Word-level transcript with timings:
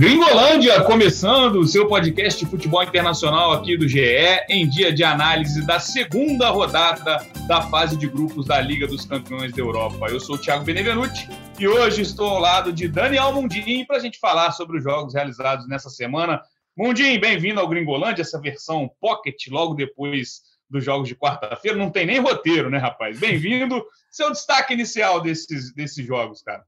Gringolândia, 0.00 0.82
começando 0.84 1.56
o 1.56 1.66
seu 1.66 1.86
podcast 1.86 2.42
de 2.42 2.50
futebol 2.50 2.82
internacional 2.82 3.52
aqui 3.52 3.76
do 3.76 3.86
GE, 3.86 4.00
em 4.48 4.66
dia 4.66 4.90
de 4.90 5.04
análise 5.04 5.60
da 5.66 5.78
segunda 5.78 6.48
rodada 6.48 7.18
da 7.46 7.60
fase 7.60 7.98
de 7.98 8.08
grupos 8.08 8.46
da 8.46 8.58
Liga 8.62 8.86
dos 8.86 9.04
Campeões 9.04 9.52
da 9.52 9.60
Europa. 9.60 10.06
Eu 10.08 10.18
sou 10.18 10.36
o 10.36 10.38
Thiago 10.38 10.64
Benevenuti 10.64 11.28
e 11.58 11.68
hoje 11.68 12.00
estou 12.00 12.30
ao 12.30 12.40
lado 12.40 12.72
de 12.72 12.88
Daniel 12.88 13.30
Mundim 13.34 13.84
para 13.84 13.98
a 13.98 14.00
gente 14.00 14.18
falar 14.18 14.52
sobre 14.52 14.78
os 14.78 14.82
jogos 14.82 15.12
realizados 15.12 15.68
nessa 15.68 15.90
semana. 15.90 16.40
Mundim, 16.74 17.20
bem-vindo 17.20 17.60
ao 17.60 17.68
Gringolândia, 17.68 18.22
essa 18.22 18.40
versão 18.40 18.90
pocket, 18.98 19.48
logo 19.48 19.74
depois 19.74 20.40
dos 20.70 20.82
jogos 20.82 21.08
de 21.08 21.14
quarta-feira. 21.14 21.76
Não 21.76 21.90
tem 21.90 22.06
nem 22.06 22.20
roteiro, 22.20 22.70
né, 22.70 22.78
rapaz? 22.78 23.20
Bem-vindo. 23.20 23.84
Seu 24.10 24.32
destaque 24.32 24.72
inicial 24.72 25.20
desses, 25.20 25.74
desses 25.74 26.06
jogos, 26.06 26.40
cara. 26.42 26.64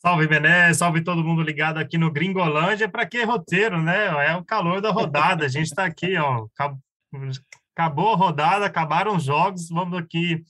Salve, 0.00 0.28
Bené, 0.28 0.72
salve 0.74 1.02
todo 1.02 1.24
mundo 1.24 1.42
ligado 1.42 1.78
aqui 1.78 1.98
no 1.98 2.12
Gringolândia. 2.12 2.88
Para 2.88 3.04
que 3.04 3.24
roteiro, 3.24 3.82
né? 3.82 4.28
É 4.28 4.36
o 4.36 4.44
calor 4.44 4.80
da 4.80 4.92
rodada. 4.92 5.44
A 5.44 5.48
gente 5.48 5.66
está 5.66 5.84
aqui, 5.84 6.16
ó. 6.16 6.46
Acabou 7.74 8.12
a 8.12 8.16
rodada, 8.16 8.64
acabaram 8.64 9.16
os 9.16 9.24
jogos. 9.24 9.68
Vamos 9.68 9.98
aqui 9.98 10.44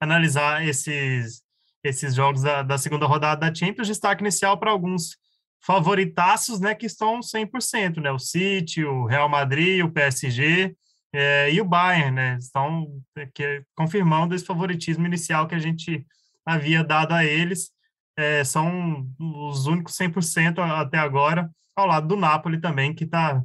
analisar 0.00 0.64
esses, 0.64 1.42
esses 1.82 2.14
jogos 2.14 2.42
da, 2.42 2.62
da 2.62 2.78
segunda 2.78 3.04
rodada 3.04 3.50
da 3.50 3.54
Champions. 3.54 3.88
Destaque 3.88 4.22
inicial 4.22 4.56
para 4.56 4.70
alguns 4.70 5.16
favoritaços, 5.60 6.60
né? 6.60 6.72
Que 6.72 6.86
estão 6.86 7.18
100%, 7.18 8.00
né? 8.00 8.12
O 8.12 8.20
City, 8.20 8.84
o 8.84 9.06
Real 9.06 9.28
Madrid, 9.28 9.84
o 9.84 9.90
PSG 9.90 10.76
é, 11.12 11.52
e 11.52 11.60
o 11.60 11.64
Bayern, 11.64 12.12
né? 12.12 12.38
Estão 12.38 12.86
que, 13.34 13.64
confirmando 13.74 14.32
esse 14.32 14.44
favoritismo 14.44 15.04
inicial 15.06 15.48
que 15.48 15.56
a 15.56 15.60
gente 15.60 16.06
havia 16.46 16.84
dado 16.84 17.12
a 17.14 17.24
eles 17.24 17.72
é, 18.16 18.44
são 18.44 19.06
os 19.18 19.66
únicos 19.66 19.96
100% 19.96 20.58
até 20.58 20.98
agora, 20.98 21.50
ao 21.74 21.86
lado 21.86 22.08
do 22.08 22.16
Napoli 22.16 22.60
também, 22.60 22.94
que 22.94 23.04
está 23.04 23.42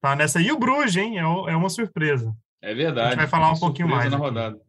tá 0.00 0.16
nessa. 0.16 0.40
E 0.40 0.50
o 0.50 0.58
Bruges, 0.58 0.96
hein? 0.96 1.18
É, 1.18 1.22
é 1.22 1.56
uma 1.56 1.68
surpresa. 1.68 2.34
É 2.62 2.74
verdade. 2.74 3.08
A 3.08 3.10
gente 3.10 3.18
vai 3.18 3.28
falar 3.28 3.52
um 3.52 3.58
pouquinho 3.58 3.88
mais. 3.88 4.10
Na 4.10 4.16
rodada. 4.16 4.60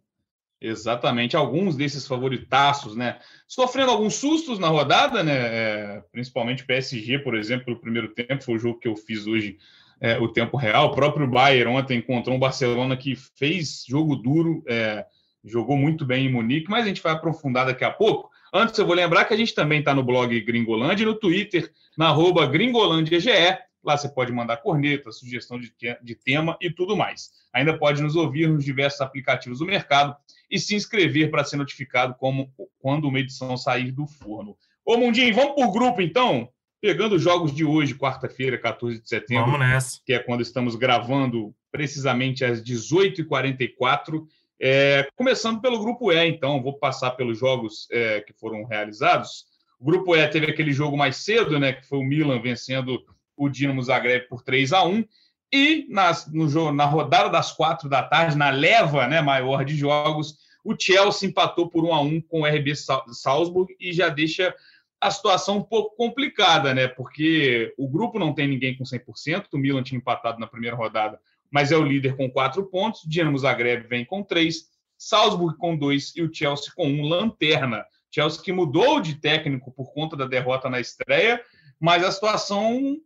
Exatamente, 0.59 1.37
alguns 1.37 1.75
desses 1.75 2.07
favoritaços, 2.07 2.95
né? 2.95 3.19
Sofrendo 3.47 3.91
alguns 3.91 4.15
sustos 4.15 4.57
na 4.57 4.67
rodada, 4.67 5.23
né? 5.23 5.33
É, 5.35 6.03
principalmente 6.11 6.63
o 6.63 6.65
PSG, 6.65 7.19
por 7.19 7.35
exemplo, 7.35 7.65
pelo 7.65 7.79
primeiro 7.79 8.07
tempo, 8.09 8.43
foi 8.43 8.55
o 8.55 8.59
jogo 8.59 8.79
que 8.79 8.87
eu 8.87 8.95
fiz 8.95 9.27
hoje, 9.27 9.57
é, 10.01 10.17
o 10.17 10.27
tempo 10.27 10.57
real. 10.57 10.87
O 10.87 10.95
próprio 10.95 11.27
Bayern 11.27 11.71
ontem 11.71 11.99
encontrou 11.99 12.35
um 12.35 12.39
Barcelona 12.39 12.97
que 12.97 13.15
fez 13.15 13.83
jogo 13.87 14.15
duro, 14.15 14.63
é, 14.67 15.05
jogou 15.45 15.77
muito 15.77 16.03
bem 16.03 16.25
em 16.25 16.31
Munique, 16.31 16.71
mas 16.71 16.85
a 16.85 16.87
gente 16.87 17.03
vai 17.03 17.13
aprofundar 17.13 17.67
daqui 17.67 17.85
a 17.85 17.91
pouco. 17.91 18.31
Antes, 18.53 18.77
eu 18.77 18.85
vou 18.85 18.95
lembrar 18.95 19.25
que 19.25 19.33
a 19.33 19.37
gente 19.37 19.53
também 19.53 19.79
está 19.79 19.93
no 19.93 20.03
blog 20.03 20.39
Gringolândia 20.41 21.03
e 21.03 21.05
no 21.05 21.15
Twitter, 21.15 21.71
na 21.97 22.07
arroba 22.07 22.45
GringolândiaGE. 22.45 23.57
Lá 23.83 23.95
você 23.95 24.09
pode 24.09 24.31
mandar 24.31 24.57
corneta, 24.57 25.11
sugestão 25.11 25.59
de, 25.59 25.71
de 26.03 26.15
tema 26.15 26.57
e 26.61 26.69
tudo 26.69 26.95
mais. 26.95 27.31
Ainda 27.53 27.77
pode 27.77 28.01
nos 28.01 28.15
ouvir 28.15 28.47
nos 28.47 28.65
diversos 28.65 29.01
aplicativos 29.01 29.59
do 29.59 29.65
mercado 29.65 30.15
e 30.49 30.59
se 30.59 30.75
inscrever 30.75 31.29
para 31.29 31.43
ser 31.43 31.57
notificado 31.57 32.15
como, 32.15 32.51
quando 32.79 33.07
uma 33.07 33.19
edição 33.19 33.55
sair 33.57 33.91
do 33.91 34.07
forno. 34.07 34.57
Ô, 34.85 34.97
Mundinho, 34.97 35.33
vamos 35.33 35.55
por 35.55 35.71
grupo, 35.71 36.01
então? 36.01 36.49
Pegando 36.81 37.15
os 37.15 37.21
jogos 37.21 37.53
de 37.53 37.65
hoje, 37.65 37.95
quarta-feira, 37.95 38.57
14 38.57 39.01
de 39.01 39.09
setembro. 39.09 39.51
Vamos 39.51 39.59
nessa. 39.59 39.99
Que 40.05 40.13
é 40.13 40.19
quando 40.19 40.41
estamos 40.41 40.75
gravando 40.75 41.53
precisamente 41.71 42.45
às 42.45 42.61
18h44. 42.61 44.25
É, 44.59 45.07
começando 45.15 45.61
pelo 45.61 45.79
grupo 45.79 46.11
E, 46.11 46.27
então, 46.27 46.61
vou 46.61 46.77
passar 46.77 47.11
pelos 47.11 47.37
jogos 47.37 47.87
é, 47.91 48.21
que 48.21 48.33
foram 48.33 48.65
realizados. 48.65 49.45
O 49.79 49.85
grupo 49.85 50.15
E 50.15 50.27
teve 50.27 50.49
aquele 50.49 50.71
jogo 50.71 50.97
mais 50.97 51.17
cedo, 51.17 51.59
né, 51.59 51.73
que 51.73 51.87
foi 51.87 51.99
o 51.99 52.03
Milan 52.03 52.41
vencendo 52.41 52.99
o 53.35 53.49
Dinamo 53.49 53.83
Zagreb 53.83 54.27
por 54.27 54.41
3 54.41 54.73
a 54.73 54.83
1 54.83 55.05
e 55.53 55.85
nas, 55.89 56.31
no 56.31 56.49
jogo, 56.49 56.71
na 56.71 56.85
rodada 56.85 57.29
das 57.29 57.51
quatro 57.51 57.87
da 57.87 58.03
tarde, 58.03 58.35
na 58.35 58.49
leva 58.49 59.07
né, 59.07 59.21
maior 59.21 59.63
de 59.63 59.75
jogos, 59.75 60.35
o 60.63 60.75
Chelsea 60.77 61.29
empatou 61.29 61.69
por 61.69 61.85
1 61.85 61.93
a 61.93 62.01
1 62.01 62.21
com 62.21 62.41
o 62.41 62.45
RB 62.45 62.73
Salzburg 62.75 63.73
e 63.79 63.93
já 63.93 64.09
deixa 64.09 64.53
a 64.99 65.11
situação 65.11 65.57
um 65.57 65.63
pouco 65.63 65.95
complicada, 65.95 66.73
né? 66.73 66.87
Porque 66.87 67.73
o 67.77 67.87
grupo 67.87 68.17
não 68.17 68.33
tem 68.33 68.47
ninguém 68.47 68.75
com 68.75 68.83
100%, 68.83 69.45
o 69.53 69.57
Milan 69.57 69.83
tinha 69.83 69.97
empatado 69.97 70.39
na 70.39 70.47
primeira 70.47 70.75
rodada 70.75 71.19
mas 71.51 71.71
é 71.71 71.77
o 71.77 71.83
líder 71.83 72.15
com 72.15 72.29
quatro 72.29 72.65
pontos. 72.65 73.01
Dinamo 73.05 73.37
Zagreb 73.37 73.87
vem 73.87 74.05
com 74.05 74.23
três, 74.23 74.69
Salzburg 74.97 75.57
com 75.57 75.77
dois 75.77 76.13
e 76.15 76.21
o 76.21 76.33
Chelsea 76.33 76.71
com 76.75 76.87
um, 76.87 77.03
lanterna. 77.03 77.85
Chelsea 78.09 78.41
que 78.41 78.51
mudou 78.51 78.99
de 78.99 79.15
técnico 79.15 79.71
por 79.71 79.93
conta 79.93 80.15
da 80.15 80.25
derrota 80.25 80.69
na 80.69 80.79
estreia, 80.79 81.41
mas 81.79 82.03
a 82.03 82.11
situação 82.11 82.97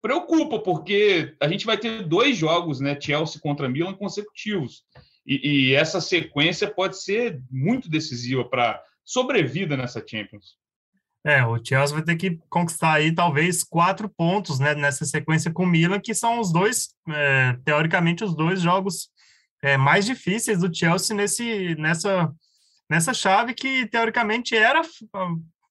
preocupa, 0.00 0.58
porque 0.58 1.34
a 1.40 1.48
gente 1.48 1.66
vai 1.66 1.78
ter 1.78 2.02
dois 2.06 2.36
jogos, 2.36 2.80
né? 2.80 2.98
Chelsea 3.00 3.40
contra 3.40 3.68
Milan 3.68 3.94
consecutivos. 3.94 4.84
E, 5.26 5.70
e 5.70 5.74
essa 5.74 6.00
sequência 6.00 6.70
pode 6.70 7.02
ser 7.02 7.40
muito 7.50 7.88
decisiva 7.88 8.44
para 8.44 8.82
sobrevida 9.02 9.76
nessa 9.76 10.04
Champions. 10.06 10.56
É, 11.26 11.44
o 11.44 11.58
Chelsea 11.64 11.96
vai 11.96 12.04
ter 12.04 12.16
que 12.16 12.38
conquistar 12.50 12.92
aí 12.92 13.14
talvez 13.14 13.64
quatro 13.64 14.10
pontos, 14.10 14.58
né, 14.58 14.74
nessa 14.74 15.06
sequência 15.06 15.50
com 15.50 15.64
o 15.64 15.66
Milan, 15.66 15.98
que 15.98 16.14
são 16.14 16.38
os 16.38 16.52
dois, 16.52 16.88
é, 17.08 17.56
teoricamente, 17.64 18.22
os 18.22 18.36
dois 18.36 18.60
jogos 18.60 19.08
é, 19.62 19.78
mais 19.78 20.04
difíceis 20.04 20.58
do 20.58 20.74
Chelsea 20.74 21.16
nesse, 21.16 21.74
nessa, 21.76 22.30
nessa 22.90 23.14
chave 23.14 23.54
que 23.54 23.86
teoricamente 23.86 24.54
era 24.54 24.82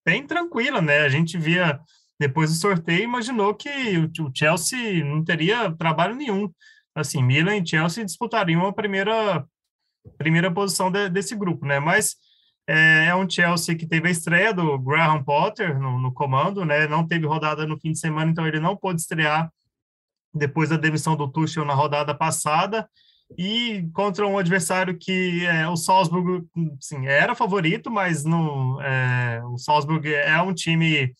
bem 0.04 0.26
tranquila, 0.26 0.82
né? 0.82 1.02
A 1.02 1.10
gente 1.10 1.38
via 1.38 1.80
depois 2.20 2.50
do 2.50 2.56
sorteio, 2.56 3.04
imaginou 3.04 3.54
que 3.54 3.70
o, 3.98 4.26
o 4.26 4.32
Chelsea 4.34 5.06
não 5.06 5.24
teria 5.24 5.72
trabalho 5.74 6.16
nenhum. 6.16 6.52
Assim, 6.96 7.22
Milan 7.22 7.58
e 7.58 7.68
Chelsea 7.68 8.04
disputariam 8.04 8.66
a 8.66 8.74
primeira 8.74 9.46
primeira 10.18 10.52
posição 10.52 10.92
de, 10.92 11.10
desse 11.10 11.36
grupo, 11.36 11.66
né? 11.66 11.80
Mas 11.80 12.16
é, 12.68 13.08
é, 13.08 13.16
um 13.16 13.30
Chelsea 13.30 13.76
que 13.76 13.86
teve 13.86 14.08
a 14.08 14.12
estreia 14.12 14.54
do 14.54 14.80
Graham 14.80 15.24
Potter 15.24 15.78
no, 15.80 16.00
no, 16.00 16.14
comando, 16.14 16.64
né? 16.64 16.88
Não 16.88 17.06
teve 17.06 17.26
rodada 17.26 17.66
no 17.68 17.80
fim 17.80 17.92
de 17.92 18.00
semana, 18.00 18.32
então 18.32 18.48
ele 18.48 18.60
não 18.60 18.76
pôde 18.76 19.02
estrear 19.02 19.52
depois 20.34 20.70
da 20.70 20.78
demissão 20.78 21.16
do 21.16 21.28
Tuchel 21.28 21.66
na 21.66 21.74
rodada 21.74 22.16
passada. 22.16 22.88
E 23.38 23.90
contra 23.94 24.28
um 24.28 24.38
adversário 24.38 24.98
que 24.98 25.46
é, 25.46 25.68
o 25.68 25.76
Salzburg, 25.76 26.46
sim, 26.80 27.08
era 27.08 27.36
favorito, 27.36 27.90
mas 27.90 28.24
no, 28.24 28.80
é, 28.82 29.42
o 29.46 29.58
Salzburg 29.58 30.14
é 30.14 30.42
um 30.42 30.54
time 30.54 31.14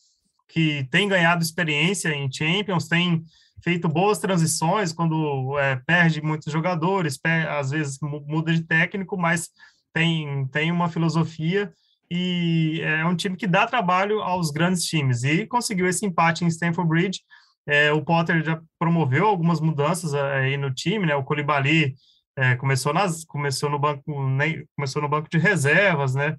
que 0.48 0.88
tem 0.92 1.08
ganhado 1.08 1.42
experiência 1.42 2.10
em 2.10 2.32
Champions, 2.32 2.88
tem 2.88 3.24
feito 3.64 3.88
boas 3.88 4.20
transições 4.20 4.94
quando 4.94 5.58
é, 5.58 5.78
perde 5.88 6.22
muitos 6.22 6.52
jogadores, 6.52 7.18
per, 7.18 7.50
às 7.50 7.72
vezes 7.72 7.98
muda 8.02 8.54
de 8.54 8.62
técnico, 8.62 9.18
mas 9.18 9.50
tem, 9.94 10.48
tem 10.48 10.72
uma 10.72 10.90
filosofia 10.90 11.72
e 12.10 12.82
é 12.82 13.06
um 13.06 13.16
time 13.16 13.36
que 13.36 13.48
dá 13.48 13.66
trabalho 13.66 14.22
aos 14.22 14.52
grandes 14.52 14.84
times. 14.84 15.24
E 15.24 15.48
conseguiu 15.48 15.88
esse 15.88 16.06
empate 16.06 16.44
em 16.44 16.48
Stamford 16.48 16.88
Bridge. 16.88 17.22
É, 17.66 17.92
o 17.92 18.04
Potter 18.04 18.44
já 18.44 18.62
promoveu 18.78 19.26
algumas 19.26 19.62
mudanças 19.62 20.14
é, 20.14 20.40
aí 20.40 20.58
no 20.58 20.74
time, 20.74 21.06
né? 21.06 21.16
O 21.16 21.24
Colibali 21.24 21.96
é, 22.38 22.56
começou, 22.56 22.94
nas, 22.94 23.24
começou, 23.24 23.70
no 23.70 23.80
banco, 23.80 24.04
começou 24.76 25.02
no 25.02 25.10
banco 25.10 25.30
de 25.30 25.38
reservas, 25.38 26.14
né? 26.14 26.36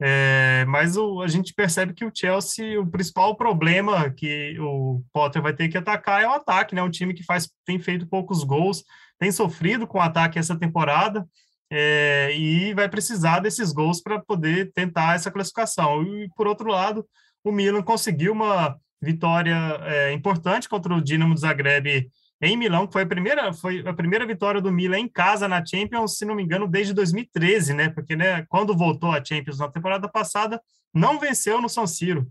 É, 0.00 0.66
mas 0.68 0.96
o, 0.96 1.22
a 1.22 1.28
gente 1.28 1.54
percebe 1.54 1.94
que 1.94 2.04
o 2.04 2.12
Chelsea, 2.14 2.78
o 2.78 2.86
principal 2.86 3.34
problema 3.34 4.10
que 4.10 4.56
o 4.60 5.02
Potter 5.12 5.40
vai 5.40 5.54
ter 5.54 5.68
que 5.68 5.78
atacar 5.78 6.22
é 6.22 6.28
o 6.28 6.32
ataque, 6.32 6.74
né? 6.74 6.82
Um 6.82 6.90
time 6.90 7.14
que 7.14 7.24
faz, 7.24 7.50
tem 7.64 7.78
feito 7.78 8.06
poucos 8.06 8.44
gols, 8.44 8.84
tem 9.18 9.32
sofrido 9.32 9.86
com 9.86 9.98
o 9.98 10.02
ataque 10.02 10.38
essa 10.38 10.58
temporada 10.58 11.26
é, 11.70 12.36
e 12.36 12.74
vai 12.74 12.88
precisar 12.88 13.40
desses 13.40 13.72
gols 13.72 14.00
para 14.00 14.20
poder 14.20 14.72
tentar 14.72 15.14
essa 15.14 15.30
classificação. 15.30 16.02
E, 16.02 16.28
por 16.36 16.46
outro 16.46 16.68
lado, 16.68 17.06
o 17.42 17.52
Milan 17.52 17.82
conseguiu 17.82 18.32
uma 18.32 18.76
vitória 19.00 19.56
é, 19.82 20.12
importante 20.12 20.68
contra 20.68 20.94
o 20.94 21.00
Dinamo 21.00 21.36
Zagreb 21.36 22.08
em 22.40 22.56
Milão, 22.56 22.86
que 22.86 22.92
foi 22.92 23.02
a 23.02 23.06
primeira, 23.06 23.52
foi 23.52 23.82
a 23.86 23.94
primeira 23.94 24.26
vitória 24.26 24.60
do 24.60 24.70
Milan 24.70 24.98
em 24.98 25.08
casa 25.08 25.48
na 25.48 25.64
Champions, 25.64 26.18
se 26.18 26.24
não 26.24 26.34
me 26.34 26.42
engano, 26.42 26.68
desde 26.68 26.92
2013, 26.92 27.72
né? 27.72 27.88
Porque 27.88 28.14
né, 28.14 28.44
quando 28.48 28.76
voltou 28.76 29.10
a 29.10 29.24
Champions 29.24 29.58
na 29.58 29.70
temporada 29.70 30.08
passada, 30.08 30.60
não 30.92 31.18
venceu 31.18 31.60
no 31.60 31.68
São 31.68 31.86
Siro. 31.86 32.26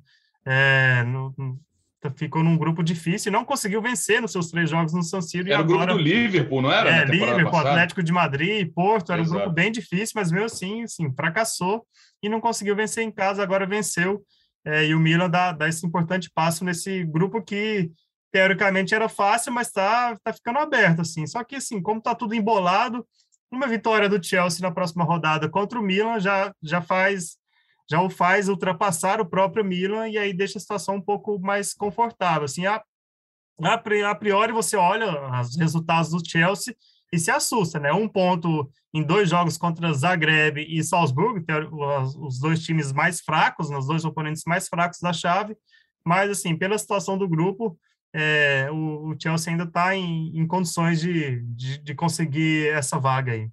É, 0.45 1.04
no, 1.04 1.33
ficou 2.16 2.44
num 2.44 2.57
grupo 2.57 2.84
difícil 2.84 3.30
e 3.30 3.34
não 3.34 3.46
conseguiu 3.46 3.81
vencer 3.81 4.22
nos 4.22 4.31
seus 4.31 4.50
três 4.50 4.69
jogos 4.69 4.94
no 4.94 5.04
San 5.04 5.22
Siro. 5.22 5.52
Era 5.52 5.62
o 5.62 5.66
grupo 5.66 5.86
do 5.86 5.98
Liverpool, 5.98 6.62
não 6.62 6.72
era? 6.72 6.90
É, 6.90 7.06
Liverpool, 7.06 7.52
passada? 7.52 7.72
Atlético 7.72 8.04
de 8.04 8.12
Madrid, 8.12 8.72
Porto, 8.74 9.12
era 9.12 9.22
Exato. 9.22 9.36
um 9.36 9.42
grupo 9.42 9.56
bem 9.56 9.72
difícil, 9.72 10.13
mas 10.16 10.31
mesmo 10.31 10.46
assim, 10.46 10.84
assim, 10.84 11.13
fracassou 11.13 11.86
e 12.22 12.30
não 12.30 12.42
conseguiu 12.42 12.75
vencer 12.75 13.04
em 13.04 13.12
casa, 13.12 13.44
agora 13.44 13.66
venceu. 13.66 14.24
É, 14.66 14.86
e 14.86 14.96
o 14.96 15.00
Milan 15.00 15.30
dá, 15.30 15.52
dá 15.52 15.68
esse 15.68 15.86
importante 15.86 16.30
passo 16.34 16.66
nesse 16.66 17.04
grupo 17.04 17.42
que 17.42 17.92
teoricamente 18.31 18.94
era 18.94 19.08
fácil, 19.08 19.54
mas 19.54 19.68
está 19.68 20.18
tá 20.24 20.34
ficando 20.34 20.60
aberto, 20.60 21.01
assim. 21.01 21.25
Só 21.25 21.44
que, 21.44 21.56
assim, 21.56 21.81
como 21.81 22.00
está 22.00 22.13
tudo 22.13 22.36
embolado, 22.36 23.06
uma 23.51 23.68
vitória 23.68 24.10
do 24.10 24.22
Chelsea 24.22 24.62
na 24.62 24.74
próxima 24.74 25.04
rodada 25.04 25.48
contra 25.48 25.80
o 25.80 25.84
Milan 25.84 26.19
já, 26.19 26.51
já 26.62 26.81
faz 26.81 27.38
já 27.90 28.02
o 28.02 28.10
faz 28.10 28.50
ultrapassar 28.50 29.22
o 29.22 29.26
próprio 29.26 29.64
Milan 29.64 30.08
e 30.10 30.18
aí 30.18 30.34
deixa 30.34 30.58
a 30.58 30.62
situação 30.62 30.96
um 30.96 31.02
pouco 31.02 31.40
mais 31.40 31.74
confortável. 31.74 32.46
Assim, 32.46 32.66
a, 32.66 32.84
a 33.62 34.16
priori 34.16 34.52
você 34.52 34.76
olha 34.76 35.40
os 35.40 35.56
resultados 35.58 36.12
do 36.12 36.28
Chelsea 36.28 36.76
e 37.14 37.20
se 37.20 37.32
assusta, 37.32 37.80
né? 37.80 37.94
Um 37.94 38.08
ponto 38.08 38.70
em 38.94 39.04
dois 39.04 39.30
jogos 39.30 39.58
contra 39.58 39.94
Zagreb 39.94 40.66
e 40.68 40.84
Salzburgo, 40.84 41.44
os 42.20 42.40
dois 42.40 42.64
times 42.64 42.92
mais 42.92 43.22
fracos, 43.22 43.70
né? 43.70 43.78
os 43.78 43.88
dois 43.88 44.06
oponentes 44.06 44.44
mais 44.46 44.68
fracos 44.68 45.00
da 45.00 45.14
chave, 45.14 45.56
mas, 46.06 46.30
assim, 46.30 46.56
pela 46.56 46.78
situação 46.78 47.18
do 47.18 47.28
grupo, 47.28 47.78
é, 48.14 48.70
o, 48.72 49.10
o, 49.10 49.16
Chelsea 49.20 49.52
ainda 49.52 49.64
está 49.64 49.96
em, 49.96 50.38
em, 50.38 50.48
condições 50.48 51.02
de, 51.02 51.42
de, 51.48 51.80
de, 51.80 51.96
conseguir 51.96 52.68
essa 52.70 53.00
vaga 53.00 53.34
aí. 53.34 53.50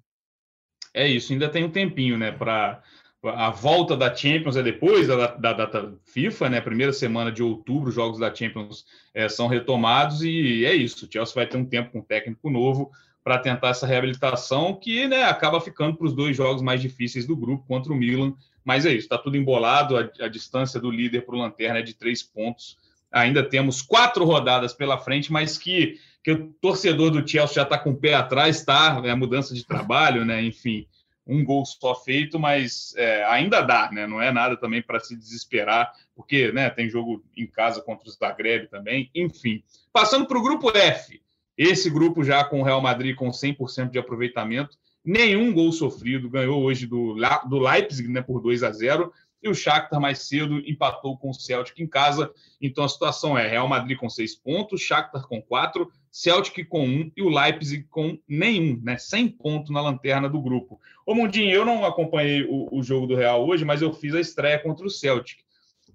É 0.94 1.08
isso, 1.08 1.32
ainda 1.32 1.49
tem 1.49 1.64
um 1.64 1.70
tempinho, 1.70 2.19
né, 2.19 2.31
para 2.31 2.82
a 3.24 3.50
volta 3.50 3.96
da 3.96 4.14
Champions 4.14 4.56
é 4.56 4.62
depois 4.62 5.06
da, 5.06 5.28
da, 5.28 5.52
data 5.52 5.94
FIFA, 6.06 6.50
né? 6.50 6.60
Primeira 6.60 6.92
semana 6.92 7.30
de 7.30 7.42
outubro, 7.42 7.90
os 7.90 7.94
jogos 7.94 8.19
da 8.19 8.34
Champions 8.34 8.84
é, 9.14 9.28
são 9.28 9.46
retomados 9.46 10.22
e 10.22 10.64
é 10.64 10.74
isso. 10.74 11.06
O 11.06 11.12
Chelsea 11.12 11.34
vai 11.34 11.46
ter 11.46 11.56
um 11.56 11.64
tempo 11.64 11.92
com 11.92 11.98
um 12.00 12.02
técnico 12.02 12.50
novo 12.50 12.90
para 13.22 13.38
tentar 13.38 13.69
essa 13.69 13.86
reabilitação, 13.86 14.74
que 14.74 15.06
né, 15.06 15.22
acaba 15.22 15.60
ficando 15.60 15.96
para 15.96 16.06
os 16.06 16.12
dois 16.12 16.36
jogos 16.36 16.60
mais 16.60 16.80
difíceis 16.80 17.24
do 17.24 17.36
grupo 17.36 17.64
contra 17.69 17.92
o 17.92 17.96
Milan. 17.96 18.34
Mas 18.64 18.84
é 18.84 18.90
isso, 18.90 19.06
está 19.06 19.16
tudo 19.16 19.36
embolado. 19.36 19.96
A, 19.96 20.10
a 20.24 20.28
distância 20.28 20.80
do 20.80 20.90
líder 20.90 21.24
para 21.24 21.36
o 21.36 21.38
Lanterna 21.38 21.78
é 21.78 21.82
de 21.82 21.94
três 21.94 22.22
pontos. 22.24 22.76
Ainda 23.12 23.44
temos 23.44 23.82
quatro 23.82 24.24
rodadas 24.24 24.72
pela 24.72 24.98
frente, 24.98 25.30
mas 25.30 25.56
que, 25.56 25.96
que 26.24 26.32
o 26.32 26.48
torcedor 26.60 27.10
do 27.10 27.26
Chelsea 27.28 27.54
já 27.54 27.62
está 27.62 27.78
com 27.78 27.90
o 27.90 27.96
pé 27.96 28.14
atrás, 28.14 28.64
tá? 28.64 29.00
É 29.04 29.10
a 29.10 29.16
mudança 29.16 29.54
de 29.54 29.64
trabalho, 29.64 30.24
né? 30.24 30.42
Enfim, 30.42 30.86
um 31.32 31.44
gol 31.44 31.64
só 31.64 31.94
feito, 31.94 32.38
mas 32.38 32.94
é, 32.96 33.25
ainda 33.25 33.61
dá, 33.62 33.90
né? 33.90 34.06
Não 34.06 34.20
é 34.20 34.31
nada 34.31 34.56
também 34.56 34.82
para 34.82 35.00
se 35.00 35.17
desesperar, 35.17 35.93
porque 36.14 36.52
né, 36.52 36.69
tem 36.69 36.90
jogo 36.90 37.25
em 37.37 37.46
casa 37.46 37.81
contra 37.81 38.08
os 38.08 38.17
Zagreb 38.17 38.69
também. 38.69 39.11
Enfim, 39.14 39.62
passando 39.93 40.26
para 40.26 40.38
o 40.38 40.43
grupo 40.43 40.70
F. 40.76 41.20
Esse 41.56 41.90
grupo 41.90 42.25
já 42.25 42.44
com 42.44 42.61
o 42.61 42.64
Real 42.64 42.81
Madrid 42.81 43.14
com 43.14 43.31
100% 43.31 43.90
de 43.90 43.99
aproveitamento, 43.99 44.76
nenhum 45.05 45.52
gol 45.52 45.73
sofrido, 45.73 46.31
ganhou 46.31 46.62
hoje 46.62 46.87
do, 46.87 47.17
do 47.49 47.58
Leipzig 47.58 48.08
né, 48.08 48.23
por 48.23 48.40
2 48.40 48.62
a 48.62 48.70
0 48.70 49.12
e 49.43 49.49
o 49.49 49.55
Shakhtar 49.55 50.00
mais 50.00 50.20
cedo 50.20 50.58
empatou 50.61 51.19
com 51.19 51.31
o 51.31 51.34
Celtic 51.34 51.79
em 51.81 51.87
casa. 51.87 52.32
Então 52.61 52.84
a 52.84 52.88
situação 52.88 53.37
é 53.37 53.46
Real 53.49 53.69
Madrid 53.69 53.99
com 53.99 54.08
seis 54.08 54.37
pontos, 54.37 54.81
Shakhtar 54.81 55.26
com 55.26 55.43
quatro, 55.43 55.90
Celtic 56.12 56.66
com 56.68 56.86
um 56.86 57.10
e 57.16 57.22
o 57.22 57.30
Leipzig 57.30 57.84
com 57.84 58.18
nenhum, 58.28 58.78
né? 58.82 58.98
Sem 58.98 59.26
ponto 59.26 59.72
na 59.72 59.80
lanterna 59.80 60.28
do 60.28 60.42
grupo. 60.42 60.78
Ô 61.06 61.14
Mundinho, 61.14 61.50
eu 61.50 61.64
não 61.64 61.86
acompanhei 61.86 62.44
o, 62.44 62.68
o 62.70 62.82
jogo 62.82 63.06
do 63.06 63.16
Real 63.16 63.48
hoje, 63.48 63.64
mas 63.64 63.80
eu 63.80 63.94
fiz 63.94 64.14
a 64.14 64.20
estreia 64.20 64.58
contra 64.58 64.86
o 64.86 64.90
Celtic. 64.90 65.38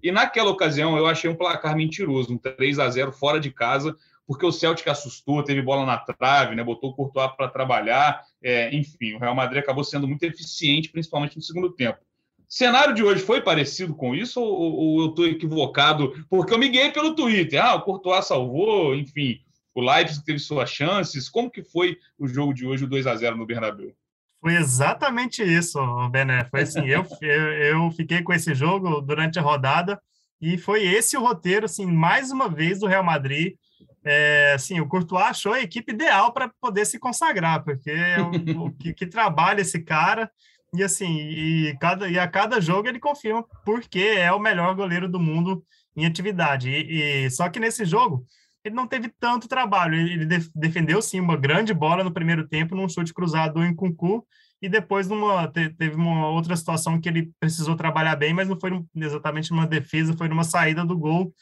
E 0.02 0.10
naquela 0.10 0.50
ocasião 0.50 0.98
eu 0.98 1.06
achei 1.06 1.30
um 1.30 1.36
placar 1.36 1.76
mentiroso, 1.76 2.32
um 2.32 2.38
3 2.38 2.80
a 2.80 2.90
0 2.90 3.12
fora 3.12 3.38
de 3.38 3.52
casa, 3.52 3.96
porque 4.26 4.44
o 4.44 4.50
Celtic 4.50 4.88
assustou, 4.88 5.42
teve 5.42 5.62
bola 5.62 5.86
na 5.86 5.96
trave, 5.96 6.56
né, 6.56 6.64
botou 6.64 6.90
o 6.90 6.94
Courtois 6.94 7.30
para 7.36 7.48
trabalhar, 7.48 8.22
é, 8.42 8.74
enfim, 8.74 9.14
o 9.14 9.18
Real 9.18 9.34
Madrid 9.34 9.62
acabou 9.62 9.84
sendo 9.84 10.06
muito 10.06 10.24
eficiente, 10.24 10.90
principalmente 10.90 11.36
no 11.36 11.42
segundo 11.42 11.70
tempo. 11.70 11.98
O 12.38 12.52
cenário 12.52 12.94
de 12.94 13.04
hoje 13.04 13.22
foi 13.22 13.40
parecido 13.40 13.94
com 13.94 14.14
isso 14.14 14.40
ou, 14.40 14.74
ou 14.74 15.00
eu 15.00 15.08
estou 15.10 15.26
equivocado? 15.26 16.12
Porque 16.28 16.52
eu 16.52 16.58
miguei 16.58 16.90
pelo 16.90 17.14
Twitter, 17.14 17.64
ah, 17.64 17.76
o 17.76 17.82
Courtois 17.82 18.26
salvou, 18.26 18.94
enfim, 18.94 19.40
o 19.74 19.80
Leipzig 19.80 20.24
teve 20.24 20.38
suas 20.38 20.70
chances. 20.70 21.28
Como 21.28 21.50
que 21.50 21.62
foi 21.62 21.96
o 22.18 22.26
jogo 22.26 22.52
de 22.52 22.66
hoje, 22.66 22.84
o 22.84 22.88
2 22.88 23.06
a 23.06 23.16
0 23.16 23.36
no 23.36 23.46
Bernabéu? 23.46 23.92
Foi 24.40 24.54
exatamente 24.54 25.42
isso, 25.42 25.78
Bené. 26.10 26.44
Foi 26.50 26.62
assim, 26.62 26.86
eu, 26.86 27.04
eu, 27.20 27.52
eu 27.52 27.90
fiquei 27.90 28.22
com 28.22 28.32
esse 28.32 28.54
jogo 28.54 29.00
durante 29.00 29.38
a 29.38 29.42
rodada 29.42 30.00
e 30.40 30.56
foi 30.56 30.86
esse 30.86 31.16
o 31.16 31.20
roteiro, 31.20 31.66
assim, 31.66 31.86
mais 31.86 32.30
uma 32.30 32.48
vez 32.48 32.80
do 32.80 32.86
Real 32.86 33.02
Madrid 33.02 33.56
é, 34.04 34.52
assim, 34.54 34.80
o 34.80 34.88
Courtois 34.88 35.26
achou 35.26 35.52
a 35.52 35.60
equipe 35.60 35.92
ideal 35.92 36.32
para 36.32 36.50
poder 36.60 36.86
se 36.86 36.98
consagrar, 36.98 37.62
porque 37.62 37.90
é 37.90 38.20
o, 38.20 38.66
o 38.66 38.72
que, 38.78 38.94
que, 38.94 39.06
trabalha 39.06 39.60
esse 39.60 39.80
cara, 39.80 40.30
e 40.74 40.82
assim, 40.82 41.18
e, 41.18 41.76
cada, 41.78 42.08
e 42.08 42.18
a 42.18 42.28
cada 42.28 42.60
jogo 42.60 42.88
ele 42.88 42.98
confirma 42.98 43.44
porque 43.64 44.00
é 44.00 44.32
o 44.32 44.38
melhor 44.38 44.74
goleiro 44.74 45.08
do 45.08 45.18
mundo 45.18 45.62
em 45.96 46.06
atividade. 46.06 46.70
E, 46.70 47.26
e 47.26 47.30
só 47.30 47.48
que 47.48 47.60
nesse 47.60 47.84
jogo 47.84 48.24
ele 48.64 48.74
não 48.74 48.86
teve 48.86 49.08
tanto 49.20 49.48
trabalho, 49.48 49.94
ele 49.94 50.26
def, 50.26 50.48
defendeu 50.54 51.00
sim 51.00 51.20
uma 51.20 51.36
grande 51.36 51.72
bola 51.72 52.04
no 52.04 52.12
primeiro 52.12 52.46
tempo, 52.46 52.74
num 52.74 52.88
chute 52.88 53.14
cruzado 53.14 53.62
em 53.62 53.74
Kunku, 53.74 54.26
e 54.60 54.68
depois 54.68 55.08
numa, 55.08 55.46
teve 55.48 55.94
uma 55.94 56.28
outra 56.28 56.56
situação 56.56 57.00
que 57.00 57.08
ele 57.08 57.30
precisou 57.38 57.76
trabalhar 57.76 58.16
bem, 58.16 58.34
mas 58.34 58.48
não 58.48 58.58
foi 58.58 58.70
exatamente 58.96 59.50
numa 59.50 59.66
defesa, 59.66 60.16
foi 60.16 60.28
numa 60.28 60.44
saída 60.44 60.84
do 60.84 60.98
gol 60.98 61.32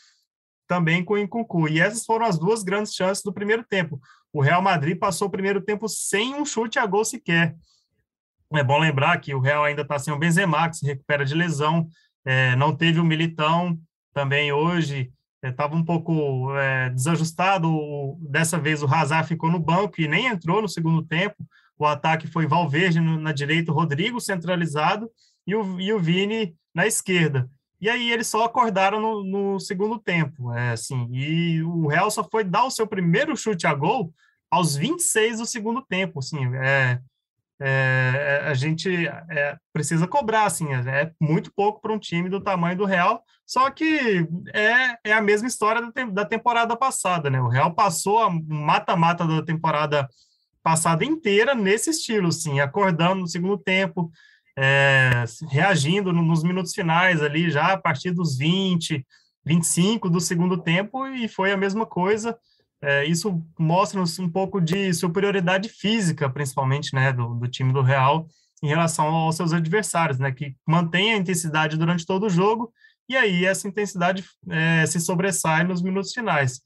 também 0.67 1.03
com 1.03 1.15
o 1.15 1.19
Incucu. 1.19 1.69
E 1.69 1.81
essas 1.81 2.05
foram 2.05 2.27
as 2.27 2.39
duas 2.39 2.63
grandes 2.63 2.95
chances 2.95 3.23
do 3.23 3.33
primeiro 3.33 3.65
tempo. 3.65 4.01
O 4.33 4.43
Real 4.43 4.61
Madrid 4.61 4.99
passou 4.99 5.29
o 5.29 5.31
primeiro 5.31 5.61
tempo 5.63 5.89
sem 5.89 6.35
um 6.35 6.45
chute 6.45 6.79
a 6.79 6.85
gol 6.85 7.05
sequer. 7.05 7.57
É 8.53 8.63
bom 8.63 8.79
lembrar 8.79 9.19
que 9.19 9.35
o 9.35 9.41
Real 9.41 9.65
ainda 9.65 9.83
está 9.83 9.99
sem 9.99 10.13
o 10.13 10.19
Benzema, 10.19 10.69
que 10.69 10.77
se 10.77 10.87
recupera 10.87 11.25
de 11.25 11.35
lesão, 11.35 11.89
é, 12.25 12.55
não 12.57 12.77
teve 12.77 13.01
o 13.01 13.05
Militão 13.05 13.79
também 14.13 14.53
hoje, 14.53 15.13
estava 15.51 15.75
é, 15.75 15.79
um 15.79 15.85
pouco 15.85 16.57
é, 16.57 16.91
desajustado. 16.91 18.17
Dessa 18.21 18.59
vez 18.59 18.83
o 18.83 18.87
Hazard 18.87 19.29
ficou 19.29 19.51
no 19.51 19.59
banco 19.59 20.01
e 20.01 20.09
nem 20.09 20.27
entrou 20.27 20.61
no 20.63 20.69
segundo 20.69 21.03
tempo. 21.03 21.37
O 21.79 21.85
ataque 21.85 22.27
foi 22.27 22.47
Valverde 22.47 23.01
na 23.01 23.33
direita, 23.33 23.73
Rodrigo 23.73 24.21
centralizado 24.21 25.11
e 25.47 25.55
o, 25.55 25.81
e 25.81 25.93
o 25.93 25.99
Vini 25.99 26.55
na 26.75 26.87
esquerda. 26.87 27.49
E 27.81 27.91
aí 27.91 28.11
eles 28.11 28.27
só 28.27 28.45
acordaram 28.45 29.01
no, 29.01 29.25
no, 29.25 29.61
segundo 29.61 29.99
tempo, 29.99 30.53
é 30.53 30.71
assim, 30.71 31.07
e 31.13 31.63
o 31.63 31.87
Real 31.89 32.11
só 32.11 32.25
foi 32.25 32.43
dar 32.43 32.65
o 32.65 32.71
seu 32.71 32.87
primeiro 32.87 33.37
chute 33.37 33.67
a 33.67 33.75
gol 33.75 34.15
aos 34.51 34.77
26 34.77 35.41
do 35.41 35.47
segundo 35.47 35.83
tempo, 35.83 36.21
assim, 36.21 36.39
é, 36.57 36.99
é 37.61 38.43
a 38.47 38.55
gente 38.55 39.07
é, 39.07 39.57
precisa 39.73 40.07
cobrar, 40.07 40.45
assim, 40.45 40.73
é, 40.73 41.03
é 41.03 41.13
muito 41.21 41.53
pouco 41.55 41.81
para 41.81 41.93
um 41.93 41.99
time 41.99 42.29
do 42.29 42.41
tamanho 42.41 42.77
do 42.77 42.85
Real, 42.85 43.23
só 43.45 43.71
que 43.71 44.27
é, 44.53 44.99
é 45.05 45.13
a 45.13 45.21
mesma 45.21 45.49
história 45.49 45.83
da, 45.83 46.05
da 46.05 46.25
temporada 46.25 46.77
passada, 46.77 47.29
né, 47.29 47.41
o 47.41 47.49
Real 47.49 47.75
passou 47.75 48.19
a 48.19 48.31
mata-mata 48.31 49.27
da 49.27 49.43
temporada 49.43 50.09
passada 50.63 51.05
inteira 51.05 51.55
nesse 51.55 51.91
estilo, 51.91 52.29
assim, 52.29 52.61
acordando 52.61 53.21
no 53.21 53.29
segundo 53.29 53.59
tempo, 53.59 54.11
é, 54.59 55.25
reagindo 55.49 56.13
nos 56.13 56.43
minutos 56.43 56.75
finais 56.75 57.23
ali, 57.23 57.51
já 57.51 57.73
a 57.73 57.79
partir 57.79 58.11
dos 58.11 58.37
20, 58.37 59.07
25 59.45 60.11
do 60.11 60.21
segundo 60.21 60.59
tempo, 60.59 61.07
e 61.07 61.29
foi 61.29 61.53
a 61.53 61.57
mesma 61.57 61.87
coisa. 61.87 62.37
É, 62.83 63.05
isso 63.05 63.43
mostra-nos 63.59 64.19
um 64.19 64.29
pouco 64.29 64.61
de 64.61 64.93
superioridade 64.93 65.69
física, 65.69 66.29
principalmente, 66.29 66.95
né, 66.95 67.13
do, 67.13 67.35
do, 67.35 67.49
time 67.49 67.73
do 67.73 67.83
Real 67.83 68.29
em 68.63 68.69
relação 68.69 69.07
aos 69.07 69.37
seus 69.37 69.53
adversários, 69.53 70.19
né, 70.19 70.31
que 70.31 70.55
mantém 70.67 71.15
a 71.15 71.17
intensidade 71.17 71.77
durante 71.77 72.05
todo 72.05 72.27
o 72.27 72.31
jogo, 72.31 72.73
e 73.09 73.17
aí 73.17 73.45
essa 73.45 73.67
intensidade 73.69 74.25
é, 74.51 74.85
se 74.87 75.01
sobressai 75.01 75.65
nos 75.65 75.83
minutos 75.83 76.13
finais. 76.13 76.61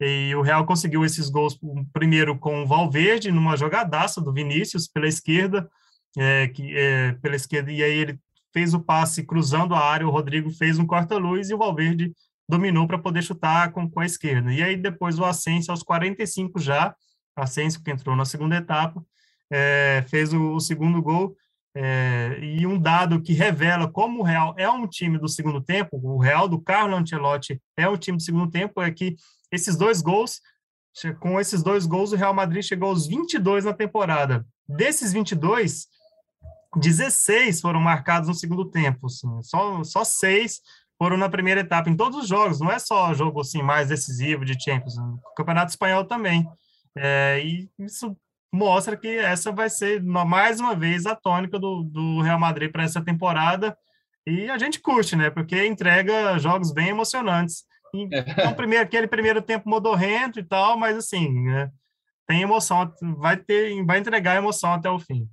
E 0.00 0.34
o 0.34 0.40
Real 0.40 0.64
conseguiu 0.64 1.04
esses 1.04 1.28
gols, 1.28 1.58
primeiro 1.92 2.38
com 2.38 2.62
o 2.62 2.66
Valverde, 2.66 3.30
numa 3.30 3.56
jogadaça 3.56 4.20
do 4.20 4.32
Vinícius 4.32 4.88
pela 4.88 5.06
esquerda, 5.06 5.68
é, 6.16 6.48
que, 6.48 6.74
é, 6.74 7.12
pela 7.20 7.36
esquerda, 7.36 7.70
e 7.70 7.82
aí 7.82 7.92
ele 7.92 8.18
fez 8.52 8.72
o 8.72 8.80
passe 8.80 9.22
cruzando 9.24 9.74
a 9.74 9.80
área, 9.80 10.06
o 10.06 10.10
Rodrigo 10.10 10.50
fez 10.50 10.78
um 10.78 10.86
corta-luz 10.86 11.50
e 11.50 11.54
o 11.54 11.58
Valverde 11.58 12.12
dominou 12.50 12.86
para 12.86 12.98
poder 12.98 13.22
chutar 13.22 13.72
com, 13.72 13.88
com 13.88 14.00
a 14.00 14.04
esquerda. 14.04 14.52
E 14.52 14.62
aí 14.62 14.76
depois 14.76 15.18
o 15.18 15.24
Asensio, 15.24 15.70
aos 15.70 15.82
45 15.82 16.58
já, 16.58 16.94
Asensio 17.34 17.82
que 17.82 17.90
entrou 17.90 18.16
na 18.16 18.24
segunda 18.24 18.56
etapa, 18.56 19.02
é, 19.50 20.04
fez 20.08 20.32
o, 20.32 20.54
o, 20.54 20.60
segundo 20.60 21.00
gol, 21.00 21.36
é, 21.74 22.38
e 22.42 22.66
um 22.66 22.78
dado 22.78 23.22
que 23.22 23.32
revela 23.32 23.90
como 23.90 24.20
o 24.20 24.24
Real 24.24 24.54
é 24.58 24.68
um 24.68 24.86
time 24.86 25.16
do 25.18 25.28
segundo 25.28 25.60
tempo, 25.60 25.98
o 26.02 26.18
Real 26.18 26.48
do 26.48 26.60
Carlo 26.60 26.96
Ancelotti 26.96 27.60
é 27.76 27.88
um 27.88 27.96
time 27.96 28.18
do 28.18 28.22
segundo 28.22 28.50
tempo, 28.50 28.82
é 28.82 28.90
que 28.90 29.16
esses 29.50 29.76
dois 29.76 30.02
gols, 30.02 30.40
com 31.20 31.40
esses 31.40 31.62
dois 31.62 31.86
gols, 31.86 32.12
o 32.12 32.16
Real 32.16 32.34
Madrid 32.34 32.62
chegou 32.62 32.88
aos 32.88 33.06
22 33.06 33.64
na 33.64 33.72
temporada. 33.72 34.44
Desses 34.68 35.12
22, 35.12 35.86
16 36.76 37.60
foram 37.60 37.80
marcados 37.80 38.28
no 38.28 38.34
segundo 38.34 38.64
tempo, 38.64 39.06
assim, 39.06 39.42
só, 39.42 39.82
só 39.84 40.04
seis 40.04 40.60
foram 41.00 41.16
na 41.16 41.30
primeira 41.30 41.62
etapa, 41.62 41.88
em 41.88 41.96
todos 41.96 42.18
os 42.18 42.28
jogos, 42.28 42.60
não 42.60 42.70
é 42.70 42.78
só 42.78 43.14
jogo 43.14 43.40
assim, 43.40 43.62
mais 43.62 43.88
decisivo 43.88 44.44
de 44.44 44.62
Champions, 44.62 44.98
o 44.98 45.34
Campeonato 45.34 45.70
Espanhol 45.70 46.04
também. 46.04 46.46
É, 46.94 47.40
e 47.42 47.70
isso 47.78 48.14
mostra 48.52 48.98
que 48.98 49.08
essa 49.08 49.50
vai 49.50 49.70
ser, 49.70 50.02
mais 50.02 50.60
uma 50.60 50.74
vez, 50.74 51.06
a 51.06 51.16
tônica 51.16 51.58
do, 51.58 51.84
do 51.84 52.20
Real 52.20 52.38
Madrid 52.38 52.70
para 52.70 52.82
essa 52.82 53.02
temporada, 53.02 53.74
e 54.26 54.50
a 54.50 54.58
gente 54.58 54.78
curte, 54.78 55.16
né, 55.16 55.30
porque 55.30 55.66
entrega 55.66 56.38
jogos 56.38 56.70
bem 56.70 56.88
emocionantes. 56.88 57.64
Então, 57.94 58.52
primeiro, 58.52 58.84
aquele 58.84 59.08
primeiro 59.08 59.40
tempo 59.40 59.70
modorrento 59.70 60.38
e 60.38 60.44
tal, 60.44 60.76
mas 60.76 60.98
assim, 60.98 61.32
né, 61.44 61.70
tem 62.26 62.42
emoção, 62.42 62.92
vai 63.16 63.38
ter, 63.38 63.82
vai 63.86 63.98
entregar 63.98 64.36
emoção 64.36 64.74
até 64.74 64.90
o 64.90 64.98
fim. 64.98 65.26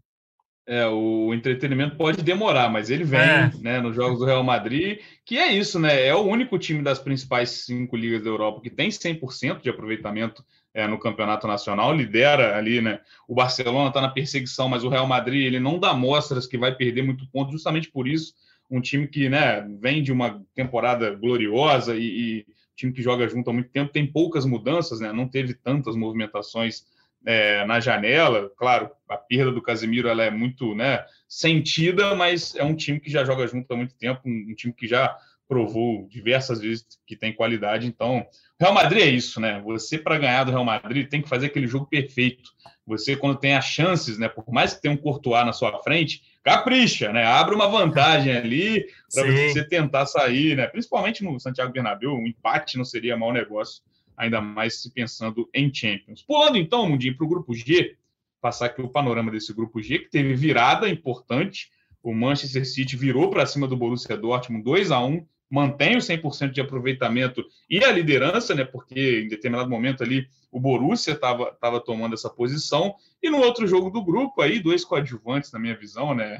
É, 0.69 0.86
o 0.86 1.33
entretenimento 1.33 1.95
pode 1.95 2.21
demorar, 2.21 2.69
mas 2.69 2.89
ele 2.89 3.05
vem 3.05 3.21
é. 3.21 3.51
né, 3.62 3.79
nos 3.79 3.95
jogos 3.95 4.19
do 4.19 4.25
Real 4.25 4.43
Madrid, 4.43 5.00
que 5.24 5.38
é 5.38 5.53
isso, 5.53 5.79
né? 5.79 6.05
É 6.05 6.13
o 6.13 6.25
único 6.25 6.59
time 6.59 6.83
das 6.83 7.00
principais 7.00 7.50
cinco 7.51 7.95
ligas 7.95 8.21
da 8.21 8.29
Europa 8.29 8.59
que 8.59 8.69
tem 8.69 8.89
100% 8.89 9.62
de 9.62 9.69
aproveitamento 9.69 10.43
é, 10.74 10.86
no 10.86 11.00
campeonato 11.00 11.47
nacional, 11.47 11.95
lidera 11.95 12.57
ali, 12.57 12.81
né? 12.81 13.00
O 13.25 13.33
Barcelona 13.33 13.88
está 13.88 14.01
na 14.01 14.09
perseguição, 14.09 14.67
mas 14.67 14.83
o 14.83 14.89
Real 14.89 15.07
Madrid 15.07 15.45
ele 15.45 15.59
não 15.59 15.79
dá 15.79 15.93
mostras 15.93 16.45
que 16.45 16.57
vai 16.57 16.75
perder 16.75 17.01
muito 17.01 17.25
ponto, 17.31 17.53
justamente 17.53 17.89
por 17.89 18.05
isso. 18.05 18.33
Um 18.69 18.81
time 18.81 19.07
que 19.07 19.29
né, 19.29 19.65
vem 19.79 20.03
de 20.03 20.12
uma 20.12 20.43
temporada 20.53 21.09
gloriosa 21.15 21.95
e, 21.95 22.01
e 22.03 22.45
time 22.75 22.91
que 22.91 23.01
joga 23.01 23.27
junto 23.29 23.50
há 23.50 23.53
muito 23.53 23.69
tempo, 23.69 23.91
tem 23.91 24.05
poucas 24.05 24.45
mudanças, 24.45 25.00
né? 25.00 25.13
Não 25.13 25.29
teve 25.29 25.53
tantas 25.53 25.95
movimentações 25.95 26.86
é, 27.25 27.65
na 27.65 27.79
janela. 27.79 28.51
Claro, 28.57 28.91
a 29.09 29.17
perda 29.17 29.51
do 29.51 29.62
Casemiro 29.62 30.07
ela 30.07 30.24
é 30.24 30.31
muito 30.31 30.75
né, 30.75 31.05
sentida, 31.27 32.15
mas 32.15 32.55
é 32.55 32.63
um 32.63 32.75
time 32.75 33.00
que 33.00 33.09
já 33.09 33.24
joga 33.24 33.47
junto 33.47 33.71
há 33.71 33.77
muito 33.77 33.95
tempo, 33.95 34.21
um, 34.25 34.47
um 34.50 34.55
time 34.55 34.74
que 34.74 34.88
já 34.88 35.17
provou 35.47 36.07
diversas 36.09 36.59
vezes 36.59 36.86
que 37.05 37.15
tem 37.15 37.33
qualidade. 37.33 37.88
Então, 37.88 38.19
o 38.19 38.25
Real 38.59 38.74
Madrid 38.74 39.03
é 39.03 39.09
isso, 39.09 39.39
né? 39.39 39.62
Você, 39.63 39.97
para 39.97 40.17
ganhar 40.17 40.43
do 40.43 40.51
Real 40.51 40.65
Madrid, 40.65 41.07
tem 41.07 41.21
que 41.21 41.29
fazer 41.29 41.45
aquele 41.45 41.67
jogo 41.67 41.86
perfeito. 41.86 42.51
Você, 42.86 43.15
quando 43.15 43.39
tem 43.39 43.55
as 43.55 43.65
chances, 43.65 44.17
né? 44.17 44.27
Por 44.27 44.43
mais 44.51 44.74
que 44.74 44.81
tenha 44.81 44.93
um 44.93 44.97
Courtois 44.97 45.45
na 45.45 45.53
sua 45.53 45.81
frente, 45.81 46.21
capricha, 46.43 47.13
né? 47.13 47.25
Abre 47.25 47.55
uma 47.55 47.67
vantagem 47.67 48.36
ali 48.36 48.86
para 49.13 49.31
você 49.31 49.63
tentar 49.63 50.05
sair, 50.05 50.57
né? 50.57 50.67
Principalmente 50.67 51.24
no 51.24 51.39
Santiago 51.39 51.71
Bernabéu, 51.71 52.13
um 52.13 52.27
empate 52.27 52.77
não 52.77 52.86
seria 52.86 53.15
mau 53.15 53.31
negócio 53.31 53.81
ainda 54.17 54.41
mais 54.41 54.81
se 54.81 54.91
pensando 54.91 55.47
em 55.53 55.71
Champions. 55.74 56.24
Pulando 56.24 56.57
então, 56.57 56.89
Mundinho, 56.89 57.15
para 57.15 57.25
o 57.25 57.29
grupo 57.29 57.53
G, 57.53 57.95
passar 58.41 58.65
aqui 58.65 58.81
o 58.81 58.89
panorama 58.89 59.31
desse 59.31 59.53
grupo 59.53 59.81
G, 59.81 60.00
que 60.00 60.09
teve 60.09 60.33
virada 60.33 60.89
importante. 60.89 61.69
O 62.01 62.13
Manchester 62.13 62.65
City 62.67 62.97
virou 62.97 63.29
para 63.29 63.45
cima 63.45 63.67
do 63.67 63.77
Borussia 63.77 64.17
Dortmund 64.17 64.63
2 64.63 64.91
a 64.91 65.00
1 65.00 65.25
mantém 65.50 65.95
o 65.95 66.00
100% 66.00 66.51
de 66.51 66.62
aproveitamento 66.62 67.43
e 67.69 67.83
a 67.83 67.91
liderança, 67.91 68.53
né? 68.53 68.65
Porque 68.65 69.21
em 69.21 69.27
determinado 69.27 69.69
momento 69.69 70.03
ali 70.03 70.27
o 70.51 70.59
Borussia 70.59 71.13
estava 71.13 71.51
tava 71.53 71.79
tomando 71.79 72.13
essa 72.13 72.29
posição. 72.29 72.95
E 73.21 73.29
no 73.29 73.38
outro 73.38 73.65
jogo 73.67 73.89
do 73.89 74.03
grupo, 74.03 74.41
aí, 74.41 74.59
dois 74.59 74.83
coadjuvantes, 74.83 75.51
na 75.51 75.59
minha 75.59 75.75
visão, 75.75 76.13
né? 76.13 76.39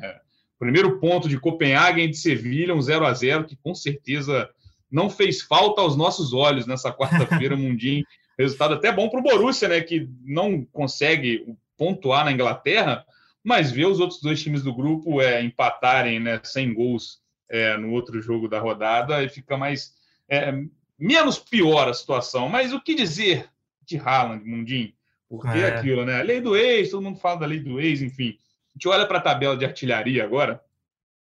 Primeiro 0.60 1.00
ponto 1.00 1.30
de 1.30 1.40
Copenhague 1.40 2.02
e 2.02 2.08
de 2.08 2.18
Sevilha, 2.18 2.76
um 2.76 2.82
0 2.82 3.06
a 3.06 3.14
0 3.14 3.46
que 3.46 3.56
com 3.56 3.76
certeza 3.76 4.50
não 4.92 5.10
fez 5.10 5.42
falta 5.42 5.82
aos 5.82 5.96
nossos 5.96 6.34
olhos 6.34 6.66
nessa 6.66 6.92
quarta-feira, 6.92 7.56
Mundinho. 7.58 8.06
Resultado 8.38 8.76
até 8.76 8.92
bom 8.92 9.10
para 9.10 9.20
o 9.20 9.24
Borussia, 9.24 9.68
né? 9.68 9.82
Que 9.82 10.08
não 10.24 10.64
consegue 10.66 11.46
pontuar 11.78 12.26
na 12.26 12.32
Inglaterra, 12.32 13.06
mas 13.44 13.72
ver 13.72 13.86
os 13.86 14.00
outros 14.00 14.22
dois 14.22 14.42
times 14.42 14.64
do 14.64 14.74
grupo 14.74 15.22
é, 15.22 15.42
empatarem 15.42 16.20
né, 16.20 16.40
sem 16.44 16.74
gols 16.74 17.20
é, 17.50 17.78
no 17.78 17.92
outro 17.92 18.22
jogo 18.22 18.48
da 18.48 18.60
rodada 18.60 19.24
e 19.24 19.30
fica 19.30 19.56
mais 19.56 19.94
é, 20.30 20.52
menos 20.98 21.38
pior 21.38 21.88
a 21.88 21.94
situação. 21.94 22.50
Mas 22.50 22.74
o 22.74 22.82
que 22.82 22.96
dizer 22.96 23.50
de 23.86 23.98
Haaland, 23.98 24.44
Mundinho? 24.44 24.94
Porque 25.30 25.48
é 25.48 25.68
aquilo, 25.68 26.06
né? 26.06 26.20
A 26.20 26.24
lei 26.24 26.40
do 26.40 26.56
ex, 26.56 26.92
todo 26.92 27.04
mundo 27.04 27.20
fala 27.20 27.42
da 27.42 27.46
lei 27.46 27.60
do 27.60 27.80
ex, 27.82 28.02
enfim. 28.02 28.38
A 28.70 28.74
gente 28.74 28.88
olha 28.88 29.06
para 29.06 29.18
a 29.18 29.22
tabela 29.22 29.58
de 29.58 29.66
artilharia 29.66 30.24
agora 30.24 30.62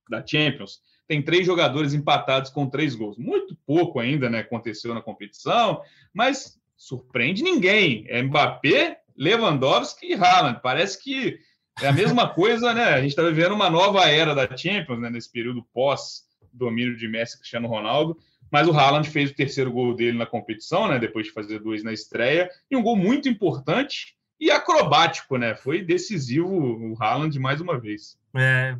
da 0.09 0.25
Champions 0.25 0.81
tem 1.07 1.23
três 1.23 1.47
jogadores 1.47 1.95
empatados 1.95 2.51
com 2.51 2.69
três 2.69 2.95
gols. 2.95 3.17
Muito 3.17 3.57
pouco 3.67 4.01
ainda 4.01 4.29
né, 4.29 4.41
aconteceu 4.41 4.95
na 4.95 5.01
competição, 5.01 5.81
mas 6.13 6.59
surpreende 6.77 7.43
ninguém. 7.43 8.05
É 8.09 8.23
Mbappé, 8.23 9.01
Lewandowski 9.17 10.07
e 10.07 10.15
Haaland. 10.15 10.61
Parece 10.63 11.03
que 11.03 11.39
é 11.81 11.89
a 11.89 11.93
mesma 11.93 12.29
coisa, 12.35 12.75
né? 12.75 12.85
A 12.85 13.01
gente 13.01 13.11
está 13.11 13.23
vivendo 13.23 13.53
uma 13.53 13.71
nova 13.71 14.09
era 14.09 14.35
da 14.35 14.57
Champions, 14.57 15.01
né, 15.01 15.11
nesse 15.11 15.31
período 15.31 15.63
pós-domínio 15.73 16.97
de 16.97 17.09
Messi 17.09 17.37
e 17.37 17.39
Cristiano 17.39 17.69
Ronaldo. 17.69 18.19
Mas 18.51 18.69
o 18.69 18.73
Haaland 18.73 19.09
fez 19.09 19.31
o 19.31 19.35
terceiro 19.35 19.73
gol 19.73 19.95
dele 19.95 20.17
na 20.19 20.27
competição, 20.27 20.89
né? 20.89 20.99
Depois 20.99 21.27
de 21.27 21.33
fazer 21.33 21.59
dois 21.59 21.83
na 21.83 21.93
estreia, 21.93 22.49
e 22.71 22.77
um 22.77 22.83
gol 22.83 22.97
muito 22.97 23.29
importante 23.29 24.16
e 24.39 24.51
acrobático, 24.51 25.37
né? 25.37 25.55
Foi 25.55 25.83
decisivo 25.83 26.49
o 26.49 26.95
Haaland 27.01 27.39
mais 27.39 27.61
uma 27.61 27.79
vez. 27.79 28.19
É, 28.37 28.77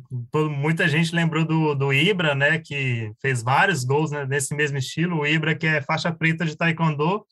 muita 0.49 0.87
gente 0.87 1.15
lembrou 1.15 1.43
do, 1.43 1.73
do 1.73 1.91
Ibra, 1.91 2.35
né? 2.35 2.59
Que 2.59 3.11
fez 3.21 3.41
vários 3.41 3.83
gols 3.83 4.11
né, 4.11 4.25
nesse 4.25 4.55
mesmo 4.55 4.77
estilo. 4.77 5.19
O 5.19 5.25
Ibra, 5.25 5.55
que 5.55 5.65
é 5.65 5.81
faixa 5.81 6.11
preta 6.11 6.45
de 6.45 6.55
taekwondo, 6.55 7.25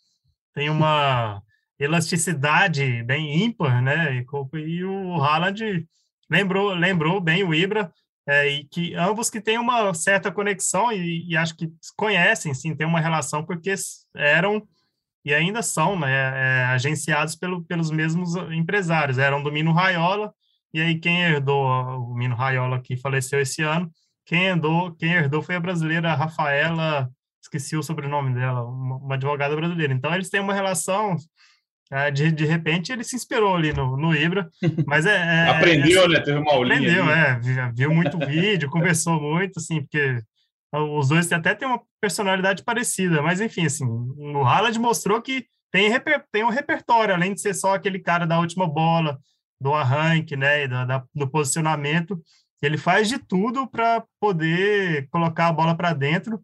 tem 0.53 0.69
uma 0.69 1.41
elasticidade 1.79 3.03
bem 3.03 3.43
ímpar, 3.43 3.81
né? 3.81 4.15
E, 4.15 4.59
e 4.59 4.83
o 4.83 5.21
Haaland 5.21 5.85
lembrou, 6.29 6.73
lembrou 6.73 7.21
bem 7.21 7.43
o 7.43 7.53
Ibra, 7.53 7.91
é, 8.27 8.47
e 8.47 8.63
que 8.65 8.95
ambos 8.95 9.29
que 9.29 9.39
têm 9.39 9.59
uma 9.59 9.93
certa 9.93 10.31
conexão 10.31 10.91
e, 10.91 11.29
e 11.29 11.37
acho 11.37 11.55
que 11.55 11.71
conhecem, 11.95 12.53
sim, 12.53 12.75
tem 12.75 12.87
uma 12.87 12.99
relação, 12.99 13.45
porque 13.45 13.73
eram 14.15 14.67
e 15.25 15.33
ainda 15.33 15.63
são 15.63 15.99
né, 15.99 16.11
é, 16.11 16.65
agenciados 16.65 17.35
pelo, 17.35 17.63
pelos 17.65 17.89
mesmos 17.89 18.35
empresários. 18.51 19.17
Eram 19.17 19.41
do 19.41 19.51
Mino 19.51 19.73
Raiola, 19.73 20.31
e 20.71 20.79
aí 20.79 20.99
quem 20.99 21.23
herdou 21.23 21.65
o 21.65 22.15
Mino 22.15 22.35
Raiola, 22.35 22.79
que 22.79 22.95
faleceu 22.95 23.41
esse 23.41 23.63
ano, 23.63 23.91
quem 24.25 24.45
herdou, 24.45 24.95
quem 24.95 25.13
herdou 25.13 25.41
foi 25.41 25.55
a 25.55 25.59
brasileira 25.59 26.13
Rafaela, 26.13 27.09
esqueci 27.41 27.75
o 27.75 27.83
sobrenome 27.83 28.33
dela, 28.35 28.63
uma, 28.63 28.97
uma 28.97 29.15
advogada 29.15 29.55
brasileira. 29.55 29.93
Então 29.93 30.13
eles 30.13 30.29
têm 30.29 30.39
uma 30.41 30.53
relação 30.53 31.15
é, 31.91 32.09
de, 32.09 32.31
de 32.31 32.45
repente 32.45 32.91
ele 32.91 33.03
se 33.03 33.15
inspirou 33.15 33.55
ali 33.55 33.71
no, 33.71 33.95
no 33.95 34.15
Ibra, 34.15 34.49
mas 34.85 35.05
é, 35.05 35.15
é 35.15 35.49
aprendeu, 35.49 36.03
é, 36.03 36.07
né? 36.07 36.19
Teve 36.19 36.39
uma 36.39 36.53
aulinha. 36.53 36.77
Aprendeu, 36.77 37.03
ali. 37.03 37.59
é, 37.59 37.71
viu 37.75 37.93
muito 37.93 38.17
vídeo, 38.19 38.69
conversou 38.69 39.21
muito, 39.21 39.59
assim, 39.59 39.81
porque 39.81 40.19
os 40.77 41.09
dois 41.09 41.31
até 41.31 41.53
têm 41.53 41.67
uma 41.67 41.81
personalidade 42.01 42.63
parecida, 42.63 43.21
mas 43.21 43.41
enfim, 43.41 43.65
assim, 43.65 43.85
o 43.85 44.43
Haaland 44.43 44.79
mostrou 44.79 45.21
que 45.21 45.45
tem, 45.71 45.91
tem 46.31 46.43
um 46.43 46.49
repertório, 46.49 47.13
além 47.13 47.33
de 47.33 47.41
ser 47.41 47.53
só 47.53 47.75
aquele 47.75 47.99
cara 47.99 48.25
da 48.25 48.39
última 48.39 48.67
bola, 48.67 49.19
do 49.59 49.73
arranque, 49.73 50.35
né, 50.35 50.67
da, 50.67 50.85
da, 50.85 51.03
do 51.13 51.29
posicionamento, 51.29 52.21
ele 52.61 52.77
faz 52.77 53.07
de 53.07 53.17
tudo 53.17 53.67
para 53.67 54.03
poder 54.19 55.07
colocar 55.09 55.47
a 55.47 55.53
bola 55.53 55.75
para 55.75 55.93
dentro, 55.93 56.41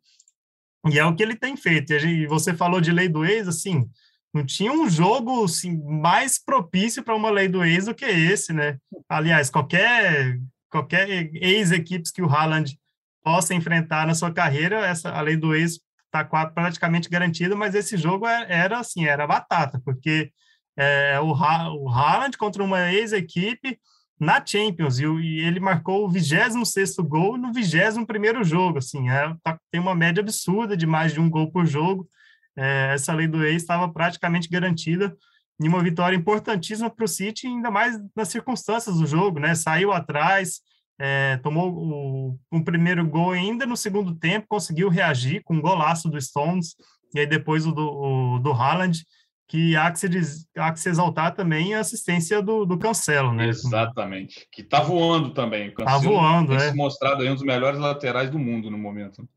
e 0.89 0.97
é 0.97 1.05
o 1.05 1.15
que 1.15 1.21
ele 1.21 1.35
tem 1.35 1.55
feito. 1.55 1.93
E 1.93 2.25
você 2.25 2.53
falou 2.53 2.81
de 2.81 2.91
lei 2.91 3.07
do 3.07 3.23
ex, 3.23 3.47
assim, 3.47 3.87
não 4.33 4.45
tinha 4.45 4.71
um 4.71 4.89
jogo 4.89 5.43
assim, 5.43 5.77
mais 5.83 6.43
propício 6.43 7.03
para 7.03 7.15
uma 7.15 7.29
lei 7.29 7.47
do 7.47 7.63
ex 7.63 7.85
do 7.85 7.93
que 7.93 8.05
esse, 8.05 8.53
né? 8.53 8.77
Aliás, 9.07 9.49
qualquer 9.49 10.39
qualquer 10.69 11.29
ex-equipes 11.33 12.11
que 12.11 12.21
o 12.21 12.29
Haaland 12.29 12.79
possa 13.23 13.53
enfrentar 13.53 14.07
na 14.07 14.15
sua 14.15 14.31
carreira, 14.31 14.85
essa 14.85 15.11
a 15.11 15.21
lei 15.21 15.37
do 15.37 15.55
ex 15.55 15.79
está 16.05 16.25
praticamente 16.25 17.09
garantida, 17.09 17.55
mas 17.55 17.73
esse 17.73 17.95
jogo 17.95 18.27
é, 18.27 18.45
era 18.49 18.79
assim, 18.79 19.05
era 19.05 19.25
batata, 19.25 19.81
porque 19.83 20.31
é, 20.77 21.19
o, 21.19 21.33
ha 21.33 21.73
o 21.73 21.89
Haaland 21.89 22.37
contra 22.37 22.63
uma 22.63 22.91
ex-equipe 22.91 23.79
na 24.19 24.45
Champions, 24.45 24.99
e, 24.99 25.05
ele 25.05 25.59
marcou 25.59 26.05
o 26.05 26.11
26º 26.11 27.03
gol 27.07 27.37
no 27.37 27.51
21º 27.51 28.43
jogo, 28.43 28.77
assim, 28.77 29.09
é, 29.09 29.33
tá, 29.43 29.57
tem 29.71 29.81
uma 29.81 29.95
média 29.95 30.21
absurda 30.21 30.77
de 30.77 30.85
mais 30.85 31.13
de 31.13 31.19
um 31.19 31.29
gol 31.29 31.51
por 31.51 31.65
jogo, 31.65 32.07
é, 32.55 32.91
essa 32.93 33.13
lei 33.13 33.27
do 33.27 33.43
ex 33.43 33.63
estava 33.63 33.91
praticamente 33.91 34.49
garantida, 34.49 35.15
e 35.59 35.67
uma 35.67 35.81
vitória 35.81 36.15
importantíssima 36.15 36.89
para 36.89 37.05
o 37.05 37.07
City, 37.07 37.47
ainda 37.47 37.71
mais 37.71 37.99
nas 38.15 38.27
circunstâncias 38.27 38.97
do 38.97 39.07
jogo, 39.07 39.39
né, 39.39 39.55
saiu 39.55 39.91
atrás, 39.91 40.61
é, 41.03 41.37
tomou 41.37 41.73
o, 41.73 42.39
um 42.51 42.63
primeiro 42.63 43.03
gol 43.07 43.31
ainda 43.31 43.65
no 43.65 43.75
segundo 43.75 44.13
tempo, 44.13 44.45
conseguiu 44.47 44.87
reagir 44.87 45.41
com 45.43 45.55
um 45.55 45.61
golaço 45.61 46.07
do 46.07 46.21
Stones, 46.21 46.75
e 47.15 47.19
aí 47.19 47.25
depois 47.25 47.65
o 47.65 47.71
do, 47.71 47.81
o, 47.81 48.39
do 48.39 48.51
Haaland, 48.51 49.03
que 49.47 49.75
há 49.75 49.91
que, 49.91 49.97
se, 49.97 50.45
há 50.55 50.71
que 50.71 50.79
se 50.79 50.89
exaltar 50.89 51.33
também 51.33 51.73
a 51.73 51.79
assistência 51.79 52.39
do, 52.39 52.65
do 52.65 52.77
Cancelo, 52.77 53.33
né? 53.33 53.47
Exatamente, 53.47 54.47
que 54.51 54.61
tá 54.61 54.79
voando 54.81 55.31
também. 55.31 55.69
O 55.69 55.73
tá 55.73 55.97
voando, 55.97 56.55
tem 56.55 56.67
é. 56.67 56.69
se 56.69 56.75
mostrado 56.75 57.23
aí 57.23 57.29
um 57.29 57.33
dos 57.33 57.43
melhores 57.43 57.79
laterais 57.79 58.29
do 58.29 58.37
mundo 58.37 58.69
no 58.69 58.77
momento. 58.77 59.27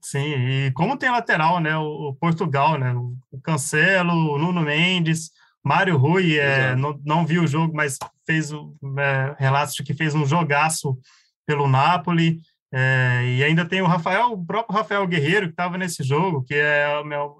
Sim, 0.00 0.34
e 0.34 0.72
como 0.72 0.96
tem 0.96 1.10
lateral, 1.10 1.60
né? 1.60 1.76
O, 1.76 2.08
o 2.08 2.14
Portugal, 2.14 2.78
né? 2.78 2.94
O 3.30 3.38
Cancelo, 3.42 4.14
o 4.32 4.38
Nuno 4.38 4.62
Mendes, 4.62 5.30
Mário 5.64 5.96
Rui 5.96 6.38
é, 6.38 6.74
não, 6.74 6.98
não 7.04 7.26
viu 7.26 7.42
o 7.42 7.46
jogo, 7.46 7.74
mas 7.74 7.98
fez 8.26 8.50
é, 8.52 9.34
relatos 9.38 9.74
de 9.74 9.82
que 9.82 9.94
fez 9.94 10.14
um 10.14 10.26
jogaço 10.26 10.98
pelo 11.46 11.68
Napoli. 11.68 12.40
É, 12.72 13.22
e 13.24 13.44
ainda 13.44 13.64
tem 13.64 13.82
o 13.82 13.86
Rafael, 13.86 14.32
o 14.32 14.44
próprio 14.44 14.76
Rafael 14.76 15.06
Guerreiro, 15.06 15.46
que 15.46 15.52
estava 15.52 15.76
nesse 15.76 16.02
jogo, 16.02 16.44
que 16.44 16.54
é, 16.54 16.86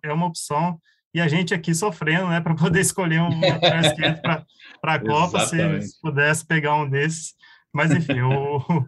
é 0.04 0.12
uma 0.12 0.26
opção. 0.26 0.78
E 1.14 1.20
a 1.20 1.28
gente 1.28 1.54
aqui 1.54 1.74
sofrendo, 1.74 2.28
né, 2.28 2.40
para 2.42 2.54
poder 2.54 2.80
escolher 2.80 3.20
um 3.20 3.40
esquerdo 3.80 4.20
para 4.20 4.94
a 4.94 4.98
Copa, 4.98 5.40
se, 5.46 5.82
se, 5.82 6.00
pudesse 6.00 6.46
pegar 6.46 6.74
um 6.76 6.88
desses. 6.88 7.34
Mas, 7.72 7.90
enfim, 7.90 8.20
o, 8.20 8.84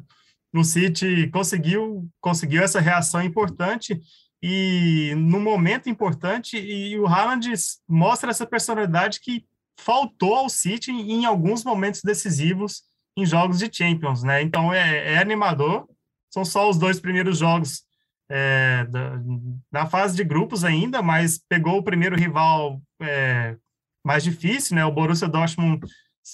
o 0.55 0.65
City 0.65 1.29
conseguiu, 1.29 2.09
conseguiu 2.21 2.63
essa 2.63 2.81
reação 2.81 3.23
importante 3.23 3.99
e 4.43 5.15
no 5.17 5.39
momento 5.39 5.89
importante, 5.89 6.59
e 6.59 6.99
o 6.99 7.07
Haaland 7.07 7.49
mostra 7.89 8.31
essa 8.31 8.45
personalidade 8.45 9.21
que 9.21 9.45
faltou 9.79 10.35
ao 10.35 10.49
City 10.49 10.91
em 10.91 11.25
alguns 11.25 11.63
momentos 11.63 12.03
decisivos 12.03 12.83
em 13.17 13.25
jogos 13.25 13.59
de 13.59 13.71
Champions, 13.73 14.25
né? 14.25 14.43
Então 14.43 14.75
é, 14.75 15.15
é 15.15 15.19
animador. 15.19 15.87
São 16.29 16.45
só 16.45 16.69
os 16.69 16.77
dois 16.77 16.99
primeiros 16.99 17.39
jogos 17.39 17.83
é, 18.29 18.85
da, 18.87 19.21
na 19.71 19.87
fase 19.87 20.17
de 20.17 20.25
grupos 20.25 20.65
ainda, 20.65 21.03
mas 21.03 21.39
pegou 21.49 21.77
o 21.77 21.83
primeiro 21.83 22.17
rival 22.17 22.81
é, 23.01 23.57
mais 24.05 24.25
difícil, 24.25 24.75
né? 24.75 24.85
O 24.85 24.91
Borussia 24.91 25.29
Dortmund 25.29 25.87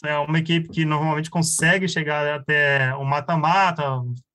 é 0.04 0.16
uma 0.18 0.38
equipe 0.38 0.68
que 0.68 0.84
normalmente 0.84 1.28
consegue 1.28 1.88
chegar 1.88 2.26
até 2.34 2.94
o 2.94 3.04
mata-mata, 3.04 3.82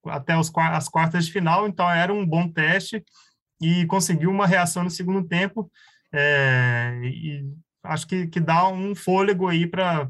até 0.05 0.37
os, 0.37 0.51
as 0.55 0.89
quartas 0.89 1.25
de 1.25 1.31
final, 1.31 1.67
então 1.67 1.89
era 1.89 2.13
um 2.13 2.25
bom 2.25 2.47
teste 2.47 3.03
e 3.61 3.85
conseguiu 3.85 4.29
uma 4.29 4.47
reação 4.47 4.83
no 4.83 4.89
segundo 4.89 5.27
tempo. 5.27 5.71
É, 6.13 6.99
e 7.03 7.45
acho 7.83 8.07
que, 8.07 8.27
que 8.27 8.39
dá 8.39 8.67
um 8.67 8.95
fôlego 8.95 9.47
aí 9.47 9.67
para 9.67 10.09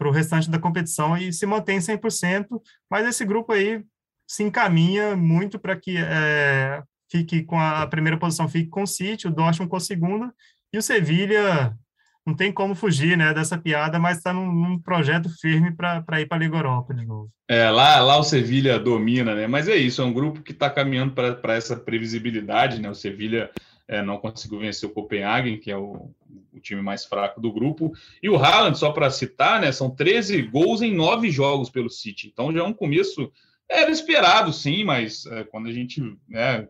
o 0.00 0.10
restante 0.10 0.50
da 0.50 0.58
competição 0.58 1.16
e 1.16 1.32
se 1.32 1.44
mantém 1.46 1.78
100%, 1.78 2.46
mas 2.90 3.06
esse 3.06 3.24
grupo 3.24 3.52
aí 3.52 3.84
se 4.26 4.42
encaminha 4.42 5.14
muito 5.14 5.58
para 5.58 5.76
que 5.76 5.96
é, 5.98 6.82
fique 7.10 7.42
com 7.42 7.60
a, 7.60 7.86
primeira 7.86 8.18
posição, 8.18 8.48
fique 8.48 8.70
com 8.70 8.84
o 8.84 8.86
City, 8.86 9.28
o 9.28 9.30
Dortmund 9.30 9.68
com 9.68 9.76
a 9.76 9.80
segunda, 9.80 10.34
e 10.72 10.78
o 10.78 10.82
Sevilha 10.82 11.76
não 12.26 12.34
tem 12.34 12.52
como 12.52 12.74
fugir 12.74 13.16
né, 13.16 13.34
dessa 13.34 13.58
piada, 13.58 13.98
mas 13.98 14.18
está 14.18 14.32
num, 14.32 14.50
num, 14.52 14.78
projeto 14.78 15.28
firme 15.28 15.72
para 15.72 16.20
ir 16.20 16.26
para 16.26 16.36
a 16.36 16.40
Liga 16.40 16.56
Europa 16.56 16.94
de 16.94 17.04
novo. 17.04 17.30
É, 17.48 17.68
lá, 17.68 18.00
lá 18.00 18.16
o 18.16 18.22
Sevilha 18.22 18.78
domina, 18.78 19.34
né? 19.34 19.46
Mas 19.46 19.68
é 19.68 19.76
isso, 19.76 20.00
é 20.00 20.04
um 20.04 20.12
grupo 20.12 20.40
que 20.40 20.52
está 20.52 20.70
caminhando 20.70 21.12
para 21.12 21.54
essa 21.54 21.76
previsibilidade, 21.76 22.80
né? 22.80 22.88
O 22.88 22.94
Sevilha 22.94 23.50
é, 23.88 24.02
não 24.02 24.18
conseguiu 24.18 24.60
vencer 24.60 24.88
o 24.88 24.92
Copenhagen, 24.92 25.58
que 25.58 25.70
é 25.70 25.76
o, 25.76 26.10
o, 26.52 26.60
time 26.60 26.80
mais 26.80 27.04
fraco 27.04 27.40
do 27.40 27.52
grupo. 27.52 27.92
E 28.22 28.30
o 28.30 28.36
Haaland, 28.36 28.78
só 28.78 28.92
para 28.92 29.10
citar, 29.10 29.60
né? 29.60 29.72
São 29.72 29.90
13 29.90 30.42
gols 30.42 30.80
em 30.80 30.94
9 30.94 31.30
jogos 31.30 31.68
pelo 31.68 31.90
City. 31.90 32.28
Então 32.32 32.52
já 32.52 32.60
é 32.60 32.64
um 32.64 32.72
começo. 32.72 33.32
Era 33.68 33.90
esperado, 33.90 34.52
sim, 34.52 34.84
mas 34.84 35.26
é, 35.26 35.44
quando 35.44 35.68
a 35.68 35.72
gente 35.72 36.00
né, 36.28 36.68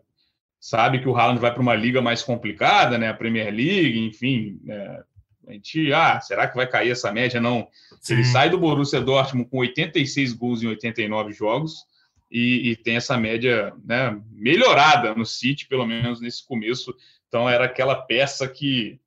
sabe 0.59 0.99
que 0.99 1.07
o 1.07 1.15
Haaland 1.15 1.39
vai 1.39 1.53
para 1.53 1.61
uma 1.61 1.75
liga 1.75 2.01
mais 2.01 2.23
complicada, 2.23 2.97
né? 2.97 3.09
A 3.09 3.13
Premier 3.13 3.53
League, 3.53 3.99
enfim, 3.99 4.59
é, 4.67 5.03
a 5.47 5.53
gente, 5.53 5.91
ah, 5.93 6.19
será 6.21 6.47
que 6.47 6.55
vai 6.55 6.67
cair 6.67 6.91
essa 6.91 7.11
média? 7.11 7.39
Não. 7.39 7.67
Sim. 8.01 8.13
Ele 8.13 8.23
sai 8.25 8.49
do 8.49 8.57
Borussia 8.57 9.01
Dortmund 9.01 9.49
com 9.49 9.59
86 9.59 10.33
gols 10.33 10.63
em 10.63 10.67
89 10.67 11.33
jogos 11.33 11.85
e, 12.31 12.71
e 12.71 12.75
tem 12.75 12.95
essa 12.95 13.17
média 13.17 13.73
né, 13.85 14.19
melhorada 14.31 15.13
no 15.13 15.25
City, 15.25 15.67
pelo 15.67 15.85
menos 15.85 16.19
nesse 16.19 16.45
começo. 16.45 16.95
Então 17.27 17.49
era 17.49 17.65
aquela 17.65 17.95
peça 17.95 18.47
que 18.47 18.99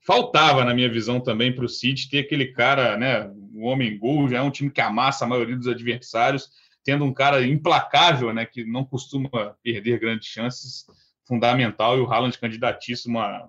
faltava, 0.00 0.64
na 0.64 0.74
minha 0.74 0.90
visão, 0.90 1.20
também 1.20 1.54
para 1.54 1.64
o 1.64 1.68
City 1.68 2.10
ter 2.10 2.20
aquele 2.20 2.48
cara, 2.48 2.96
né, 2.96 3.30
o 3.54 3.64
homem 3.64 3.96
gol, 3.96 4.28
já 4.28 4.38
é 4.38 4.42
um 4.42 4.50
time 4.50 4.70
que 4.70 4.80
amassa 4.80 5.24
a 5.24 5.28
maioria 5.28 5.56
dos 5.56 5.68
adversários, 5.68 6.50
tendo 6.84 7.04
um 7.04 7.12
cara 7.12 7.46
implacável, 7.46 8.32
né, 8.32 8.44
que 8.44 8.64
não 8.64 8.84
costuma 8.84 9.28
perder 9.62 10.00
grandes 10.00 10.28
chances, 10.28 10.84
fundamental, 11.24 11.96
e 11.96 12.00
o 12.00 12.10
Haaland 12.10 12.36
candidatíssimo 12.36 13.20
a 13.20 13.48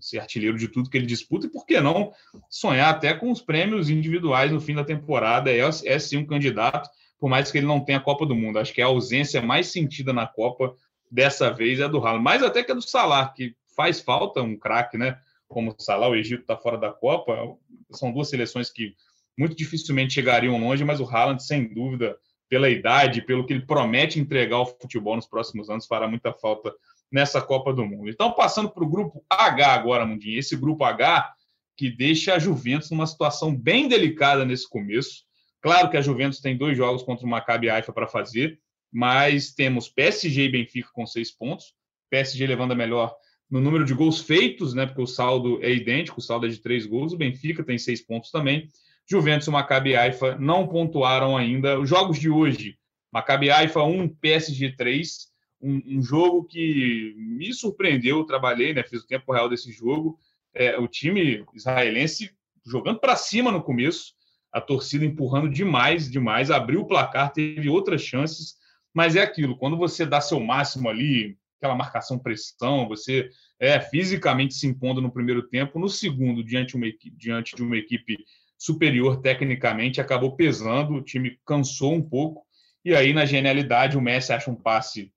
ser 0.00 0.18
artilheiro 0.18 0.58
de 0.58 0.68
tudo 0.68 0.88
que 0.88 0.96
ele 0.96 1.06
disputa, 1.06 1.46
e 1.46 1.50
por 1.50 1.66
que 1.66 1.80
não 1.80 2.12
sonhar 2.48 2.90
até 2.90 3.14
com 3.14 3.30
os 3.30 3.40
prêmios 3.40 3.88
individuais 3.90 4.50
no 4.50 4.60
fim 4.60 4.74
da 4.74 4.84
temporada? 4.84 5.50
É, 5.50 5.58
é 5.58 5.98
sim 5.98 6.18
um 6.18 6.26
candidato, 6.26 6.88
por 7.18 7.28
mais 7.28 7.50
que 7.50 7.58
ele 7.58 7.66
não 7.66 7.80
tenha 7.80 7.98
a 7.98 8.02
Copa 8.02 8.24
do 8.24 8.34
Mundo. 8.34 8.58
Acho 8.58 8.72
que 8.72 8.82
a 8.82 8.86
ausência 8.86 9.42
mais 9.42 9.68
sentida 9.68 10.12
na 10.12 10.26
Copa 10.26 10.74
dessa 11.10 11.52
vez 11.52 11.80
é 11.80 11.88
do 11.88 11.98
Haaland, 11.98 12.22
mais 12.22 12.42
até 12.42 12.62
que 12.62 12.72
é 12.72 12.74
do 12.74 12.82
Salah, 12.82 13.28
que 13.28 13.54
faz 13.76 14.00
falta 14.00 14.42
um 14.42 14.56
craque, 14.56 14.96
né? 14.96 15.18
Como 15.48 15.74
o 15.76 15.82
Salah, 15.82 16.08
o 16.08 16.14
Egito 16.14 16.42
está 16.42 16.56
fora 16.56 16.78
da 16.78 16.90
Copa. 16.90 17.56
São 17.90 18.12
duas 18.12 18.28
seleções 18.28 18.70
que 18.70 18.94
muito 19.36 19.56
dificilmente 19.56 20.14
chegariam 20.14 20.58
longe, 20.58 20.84
mas 20.84 21.00
o 21.00 21.04
Haaland, 21.04 21.42
sem 21.42 21.72
dúvida, 21.72 22.16
pela 22.48 22.68
idade, 22.68 23.22
pelo 23.22 23.46
que 23.46 23.52
ele 23.52 23.64
promete 23.64 24.18
entregar 24.18 24.56
ao 24.56 24.66
futebol 24.66 25.16
nos 25.16 25.26
próximos 25.26 25.70
anos, 25.70 25.86
fará 25.86 26.08
muita 26.08 26.32
falta 26.32 26.72
nessa 27.10 27.40
Copa 27.40 27.72
do 27.72 27.84
Mundo. 27.84 28.08
Então, 28.08 28.32
passando 28.32 28.70
para 28.70 28.84
o 28.84 28.88
grupo 28.88 29.24
H 29.28 29.72
agora, 29.72 30.06
Mundinho, 30.06 30.38
esse 30.38 30.56
grupo 30.56 30.84
H 30.84 31.32
que 31.76 31.90
deixa 31.90 32.34
a 32.34 32.38
Juventus 32.38 32.90
numa 32.90 33.06
situação 33.06 33.56
bem 33.56 33.88
delicada 33.88 34.44
nesse 34.44 34.68
começo. 34.68 35.24
Claro 35.62 35.88
que 35.90 35.96
a 35.96 36.02
Juventus 36.02 36.40
tem 36.40 36.56
dois 36.56 36.76
jogos 36.76 37.02
contra 37.02 37.26
o 37.26 37.28
Maccabi 37.28 37.70
Haifa 37.70 37.92
para 37.92 38.06
fazer, 38.06 38.58
mas 38.92 39.52
temos 39.54 39.88
PSG 39.88 40.44
e 40.44 40.48
Benfica 40.50 40.90
com 40.92 41.06
seis 41.06 41.30
pontos, 41.30 41.74
PSG 42.10 42.46
levando 42.46 42.72
a 42.72 42.74
melhor 42.74 43.14
no 43.50 43.60
número 43.60 43.84
de 43.84 43.94
gols 43.94 44.20
feitos, 44.20 44.74
né, 44.74 44.86
porque 44.86 45.02
o 45.02 45.06
saldo 45.06 45.58
é 45.62 45.72
idêntico, 45.72 46.20
o 46.20 46.22
saldo 46.22 46.46
é 46.46 46.48
de 46.48 46.58
três 46.58 46.86
gols, 46.86 47.12
o 47.12 47.16
Benfica 47.16 47.64
tem 47.64 47.78
seis 47.78 48.00
pontos 48.00 48.30
também, 48.30 48.68
Juventus 49.10 49.48
e 49.48 49.50
Maccabi 49.50 49.96
Haifa 49.96 50.36
não 50.38 50.68
pontuaram 50.68 51.36
ainda. 51.36 51.80
Os 51.80 51.88
jogos 51.88 52.18
de 52.18 52.30
hoje, 52.30 52.76
Maccabi 53.12 53.50
Haifa 53.50 53.82
1, 53.82 54.08
PSG 54.20 54.76
3, 54.76 55.29
um, 55.60 55.98
um, 55.98 56.02
jogo 56.02 56.44
que 56.44 57.14
me 57.16 57.52
surpreendeu. 57.52 58.24
trabalhei, 58.24 58.72
né, 58.72 58.82
fiz 58.82 59.02
o 59.02 59.06
tempo 59.06 59.32
real 59.32 59.48
desse 59.48 59.70
jogo. 59.72 60.18
É, 60.54 60.78
o 60.78 60.88
time 60.88 61.44
israelense 61.54 62.30
jogando 62.64 63.00
para 63.00 63.16
cima 63.16 63.50
no 63.50 63.62
começo, 63.62 64.14
a 64.52 64.60
torcida 64.60 65.04
empurrando 65.04 65.48
demais, 65.48 66.10
demais, 66.10 66.50
abriu 66.50 66.80
o 66.80 66.86
placar, 66.86 67.32
teve 67.32 67.68
outras 67.68 68.02
chances, 68.02 68.56
mas 68.92 69.14
é 69.16 69.22
aquilo, 69.22 69.56
quando 69.56 69.76
você 69.76 70.04
dá 70.04 70.20
seu 70.20 70.40
máximo 70.40 70.88
ali, 70.88 71.38
aquela 71.58 71.76
marcação 71.76 72.18
pressão, 72.18 72.88
você 72.88 73.30
é 73.58 73.78
fisicamente 73.80 74.54
se 74.54 74.66
impondo 74.66 75.00
no 75.00 75.12
primeiro 75.12 75.42
tempo, 75.42 75.78
no 75.78 75.88
segundo, 75.88 76.42
diante, 76.42 76.74
uma, 76.74 76.86
diante 77.16 77.54
de 77.54 77.62
uma 77.62 77.76
equipe 77.76 78.18
superior 78.58 79.20
tecnicamente, 79.20 80.00
acabou 80.00 80.34
pesando, 80.34 80.94
o 80.94 81.02
time 81.02 81.38
cansou 81.46 81.94
um 81.94 82.02
pouco, 82.02 82.44
e 82.84 82.94
aí 82.94 83.12
na 83.12 83.24
genialidade 83.24 83.96
o 83.96 84.00
Messi 84.00 84.32
acha 84.32 84.50
um 84.50 84.56
passe 84.56 85.12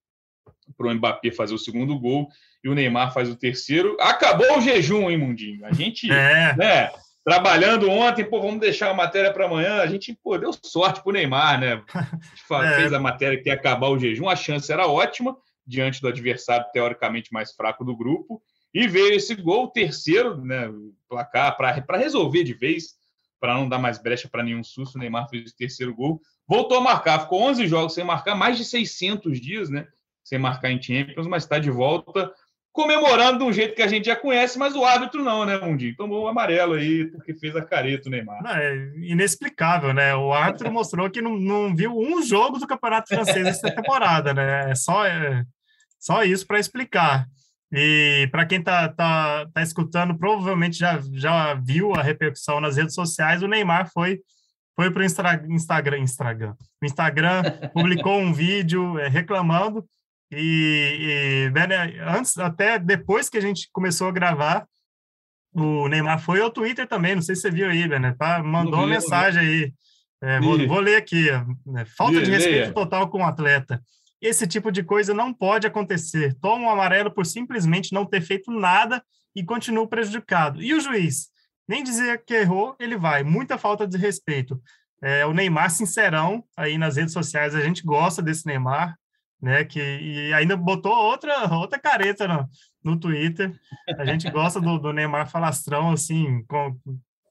para 0.75 0.87
o 0.87 0.93
Mbappé 0.93 1.31
fazer 1.31 1.53
o 1.53 1.59
segundo 1.59 1.97
gol 1.97 2.27
e 2.63 2.69
o 2.69 2.75
Neymar 2.75 3.13
faz 3.13 3.29
o 3.29 3.35
terceiro. 3.35 3.97
Acabou 3.99 4.57
o 4.57 4.61
jejum, 4.61 5.09
hein, 5.09 5.17
Mundinho? 5.17 5.65
A 5.65 5.73
gente, 5.73 6.11
é. 6.11 6.55
né, 6.55 6.91
trabalhando 7.23 7.89
ontem, 7.89 8.23
pô, 8.23 8.41
vamos 8.41 8.59
deixar 8.59 8.89
a 8.89 8.93
matéria 8.93 9.31
para 9.31 9.45
amanhã. 9.45 9.81
A 9.81 9.87
gente, 9.87 10.17
pô, 10.23 10.37
deu 10.37 10.51
sorte 10.63 11.01
para 11.01 11.09
o 11.09 11.13
Neymar, 11.13 11.59
né? 11.59 11.83
A 12.51 12.63
gente 12.65 12.73
é. 12.73 12.75
fez 12.77 12.93
a 12.93 12.99
matéria 12.99 13.41
que 13.41 13.49
ia 13.49 13.55
acabar 13.55 13.89
o 13.89 13.97
jejum, 13.97 14.29
a 14.29 14.35
chance 14.35 14.71
era 14.71 14.87
ótima 14.87 15.35
diante 15.65 16.01
do 16.01 16.07
adversário 16.07 16.65
teoricamente 16.73 17.31
mais 17.31 17.53
fraco 17.53 17.83
do 17.83 17.95
grupo. 17.95 18.41
E 18.73 18.87
veio 18.87 19.13
esse 19.13 19.35
gol, 19.35 19.69
terceiro, 19.69 20.43
né, 20.43 20.69
placar, 21.07 21.55
para 21.55 21.97
resolver 21.97 22.43
de 22.43 22.53
vez, 22.53 22.95
para 23.39 23.53
não 23.53 23.69
dar 23.69 23.77
mais 23.77 24.01
brecha 24.01 24.27
para 24.27 24.43
nenhum 24.43 24.63
susto. 24.63 24.95
O 24.95 24.99
Neymar 24.99 25.29
fez 25.29 25.51
o 25.51 25.55
terceiro 25.55 25.93
gol, 25.93 26.21
voltou 26.47 26.77
a 26.77 26.81
marcar, 26.81 27.19
ficou 27.19 27.41
11 27.41 27.67
jogos 27.67 27.93
sem 27.93 28.03
marcar, 28.03 28.35
mais 28.35 28.57
de 28.57 28.65
600 28.65 29.39
dias, 29.39 29.69
né? 29.69 29.87
Sem 30.23 30.39
marcar 30.39 30.71
em 30.71 30.81
Champions, 30.81 31.27
mas 31.27 31.43
está 31.43 31.59
de 31.59 31.69
volta 31.69 32.31
comemorando 32.73 33.37
de 33.37 33.43
um 33.43 33.53
jeito 33.53 33.75
que 33.75 33.83
a 33.83 33.87
gente 33.87 34.05
já 34.05 34.15
conhece, 34.15 34.57
mas 34.57 34.75
o 34.75 34.83
árbitro 34.83 35.23
não, 35.23 35.45
né, 35.45 35.59
Mundinho? 35.59 35.95
Tomou 35.95 36.23
o 36.23 36.27
amarelo 36.27 36.73
aí, 36.73 37.05
porque 37.05 37.35
fez 37.35 37.55
a 37.55 37.61
careta 37.61 38.09
o 38.09 38.11
Neymar. 38.11 38.41
Não, 38.41 38.49
é 38.49 38.75
inexplicável, 38.97 39.93
né? 39.93 40.15
O 40.15 40.33
árbitro 40.33 40.71
mostrou 40.73 41.09
que 41.09 41.21
não, 41.21 41.37
não 41.37 41.75
viu 41.75 41.95
um 41.95 42.23
jogo 42.23 42.57
do 42.57 42.65
Campeonato 42.65 43.09
Francês 43.09 43.45
essa 43.45 43.69
temporada, 43.69 44.33
né? 44.33 44.71
É 44.71 44.75
só, 44.75 45.05
é, 45.05 45.43
só 45.99 46.23
isso 46.23 46.47
para 46.47 46.59
explicar. 46.59 47.27
E 47.71 48.27
para 48.31 48.45
quem 48.45 48.57
está 48.59 48.89
tá, 48.89 49.45
tá 49.53 49.61
escutando, 49.61 50.17
provavelmente 50.17 50.77
já, 50.77 50.99
já 51.13 51.53
viu 51.53 51.93
a 51.93 52.01
repercussão 52.01 52.59
nas 52.59 52.75
redes 52.75 52.95
sociais, 52.95 53.43
o 53.43 53.47
Neymar 53.47 53.89
foi 53.93 54.19
foi 54.75 54.89
para 54.89 55.03
o 55.03 55.05
Instagram, 55.05 55.99
Instagram, 55.99 56.55
Instagram 56.83 57.43
publicou 57.71 58.17
um 58.17 58.33
vídeo 58.33 58.97
é, 58.97 59.07
reclamando 59.07 59.85
e, 60.35 61.47
e 61.47 61.99
antes, 62.01 62.37
até 62.37 62.79
depois 62.79 63.29
que 63.29 63.37
a 63.37 63.41
gente 63.41 63.69
começou 63.71 64.07
a 64.07 64.11
gravar, 64.11 64.67
o 65.53 65.87
Neymar 65.87 66.19
foi 66.19 66.41
ao 66.41 66.49
Twitter 66.49 66.87
também, 66.87 67.15
não 67.15 67.21
sei 67.21 67.35
se 67.35 67.41
você 67.41 67.51
viu 67.51 67.69
aí, 67.69 67.87
né? 67.87 68.15
Tá, 68.17 68.41
mandou 68.41 68.79
uma 68.79 68.87
mensagem 68.87 69.41
aí. 69.41 69.73
É, 70.21 70.39
vou, 70.39 70.57
vou, 70.67 70.79
ler 70.79 70.95
aqui. 70.95 71.27
Né, 71.65 71.85
falta 71.85 72.21
de 72.21 72.31
respeito 72.31 72.73
total 72.73 73.09
com 73.09 73.19
o 73.19 73.25
atleta. 73.25 73.81
Esse 74.21 74.47
tipo 74.47 74.71
de 74.71 74.81
coisa 74.81 75.13
não 75.13 75.33
pode 75.33 75.67
acontecer. 75.67 76.33
Toma 76.41 76.65
um 76.65 76.69
amarelo 76.69 77.11
por 77.11 77.25
simplesmente 77.25 77.93
não 77.93 78.05
ter 78.05 78.21
feito 78.21 78.49
nada 78.49 79.03
e 79.35 79.43
continua 79.43 79.87
prejudicado. 79.87 80.61
E 80.61 80.73
o 80.73 80.79
juiz? 80.79 81.27
Nem 81.67 81.83
dizer 81.83 82.23
que 82.25 82.33
errou, 82.33 82.75
ele 82.79 82.97
vai. 82.97 83.23
Muita 83.23 83.57
falta 83.57 83.85
de 83.85 83.97
respeito. 83.97 84.61
É, 85.01 85.25
o 85.25 85.33
Neymar, 85.33 85.69
sincerão, 85.69 86.43
aí 86.55 86.77
nas 86.77 86.95
redes 86.95 87.13
sociais, 87.13 87.53
a 87.53 87.61
gente 87.61 87.83
gosta 87.83 88.21
desse 88.21 88.45
Neymar 88.45 88.97
né? 89.43 89.65
Que 89.65 89.79
e 89.79 90.33
ainda 90.33 90.55
botou 90.55 90.95
outra 90.95 91.53
outra 91.53 91.77
careta 91.77 92.25
no, 92.25 92.49
no 92.81 92.97
Twitter. 92.97 93.53
A 93.97 94.05
gente 94.05 94.29
gosta 94.31 94.61
do, 94.61 94.79
do 94.79 94.93
Neymar 94.93 95.29
falastrão 95.29 95.91
assim, 95.91 96.43
com, 96.45 96.79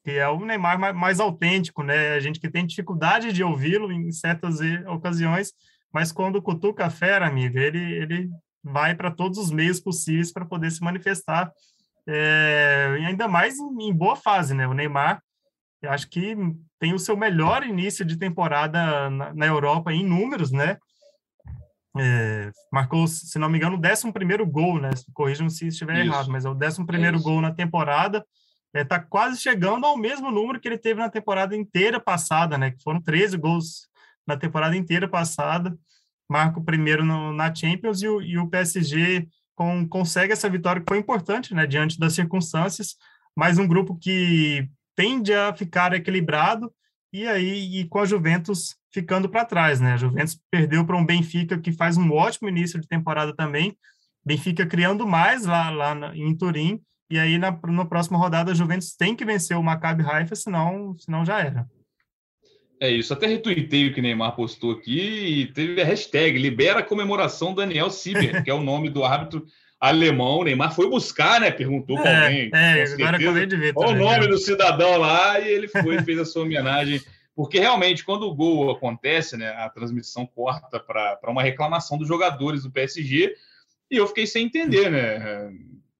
que 0.05 0.11
é 0.11 0.29
o 0.29 0.45
Neymar 0.45 0.79
mais, 0.79 0.95
mais, 0.95 1.21
autêntico, 1.21 1.83
né? 1.83 2.13
A 2.13 2.21
gente 2.21 2.39
que 2.39 2.51
tem 2.51 2.67
dificuldade 2.67 3.33
de 3.33 3.43
ouvi-lo 3.43 3.91
em 3.91 4.13
certas 4.13 4.59
ocasiões, 4.87 5.53
mas 5.91 6.13
quando 6.13 6.43
cutuca 6.43 6.85
a 6.85 6.91
fera, 6.91 7.27
amigo, 7.27 7.59
ele 7.59 7.81
ele 7.81 8.31
vai 8.63 8.95
para 8.95 9.11
todos 9.11 9.39
os 9.39 9.51
meios 9.51 9.81
possíveis 9.81 10.31
para 10.31 10.45
poder 10.45 10.71
se 10.71 10.83
manifestar. 10.83 11.51
É, 12.07 12.99
e 13.01 13.07
ainda 13.07 13.27
mais 13.27 13.59
em, 13.59 13.89
em 13.89 13.95
boa 13.95 14.17
fase, 14.17 14.53
né? 14.53 14.69
O 14.69 14.75
Neymar 14.75 15.23
acho 15.85 16.09
que 16.11 16.37
tem 16.79 16.93
o 16.93 16.99
seu 16.99 17.17
melhor 17.17 17.65
início 17.65 18.05
de 18.05 18.19
temporada 18.19 19.09
na, 19.09 19.35
na 19.35 19.47
Europa 19.47 19.93
em 19.93 20.05
números, 20.05 20.53
né? 20.53 20.77
É, 21.99 22.51
marcou, 22.73 23.07
se 23.07 23.39
não 23.39 23.51
me 23.51 23.59
engano, 23.59 23.77
o 23.77 23.81
11 23.81 24.51
gol, 24.51 24.81
né? 24.81 24.91
Corrijam 25.13 25.49
se 25.51 25.67
estiver 25.67 25.99
Isso. 25.99 26.13
errado, 26.13 26.31
mas 26.31 26.45
é 26.45 26.49
o 26.49 26.55
11 26.55 26.81
é 26.81 27.13
gol 27.13 27.41
na 27.41 27.53
temporada. 27.53 28.25
Está 28.75 28.97
é, 28.97 29.01
quase 29.01 29.41
chegando 29.41 29.85
ao 29.85 29.99
mesmo 29.99 30.31
número 30.31 30.59
que 30.59 30.67
ele 30.67 30.79
teve 30.79 31.01
na 31.01 31.11
temporada 31.11 31.55
inteira 31.55 32.01
passada, 32.01 32.57
né? 32.57 32.71
Que 32.71 32.83
foram 32.83 33.01
13 33.01 33.37
gols 33.37 33.89
na 34.27 34.37
temporada 34.37 34.75
inteira 34.75 35.07
passada. 35.07 35.77
Marca 36.29 36.59
o 36.59 36.65
primeiro 36.65 37.05
no, 37.05 37.33
na 37.33 37.55
Champions 37.55 38.01
e 38.03 38.09
o, 38.09 38.23
e 38.23 38.39
o 38.39 38.49
PSG 38.49 39.29
com, 39.55 39.87
consegue 39.87 40.33
essa 40.33 40.49
vitória 40.49 40.81
que 40.81 40.89
foi 40.89 40.99
importante, 40.99 41.55
né? 41.55 41.67
Diante 41.67 41.99
das 41.99 42.15
circunstâncias. 42.15 42.97
Mais 43.37 43.59
um 43.59 43.67
grupo 43.67 43.99
que 43.99 44.67
tende 44.97 45.35
a 45.35 45.55
ficar 45.55 45.93
equilibrado 45.93 46.73
e 47.13 47.27
aí 47.29 47.81
e 47.81 47.85
com 47.87 47.99
a 47.99 48.07
Juventus 48.07 48.77
ficando 48.93 49.29
para 49.29 49.45
trás, 49.45 49.81
né? 49.81 49.95
A 49.95 49.97
Juventus 49.97 50.39
perdeu 50.51 50.85
para 50.85 50.97
um 50.97 51.05
Benfica 51.05 51.59
que 51.59 51.73
faz 51.73 51.97
um 51.97 52.13
ótimo 52.13 52.49
início 52.49 52.81
de 52.81 52.87
temporada 52.87 53.35
também. 53.35 53.77
Benfica 54.25 54.67
criando 54.67 55.07
mais 55.07 55.45
lá, 55.45 55.71
lá 55.71 56.15
em 56.15 56.37
Turim, 56.37 56.81
e 57.11 57.19
aí 57.19 57.39
na, 57.39 57.59
na 57.69 57.85
próxima 57.85 58.19
rodada 58.19 58.53
a 58.53 58.55
Juventus 58.55 58.95
tem 58.95 59.17
que 59.17 59.25
vencer 59.25 59.57
o 59.57 59.63
Maccabi 59.63 60.05
Haifa, 60.05 60.37
senão, 60.37 60.95
senão 60.99 61.25
já 61.25 61.41
era. 61.41 61.67
É 62.81 62.91
isso, 62.91 63.13
até 63.13 63.27
retuitei 63.27 63.89
o 63.89 63.95
que 63.95 64.03
Neymar 64.03 64.35
postou 64.35 64.73
aqui 64.73 64.99
e 64.99 65.47
teve 65.53 65.81
a 65.81 65.85
hashtag 65.85 66.37
libera 66.39 66.81
a 66.81 66.83
comemoração 66.83 67.55
Daniel 67.55 67.91
Sieber, 67.91 68.43
que 68.45 68.51
é 68.51 68.55
o 68.55 68.63
nome 68.63 68.91
do 68.91 69.05
árbitro 69.05 69.47
alemão. 69.81 70.39
O 70.39 70.45
Neymar 70.45 70.75
foi 70.75 70.89
buscar, 70.89 71.41
né? 71.41 71.51
Perguntou 71.51 71.97
para 71.97 72.11
é, 72.11 72.25
alguém. 72.25 72.51
É, 72.53 72.83
agora 72.83 73.17
acabei 73.17 73.47
de 73.47 73.57
ver. 73.57 73.73
Qual 73.73 73.91
o 73.91 73.95
nome 73.95 74.21
né? 74.21 74.27
do 74.29 74.39
cidadão 74.39 74.97
lá 74.99 75.39
e 75.39 75.49
ele 75.49 75.69
foi 75.69 75.97
e 75.97 76.03
fez 76.03 76.19
a 76.19 76.25
sua 76.25 76.43
homenagem 76.43 77.01
porque 77.35 77.59
realmente, 77.59 78.05
quando 78.05 78.25
o 78.25 78.35
gol 78.35 78.71
acontece, 78.71 79.37
né, 79.37 79.49
a 79.51 79.69
transmissão 79.69 80.27
corta 80.27 80.79
para 80.79 81.31
uma 81.31 81.43
reclamação 81.43 81.97
dos 81.97 82.07
jogadores 82.07 82.63
do 82.63 82.71
PSG, 82.71 83.35
e 83.91 83.97
eu 83.97 84.07
fiquei 84.07 84.27
sem 84.27 84.47
entender, 84.47 84.91
né? 84.91 85.51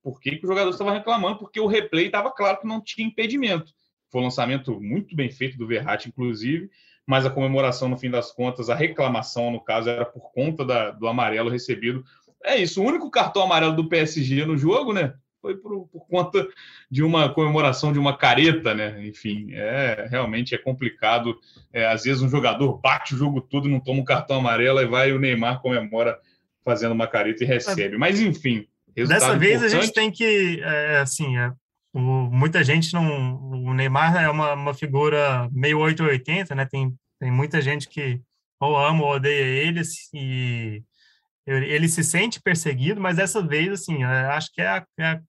Por 0.01 0.19
que, 0.19 0.35
que 0.35 0.45
o 0.45 0.47
jogador 0.47 0.69
estava 0.69 0.93
reclamando? 0.93 1.39
Porque 1.39 1.59
o 1.59 1.67
replay 1.67 2.07
estava 2.07 2.31
claro 2.31 2.59
que 2.59 2.67
não 2.67 2.81
tinha 2.81 3.07
impedimento. 3.07 3.73
Foi 4.11 4.21
um 4.21 4.25
lançamento 4.25 4.79
muito 4.79 5.15
bem 5.15 5.31
feito 5.31 5.57
do 5.57 5.67
Verratti, 5.67 6.09
inclusive, 6.09 6.69
mas 7.05 7.25
a 7.25 7.29
comemoração, 7.29 7.89
no 7.89 7.97
fim 7.97 8.09
das 8.09 8.31
contas, 8.31 8.69
a 8.69 8.75
reclamação, 8.75 9.51
no 9.51 9.61
caso, 9.61 9.89
era 9.89 10.05
por 10.05 10.31
conta 10.31 10.63
da, 10.63 10.91
do 10.91 11.07
amarelo 11.07 11.49
recebido. 11.49 12.03
É 12.43 12.57
isso, 12.57 12.81
o 12.81 12.85
único 12.85 13.09
cartão 13.09 13.41
amarelo 13.41 13.75
do 13.75 13.87
PSG 13.87 14.45
no 14.45 14.57
jogo, 14.57 14.93
né? 14.93 15.13
Foi 15.43 15.57
por, 15.57 15.87
por, 15.89 16.07
conta 16.07 16.47
de 16.89 17.03
uma 17.03 17.27
comemoração 17.27 17.91
de 17.91 17.99
uma 17.99 18.17
careta, 18.17 18.73
né? 18.73 19.05
Enfim, 19.05 19.49
é 19.51 20.07
realmente 20.09 20.55
é 20.55 20.57
complicado. 20.57 21.37
É, 21.73 21.85
às 21.85 22.03
vezes 22.03 22.23
um 22.23 22.29
jogador 22.29 22.79
bate 22.79 23.13
o 23.13 23.17
jogo 23.17 23.41
todo, 23.41 23.67
não 23.67 23.81
toma 23.81 23.99
um 23.99 24.05
cartão 24.05 24.37
amarelo 24.37 24.79
e 24.79 24.87
vai 24.87 25.09
e 25.09 25.13
o 25.13 25.19
Neymar 25.19 25.61
comemora 25.61 26.17
fazendo 26.63 26.93
uma 26.93 27.07
careta 27.07 27.43
e 27.43 27.47
recebe. 27.47 27.97
Mas 27.97 28.21
enfim, 28.21 28.65
dessa 28.95 29.37
vez 29.37 29.57
importante. 29.57 29.75
a 29.75 29.81
gente 29.81 29.93
tem 29.93 30.09
que, 30.09 30.61
é, 30.63 30.99
assim, 30.99 31.37
é, 31.37 31.51
o, 31.93 31.99
muita 31.99 32.63
gente 32.63 32.93
não, 32.93 33.35
o 33.65 33.73
Neymar 33.73 34.15
é 34.15 34.29
uma, 34.29 34.53
uma 34.53 34.73
figura 34.73 35.49
meio 35.51 35.79
880, 35.79 36.55
né? 36.55 36.65
Tem 36.65 36.95
tem 37.23 37.31
muita 37.31 37.61
gente 37.61 37.87
que 37.87 38.21
ou 38.59 38.77
ama 38.77 39.01
ou 39.01 39.11
odeia 39.11 39.45
ele 39.45 39.81
e 40.13 40.83
ele 41.47 41.87
se 41.87 42.03
sente 42.03 42.41
perseguido, 42.41 42.99
mas 42.99 43.15
dessa 43.15 43.41
vez, 43.41 43.69
assim, 43.69 44.03
acho 44.03 44.51
que 44.53 44.61
é 44.61 44.67
a, 44.67 44.85
é 44.97 45.05
a 45.05 45.21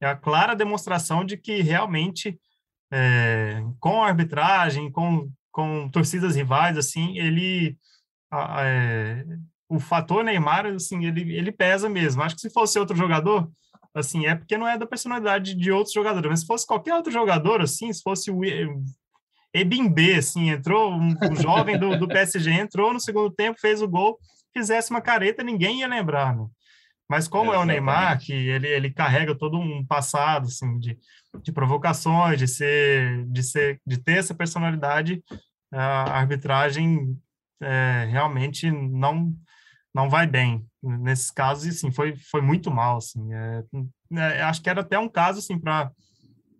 é 0.00 0.06
a 0.06 0.16
clara 0.16 0.54
demonstração 0.54 1.24
de 1.24 1.36
que 1.36 1.62
realmente, 1.62 2.38
é, 2.90 3.62
com 3.80 4.02
a 4.02 4.08
arbitragem, 4.08 4.90
com, 4.90 5.30
com 5.50 5.88
torcidas 5.88 6.36
rivais, 6.36 6.76
assim, 6.76 7.18
ele, 7.18 7.76
é, 8.32 9.24
o 9.68 9.80
fator 9.80 10.22
Neymar, 10.22 10.66
assim, 10.66 11.04
ele, 11.04 11.34
ele 11.34 11.50
pesa 11.50 11.88
mesmo. 11.88 12.22
Acho 12.22 12.34
que 12.34 12.40
se 12.42 12.50
fosse 12.50 12.78
outro 12.78 12.96
jogador, 12.96 13.50
assim, 13.94 14.26
é 14.26 14.34
porque 14.34 14.58
não 14.58 14.68
é 14.68 14.76
da 14.76 14.86
personalidade 14.86 15.54
de 15.54 15.72
outros 15.72 15.94
jogadores, 15.94 16.28
mas 16.28 16.40
se 16.40 16.46
fosse 16.46 16.66
qualquer 16.66 16.94
outro 16.94 17.12
jogador, 17.12 17.62
assim, 17.62 17.92
se 17.92 18.02
fosse 18.02 18.30
o 18.30 18.40
Ebimbe, 19.52 20.14
assim, 20.14 20.50
entrou, 20.50 20.92
um, 20.92 21.14
um 21.30 21.36
jovem 21.36 21.78
do, 21.78 21.98
do 21.98 22.06
PSG 22.06 22.50
entrou 22.50 22.92
no 22.92 23.00
segundo 23.00 23.30
tempo, 23.30 23.58
fez 23.58 23.80
o 23.80 23.88
gol, 23.88 24.18
fizesse 24.52 24.90
uma 24.90 25.00
careta, 25.00 25.42
ninguém 25.42 25.80
ia 25.80 25.88
lembrar, 25.88 26.36
né? 26.36 26.46
Mas 27.08 27.28
como 27.28 27.52
Exatamente. 27.52 27.76
é 27.76 27.80
o 27.80 27.84
Neymar, 27.84 28.18
que 28.20 28.32
ele, 28.32 28.66
ele 28.66 28.90
carrega 28.90 29.34
todo 29.34 29.58
um 29.58 29.84
passado 29.84 30.46
assim, 30.46 30.78
de, 30.78 30.98
de 31.42 31.52
provocações, 31.52 32.38
de 32.38 32.48
ser, 32.48 33.24
de 33.26 33.42
ser, 33.42 33.80
de 33.86 33.98
ter 33.98 34.18
essa 34.18 34.34
personalidade, 34.34 35.22
a 35.72 36.18
arbitragem 36.18 37.16
é, 37.60 38.06
realmente 38.10 38.70
não 38.70 39.34
não 39.94 40.10
vai 40.10 40.26
bem 40.26 40.64
nesses 40.82 41.30
casos 41.30 41.64
e 41.64 41.72
sim 41.72 41.90
foi 41.90 42.14
foi 42.16 42.42
muito 42.42 42.70
mal 42.70 42.98
assim 42.98 43.32
é, 43.32 43.64
é, 44.12 44.42
acho 44.42 44.62
que 44.62 44.68
era 44.68 44.82
até 44.82 44.98
um 44.98 45.08
caso 45.08 45.38
assim 45.38 45.58
para 45.58 45.90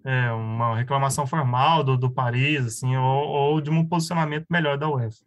é, 0.05 0.33
uma 0.33 0.75
reclamação 0.75 1.27
formal 1.27 1.85
do, 1.85 1.99
do 1.99 2.11
Paris 2.11 2.65
assim 2.65 2.97
ou, 2.97 3.29
ou 3.29 3.61
de 3.61 3.71
um 3.71 3.87
posicionamento 3.87 4.47
melhor 4.51 4.79
da 4.79 4.89
UEFA 4.89 5.19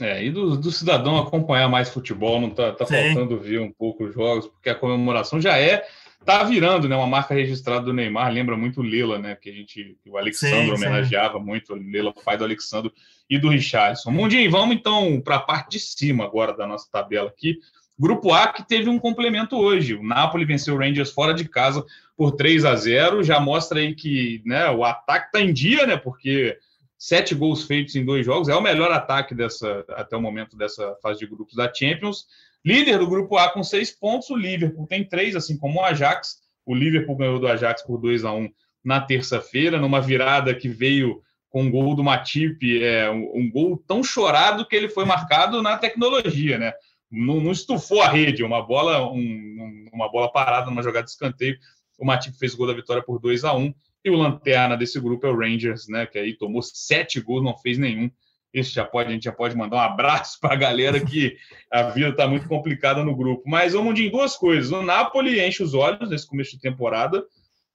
é, 0.00 0.24
e 0.24 0.30
do, 0.30 0.56
do, 0.56 0.70
cidadão 0.70 1.16
acompanhar 1.16 1.68
mais 1.68 1.88
futebol, 1.88 2.40
não 2.40 2.50
tá, 2.50 2.72
tá 2.72 2.84
faltando 2.84 3.38
ver 3.38 3.60
um 3.60 3.72
pouco 3.72 4.04
os 4.04 4.14
jogos, 4.14 4.46
porque 4.46 4.68
a 4.68 4.74
comemoração 4.74 5.40
já 5.40 5.56
é, 5.56 5.86
tá 6.24 6.42
virando, 6.42 6.88
né, 6.88 6.96
uma 6.96 7.06
marca 7.06 7.32
registrada 7.32 7.86
do 7.86 7.94
Neymar, 7.94 8.30
lembra 8.32 8.56
muito 8.56 8.80
o 8.80 8.82
Lela, 8.82 9.18
né, 9.18 9.36
que 9.36 9.48
a 9.48 9.52
gente, 9.52 9.96
o 10.06 10.18
Alexandre 10.18 10.72
homenageava 10.72 11.38
sim. 11.38 11.44
muito, 11.44 11.72
o 11.72 11.76
Lela, 11.76 12.12
pai 12.12 12.36
do 12.36 12.44
Alexandre 12.44 12.92
e 13.30 13.38
do 13.38 13.48
Richardson. 13.48 14.10
Mundinho, 14.10 14.50
vamos 14.50 14.76
então 14.76 15.20
para 15.20 15.36
a 15.36 15.40
parte 15.40 15.72
de 15.72 15.80
cima 15.80 16.24
agora 16.24 16.52
da 16.54 16.66
nossa 16.66 16.88
tabela 16.90 17.28
aqui. 17.28 17.58
Grupo 17.98 18.34
A 18.34 18.48
que 18.48 18.66
teve 18.66 18.90
um 18.90 18.98
complemento 18.98 19.56
hoje. 19.56 19.94
O 19.94 20.02
Napoli 20.02 20.44
venceu 20.44 20.74
o 20.74 20.78
Rangers 20.78 21.10
fora 21.10 21.32
de 21.32 21.48
casa 21.48 21.82
por 22.14 22.32
3 22.32 22.66
a 22.66 22.74
0, 22.74 23.22
já 23.22 23.40
mostra 23.40 23.80
aí 23.80 23.94
que, 23.94 24.42
né, 24.44 24.68
o 24.70 24.84
ataque 24.84 25.32
tá 25.32 25.40
em 25.40 25.52
dia, 25.52 25.86
né, 25.86 25.96
porque 25.96 26.58
sete 26.98 27.34
gols 27.34 27.64
feitos 27.64 27.94
em 27.94 28.04
dois 28.04 28.24
jogos, 28.24 28.48
é 28.48 28.54
o 28.54 28.62
melhor 28.62 28.90
ataque 28.90 29.34
dessa 29.34 29.84
até 29.90 30.16
o 30.16 30.20
momento 30.20 30.56
dessa 30.56 30.96
fase 31.02 31.20
de 31.20 31.26
grupos 31.26 31.54
da 31.54 31.72
Champions. 31.72 32.26
Líder 32.64 32.98
do 32.98 33.06
grupo 33.06 33.36
A 33.36 33.50
com 33.50 33.62
seis 33.62 33.90
pontos, 33.90 34.30
o 34.30 34.36
Liverpool 34.36 34.86
tem 34.86 35.04
três, 35.04 35.36
assim 35.36 35.56
como 35.56 35.80
o 35.80 35.84
Ajax. 35.84 36.38
O 36.64 36.74
Liverpool 36.74 37.16
ganhou 37.16 37.38
do 37.38 37.46
Ajax 37.46 37.82
por 37.82 37.98
2 38.00 38.24
a 38.24 38.32
1 38.32 38.48
na 38.84 39.00
terça-feira, 39.00 39.78
numa 39.78 40.00
virada 40.00 40.54
que 40.54 40.68
veio 40.68 41.22
com 41.48 41.62
um 41.62 41.70
gol 41.70 41.94
do 41.94 42.04
Matip, 42.04 42.82
é, 42.82 43.10
um, 43.10 43.30
um, 43.34 43.50
gol 43.50 43.82
tão 43.86 44.02
chorado 44.02 44.66
que 44.66 44.74
ele 44.74 44.88
foi 44.88 45.04
marcado 45.04 45.62
na 45.62 45.78
tecnologia, 45.78 46.58
né? 46.58 46.72
Não, 47.10 47.40
não 47.40 47.52
estufou 47.52 48.02
a 48.02 48.08
rede, 48.08 48.42
uma 48.42 48.60
bola, 48.66 49.10
um, 49.10 49.88
uma 49.92 50.10
bola 50.10 50.30
parada 50.30 50.66
numa 50.66 50.82
jogada 50.82 51.04
de 51.04 51.10
escanteio. 51.10 51.56
O 51.98 52.04
Matip 52.04 52.36
fez 52.36 52.54
gol 52.54 52.66
da 52.66 52.74
vitória 52.74 53.02
por 53.02 53.18
2 53.18 53.44
a 53.44 53.54
1 53.54 53.72
e 54.06 54.10
o 54.10 54.14
lanterna 54.14 54.76
desse 54.76 55.00
grupo 55.00 55.26
é 55.26 55.30
o 55.30 55.36
Rangers, 55.36 55.88
né? 55.88 56.06
Que 56.06 56.16
aí 56.16 56.32
tomou 56.32 56.62
sete 56.62 57.20
gols, 57.20 57.42
não 57.42 57.58
fez 57.58 57.76
nenhum. 57.76 58.08
Esse 58.54 58.70
já 58.70 58.84
pode, 58.84 59.08
a 59.08 59.12
gente 59.12 59.24
já 59.24 59.32
pode 59.32 59.56
mandar 59.56 59.76
um 59.78 59.80
abraço 59.80 60.38
para 60.40 60.54
a 60.54 60.56
galera 60.56 61.04
que 61.04 61.36
a 61.72 61.82
vida 61.90 62.10
está 62.10 62.28
muito 62.28 62.46
complicada 62.46 63.02
no 63.02 63.16
grupo. 63.16 63.42
Mas 63.44 63.72
vamos 63.72 63.96
de 63.96 64.08
duas 64.08 64.36
coisas. 64.36 64.70
O 64.70 64.80
Napoli 64.80 65.44
enche 65.44 65.60
os 65.60 65.74
olhos 65.74 66.08
nesse 66.08 66.24
começo 66.24 66.52
de 66.52 66.60
temporada. 66.60 67.26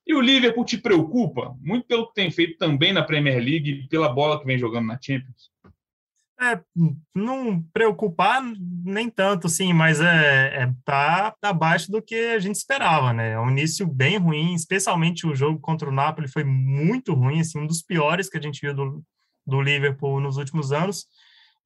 E 0.08 0.14
o 0.14 0.22
Liverpool 0.22 0.64
te 0.64 0.78
preocupa? 0.78 1.54
Muito 1.62 1.86
pelo 1.86 2.08
que 2.08 2.14
tem 2.14 2.32
feito 2.32 2.58
também 2.58 2.94
na 2.94 3.04
Premier 3.04 3.38
League 3.38 3.70
e 3.70 3.88
pela 3.90 4.08
bola 4.08 4.40
que 4.40 4.46
vem 4.46 4.58
jogando 4.58 4.88
na 4.88 4.98
Champions. 5.00 5.51
É, 6.44 6.60
não 7.14 7.62
preocupar 7.72 8.42
nem 8.84 9.08
tanto, 9.10 9.48
sim, 9.48 9.74
mas 9.74 10.02
é, 10.02 10.64
é 10.64 10.74
tá 10.84 11.36
abaixo 11.44 11.92
do 11.92 12.02
que 12.02 12.16
a 12.16 12.40
gente 12.40 12.56
esperava, 12.56 13.14
né? 13.14 13.34
É 13.34 13.40
um 13.40 13.52
início 13.52 13.86
bem 13.86 14.18
ruim, 14.18 14.56
especialmente 14.56 15.28
o 15.28 15.36
jogo 15.36 15.60
contra 15.60 15.88
o 15.88 15.92
Napoli 15.92 16.28
foi 16.28 16.44
muito 16.44 17.14
ruim, 17.14 17.42
assim, 17.42 17.60
um 17.60 17.68
dos 17.68 17.84
piores 17.84 18.28
que 18.28 18.40
a 18.40 18.42
gente 18.42 18.60
viu 18.60 18.74
do, 18.74 19.04
do 19.46 19.62
Liverpool 19.62 20.20
nos 20.20 20.38
últimos 20.38 20.72
anos. 20.72 21.06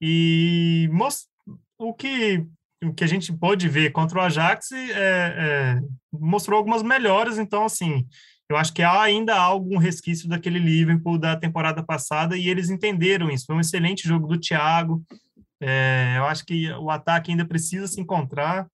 E 0.01 0.89
most, 0.91 1.27
o 1.77 1.93
que 1.93 2.45
o 2.83 2.93
que 2.93 3.03
a 3.03 3.07
gente 3.07 3.31
pôde 3.33 3.69
ver 3.69 3.91
contra 3.91 4.19
o 4.19 4.21
Ajax 4.21 4.71
é, 4.73 4.91
é, 4.93 5.81
mostrou 6.11 6.57
algumas 6.57 6.83
melhoras, 6.83 7.37
então 7.37 7.63
assim 7.63 8.05
eu 8.47 8.57
acho 8.57 8.73
que 8.73 8.83
há 8.83 9.01
ainda 9.01 9.35
algum 9.35 9.77
resquício 9.77 10.29
daquele 10.29 10.59
Liverpool 10.59 11.17
da 11.17 11.35
temporada 11.35 11.81
passada 11.83 12.37
e 12.37 12.47
eles 12.47 12.69
entenderam 12.69 13.29
isso. 13.29 13.45
Foi 13.47 13.55
um 13.55 13.59
excelente 13.59 14.07
jogo 14.07 14.27
do 14.27 14.39
Thiago. 14.39 15.03
É, 15.59 16.15
eu 16.17 16.25
acho 16.25 16.45
que 16.45 16.71
o 16.73 16.91
ataque 16.91 17.31
ainda 17.31 17.45
precisa 17.45 17.87
se 17.87 17.99
encontrar. 17.99 18.67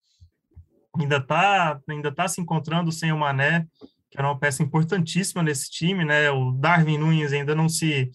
Ainda 0.99 1.17
está 1.17 1.79
ainda 1.87 2.11
tá 2.11 2.27
se 2.27 2.41
encontrando 2.41 2.91
sem 2.91 3.13
o 3.13 3.17
Mané, 3.17 3.65
que 4.09 4.17
era 4.17 4.27
uma 4.27 4.37
peça 4.37 4.61
importantíssima 4.61 5.41
nesse 5.41 5.71
time, 5.71 6.03
né? 6.03 6.29
O 6.31 6.51
Darwin 6.51 6.97
Nunes 6.97 7.31
ainda 7.31 7.55
não 7.55 7.69
se 7.69 8.11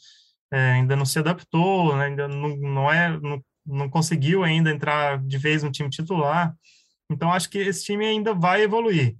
é, 0.52 0.72
ainda 0.72 0.94
não 0.94 1.06
se 1.06 1.18
adaptou, 1.18 1.96
né? 1.96 2.06
ainda 2.06 2.28
não, 2.28 2.54
não 2.56 2.92
é 2.92 3.18
não, 3.18 3.42
não 3.64 3.88
conseguiu 3.88 4.44
ainda 4.44 4.70
entrar 4.70 5.18
de 5.24 5.38
vez 5.38 5.62
no 5.62 5.72
time 5.72 5.88
titular. 5.88 6.54
Então 7.10 7.32
acho 7.32 7.48
que 7.48 7.58
esse 7.58 7.82
time 7.82 8.04
ainda 8.04 8.34
vai 8.34 8.62
evoluir 8.62 9.16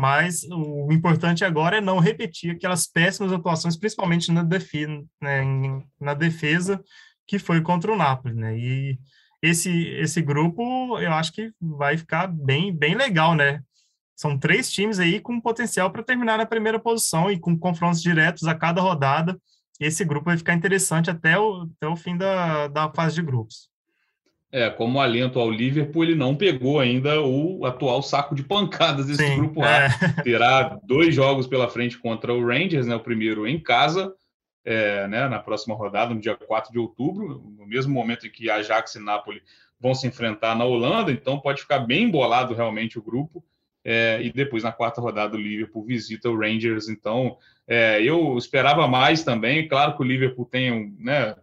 mas 0.00 0.44
o 0.50 0.90
importante 0.90 1.44
agora 1.44 1.76
é 1.76 1.80
não 1.80 1.98
repetir 1.98 2.52
aquelas 2.52 2.86
péssimas 2.86 3.34
atuações, 3.34 3.76
principalmente 3.76 4.32
na 4.32 4.42
defesa, 4.42 5.04
né, 5.20 5.42
na 6.00 6.14
defesa 6.14 6.82
que 7.26 7.38
foi 7.38 7.60
contra 7.60 7.92
o 7.92 7.96
Napoli, 7.96 8.34
né? 8.34 8.58
E 8.58 8.98
esse 9.42 9.70
esse 9.70 10.22
grupo 10.22 10.98
eu 10.98 11.12
acho 11.12 11.32
que 11.32 11.52
vai 11.60 11.98
ficar 11.98 12.26
bem 12.28 12.74
bem 12.74 12.94
legal, 12.94 13.34
né? 13.34 13.62
São 14.16 14.38
três 14.38 14.72
times 14.72 14.98
aí 14.98 15.20
com 15.20 15.38
potencial 15.40 15.90
para 15.90 16.02
terminar 16.02 16.38
na 16.38 16.46
primeira 16.46 16.78
posição 16.78 17.30
e 17.30 17.38
com 17.38 17.58
confrontos 17.58 18.02
diretos 18.02 18.44
a 18.48 18.54
cada 18.54 18.80
rodada. 18.80 19.38
Esse 19.78 20.04
grupo 20.04 20.26
vai 20.26 20.38
ficar 20.38 20.54
interessante 20.54 21.10
até 21.10 21.38
o, 21.38 21.68
até 21.76 21.86
o 21.88 21.96
fim 21.96 22.16
da, 22.16 22.68
da 22.68 22.90
fase 22.90 23.16
de 23.16 23.22
grupos. 23.22 23.69
É, 24.52 24.68
como 24.68 25.00
alento 25.00 25.38
ao 25.38 25.48
Liverpool, 25.48 26.02
ele 26.02 26.16
não 26.16 26.34
pegou 26.34 26.80
ainda 26.80 27.20
o 27.22 27.64
atual 27.64 28.02
saco 28.02 28.34
de 28.34 28.42
pancadas 28.42 29.06
desse 29.06 29.24
Sim, 29.24 29.36
grupo 29.36 29.62
A. 29.62 29.68
É. 29.68 29.88
Terá 30.24 30.80
dois 30.82 31.14
jogos 31.14 31.46
pela 31.46 31.68
frente 31.68 31.96
contra 31.96 32.34
o 32.34 32.44
Rangers, 32.44 32.86
né? 32.86 32.96
O 32.96 33.00
primeiro 33.00 33.46
em 33.46 33.60
casa, 33.60 34.12
é, 34.64 35.06
né, 35.06 35.28
na 35.28 35.38
próxima 35.38 35.74
rodada, 35.74 36.12
no 36.12 36.20
dia 36.20 36.34
4 36.34 36.72
de 36.72 36.78
outubro, 36.78 37.42
no 37.56 37.66
mesmo 37.66 37.94
momento 37.94 38.26
em 38.26 38.30
que 38.30 38.50
Ajax 38.50 38.96
e 38.96 38.98
Napoli 38.98 39.40
vão 39.78 39.94
se 39.94 40.06
enfrentar 40.06 40.54
na 40.54 40.64
Holanda, 40.64 41.10
então 41.10 41.40
pode 41.40 41.62
ficar 41.62 41.78
bem 41.78 42.04
embolado 42.04 42.54
realmente 42.54 42.98
o 42.98 43.02
grupo. 43.02 43.44
É, 43.82 44.20
e 44.22 44.30
depois 44.30 44.62
na 44.62 44.72
quarta 44.72 45.00
rodada 45.00 45.36
o 45.36 45.40
Liverpool 45.40 45.84
visita 45.84 46.28
o 46.28 46.38
Rangers, 46.38 46.88
então 46.88 47.38
é, 47.66 48.02
eu 48.02 48.36
esperava 48.36 48.86
mais 48.86 49.24
também. 49.24 49.66
Claro 49.66 49.96
que 49.96 50.02
o 50.02 50.06
Liverpool 50.06 50.44
tem 50.44 50.70
um, 50.70 50.94
né, 50.98 51.34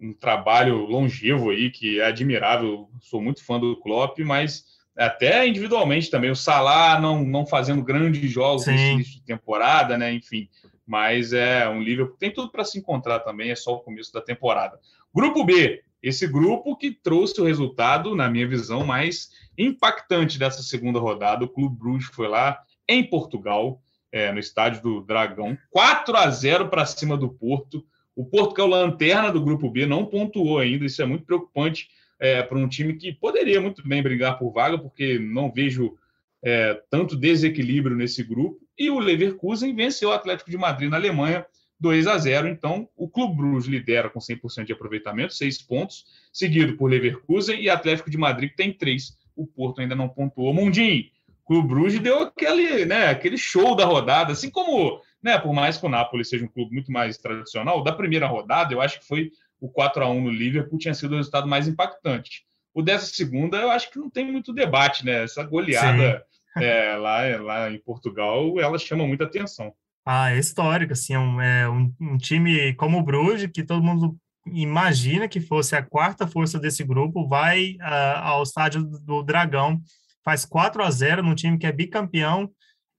um 0.00 0.12
trabalho 0.12 0.84
longevo 0.86 1.50
aí, 1.50 1.70
que 1.70 2.00
é 2.00 2.06
admirável. 2.06 2.88
Sou 3.00 3.20
muito 3.20 3.44
fã 3.44 3.58
do 3.58 3.76
Klopp, 3.76 4.18
mas 4.20 4.64
até 4.96 5.46
individualmente 5.46 6.10
também. 6.10 6.30
O 6.30 6.36
Salah 6.36 7.00
não, 7.00 7.24
não 7.24 7.46
fazendo 7.46 7.82
grandes 7.82 8.30
jogos 8.30 8.66
nesse 8.66 8.84
início 8.84 9.14
de 9.14 9.22
temporada, 9.22 9.96
né? 9.98 10.12
Enfim, 10.12 10.48
mas 10.86 11.32
é 11.32 11.68
um 11.68 11.82
Liverpool 11.82 12.16
tem 12.16 12.32
tudo 12.32 12.50
para 12.50 12.64
se 12.64 12.78
encontrar 12.78 13.20
também, 13.20 13.50
é 13.50 13.56
só 13.56 13.74
o 13.74 13.80
começo 13.80 14.12
da 14.12 14.20
temporada. 14.20 14.78
Grupo 15.14 15.44
B, 15.44 15.82
esse 16.02 16.26
grupo 16.26 16.76
que 16.76 16.90
trouxe 16.90 17.40
o 17.40 17.44
resultado, 17.44 18.14
na 18.14 18.28
minha 18.28 18.46
visão, 18.46 18.84
mais 18.84 19.30
impactante 19.58 20.38
dessa 20.38 20.62
segunda 20.62 20.98
rodada. 20.98 21.44
O 21.44 21.48
Clube 21.48 21.76
Bruges 21.76 22.08
foi 22.12 22.28
lá 22.28 22.62
em 22.88 23.02
Portugal, 23.02 23.80
é, 24.12 24.30
no 24.32 24.38
estádio 24.38 24.82
do 24.82 25.00
Dragão, 25.00 25.58
4 25.70 26.16
a 26.16 26.30
0 26.30 26.68
para 26.68 26.86
cima 26.86 27.16
do 27.16 27.28
Porto. 27.28 27.84
O 28.16 28.24
Porto, 28.24 28.54
que 28.54 28.60
é 28.62 28.64
o 28.64 28.68
lanterna 28.68 29.30
do 29.30 29.44
grupo 29.44 29.70
B, 29.70 29.84
não 29.84 30.06
pontuou 30.06 30.58
ainda. 30.58 30.86
Isso 30.86 31.02
é 31.02 31.06
muito 31.06 31.26
preocupante 31.26 31.88
é, 32.18 32.42
para 32.42 32.56
um 32.56 32.66
time 32.66 32.94
que 32.94 33.12
poderia 33.12 33.60
muito 33.60 33.86
bem 33.86 34.02
brigar 34.02 34.38
por 34.38 34.50
vaga, 34.52 34.78
porque 34.78 35.18
não 35.18 35.52
vejo 35.52 35.96
é, 36.42 36.80
tanto 36.90 37.14
desequilíbrio 37.14 37.94
nesse 37.94 38.24
grupo. 38.24 38.58
E 38.78 38.88
o 38.88 38.98
Leverkusen 38.98 39.74
venceu 39.74 40.08
o 40.08 40.12
Atlético 40.12 40.50
de 40.50 40.56
Madrid 40.56 40.90
na 40.90 40.96
Alemanha 40.96 41.44
2 41.78 42.06
a 42.06 42.16
0. 42.16 42.48
Então, 42.48 42.88
o 42.96 43.08
Clube 43.08 43.36
Bruges 43.36 43.68
lidera 43.68 44.08
com 44.08 44.18
100% 44.18 44.64
de 44.64 44.72
aproveitamento, 44.72 45.34
6 45.34 45.62
pontos, 45.62 46.06
seguido 46.32 46.76
por 46.76 46.90
Leverkusen 46.90 47.60
e 47.60 47.68
Atlético 47.68 48.10
de 48.10 48.16
Madrid, 48.16 48.50
que 48.50 48.56
tem 48.56 48.72
3. 48.72 49.16
O 49.34 49.46
Porto 49.46 49.80
ainda 49.80 49.94
não 49.94 50.08
pontuou. 50.08 50.54
Mundinho, 50.54 51.04
o 51.44 51.46
Clube 51.46 51.68
Bruges 51.68 52.00
deu 52.00 52.20
aquele, 52.20 52.86
né, 52.86 53.08
aquele 53.08 53.36
show 53.36 53.76
da 53.76 53.84
rodada, 53.84 54.32
assim 54.32 54.50
como 54.50 55.00
né? 55.22 55.38
Por 55.38 55.52
mais 55.52 55.76
que 55.76 55.86
o 55.86 55.88
Napoli 55.88 56.24
seja 56.24 56.44
um 56.44 56.48
clube 56.48 56.72
muito 56.72 56.92
mais 56.92 57.18
tradicional, 57.18 57.82
da 57.82 57.92
primeira 57.92 58.26
rodada, 58.26 58.72
eu 58.72 58.80
acho 58.80 59.00
que 59.00 59.06
foi 59.06 59.30
o 59.60 59.68
4 59.68 60.04
a 60.04 60.10
1 60.10 60.20
no 60.20 60.30
Liverpool 60.30 60.78
tinha 60.78 60.94
sido 60.94 61.12
o 61.12 61.16
resultado 61.16 61.48
mais 61.48 61.66
impactante. 61.66 62.44
O 62.74 62.82
dessa 62.82 63.06
segunda, 63.06 63.56
eu 63.56 63.70
acho 63.70 63.90
que 63.90 63.98
não 63.98 64.10
tem 64.10 64.30
muito 64.30 64.52
debate, 64.52 65.04
né? 65.04 65.24
Essa 65.24 65.42
goleada 65.42 66.22
é, 66.58 66.94
lá, 66.96 67.22
lá 67.40 67.70
em 67.70 67.78
Portugal, 67.78 68.60
ela 68.60 68.78
chama 68.78 69.06
muita 69.06 69.24
atenção. 69.24 69.72
Ah, 70.04 70.30
é 70.30 70.38
histórica, 70.38 70.92
assim, 70.92 71.14
é 71.14 71.18
um, 71.18 71.40
é 71.40 71.68
um, 71.68 71.92
um 72.00 72.16
time 72.16 72.74
como 72.74 72.98
o 72.98 73.02
Bruges, 73.02 73.50
que 73.52 73.64
todo 73.64 73.82
mundo 73.82 74.16
imagina 74.46 75.26
que 75.26 75.40
fosse 75.40 75.74
a 75.74 75.82
quarta 75.82 76.26
força 76.26 76.58
desse 76.58 76.84
grupo, 76.84 77.26
vai 77.26 77.76
uh, 77.80 78.18
ao 78.22 78.42
estádio 78.42 78.84
do 78.84 79.22
Dragão, 79.22 79.80
faz 80.24 80.44
4 80.44 80.82
a 80.84 80.90
0 80.90 81.22
num 81.22 81.34
time 81.34 81.58
que 81.58 81.66
é 81.66 81.72
bicampeão, 81.72 82.50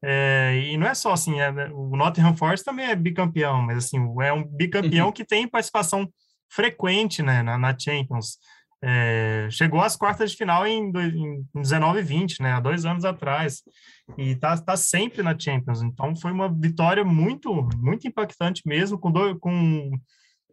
é, 0.10 0.62
e 0.72 0.78
não 0.78 0.88
é 0.88 0.94
só 0.94 1.12
assim, 1.12 1.38
é, 1.42 1.52
né, 1.52 1.70
o 1.74 1.98
Nottingham 1.98 2.34
Forest 2.34 2.64
também 2.64 2.86
é 2.86 2.96
bicampeão, 2.96 3.62
mas 3.62 3.78
assim, 3.80 3.98
é 4.22 4.32
um 4.32 4.42
bicampeão 4.42 5.08
uhum. 5.08 5.12
que 5.12 5.26
tem 5.26 5.46
participação 5.46 6.08
frequente 6.50 7.22
né, 7.22 7.44
na, 7.44 7.58
na 7.58 7.78
Champions. 7.78 8.38
É, 8.82 9.50
chegou 9.52 9.82
às 9.82 9.98
quartas 9.98 10.32
de 10.32 10.38
final 10.38 10.66
em, 10.66 10.94
em 10.96 11.46
19 11.54 12.00
e 12.00 12.04
20, 12.04 12.42
né, 12.42 12.54
há 12.54 12.62
dois 12.62 12.86
anos 12.86 13.04
atrás, 13.04 13.64
e 14.18 14.30
está 14.30 14.58
tá 14.58 14.78
sempre 14.78 15.22
na 15.22 15.38
Champions. 15.38 15.82
Então 15.82 16.16
foi 16.16 16.32
uma 16.32 16.48
vitória 16.48 17.04
muito, 17.04 17.68
muito 17.78 18.08
impactante 18.08 18.62
mesmo, 18.66 18.98
com, 18.98 19.12
do, 19.12 19.38
com 19.38 19.92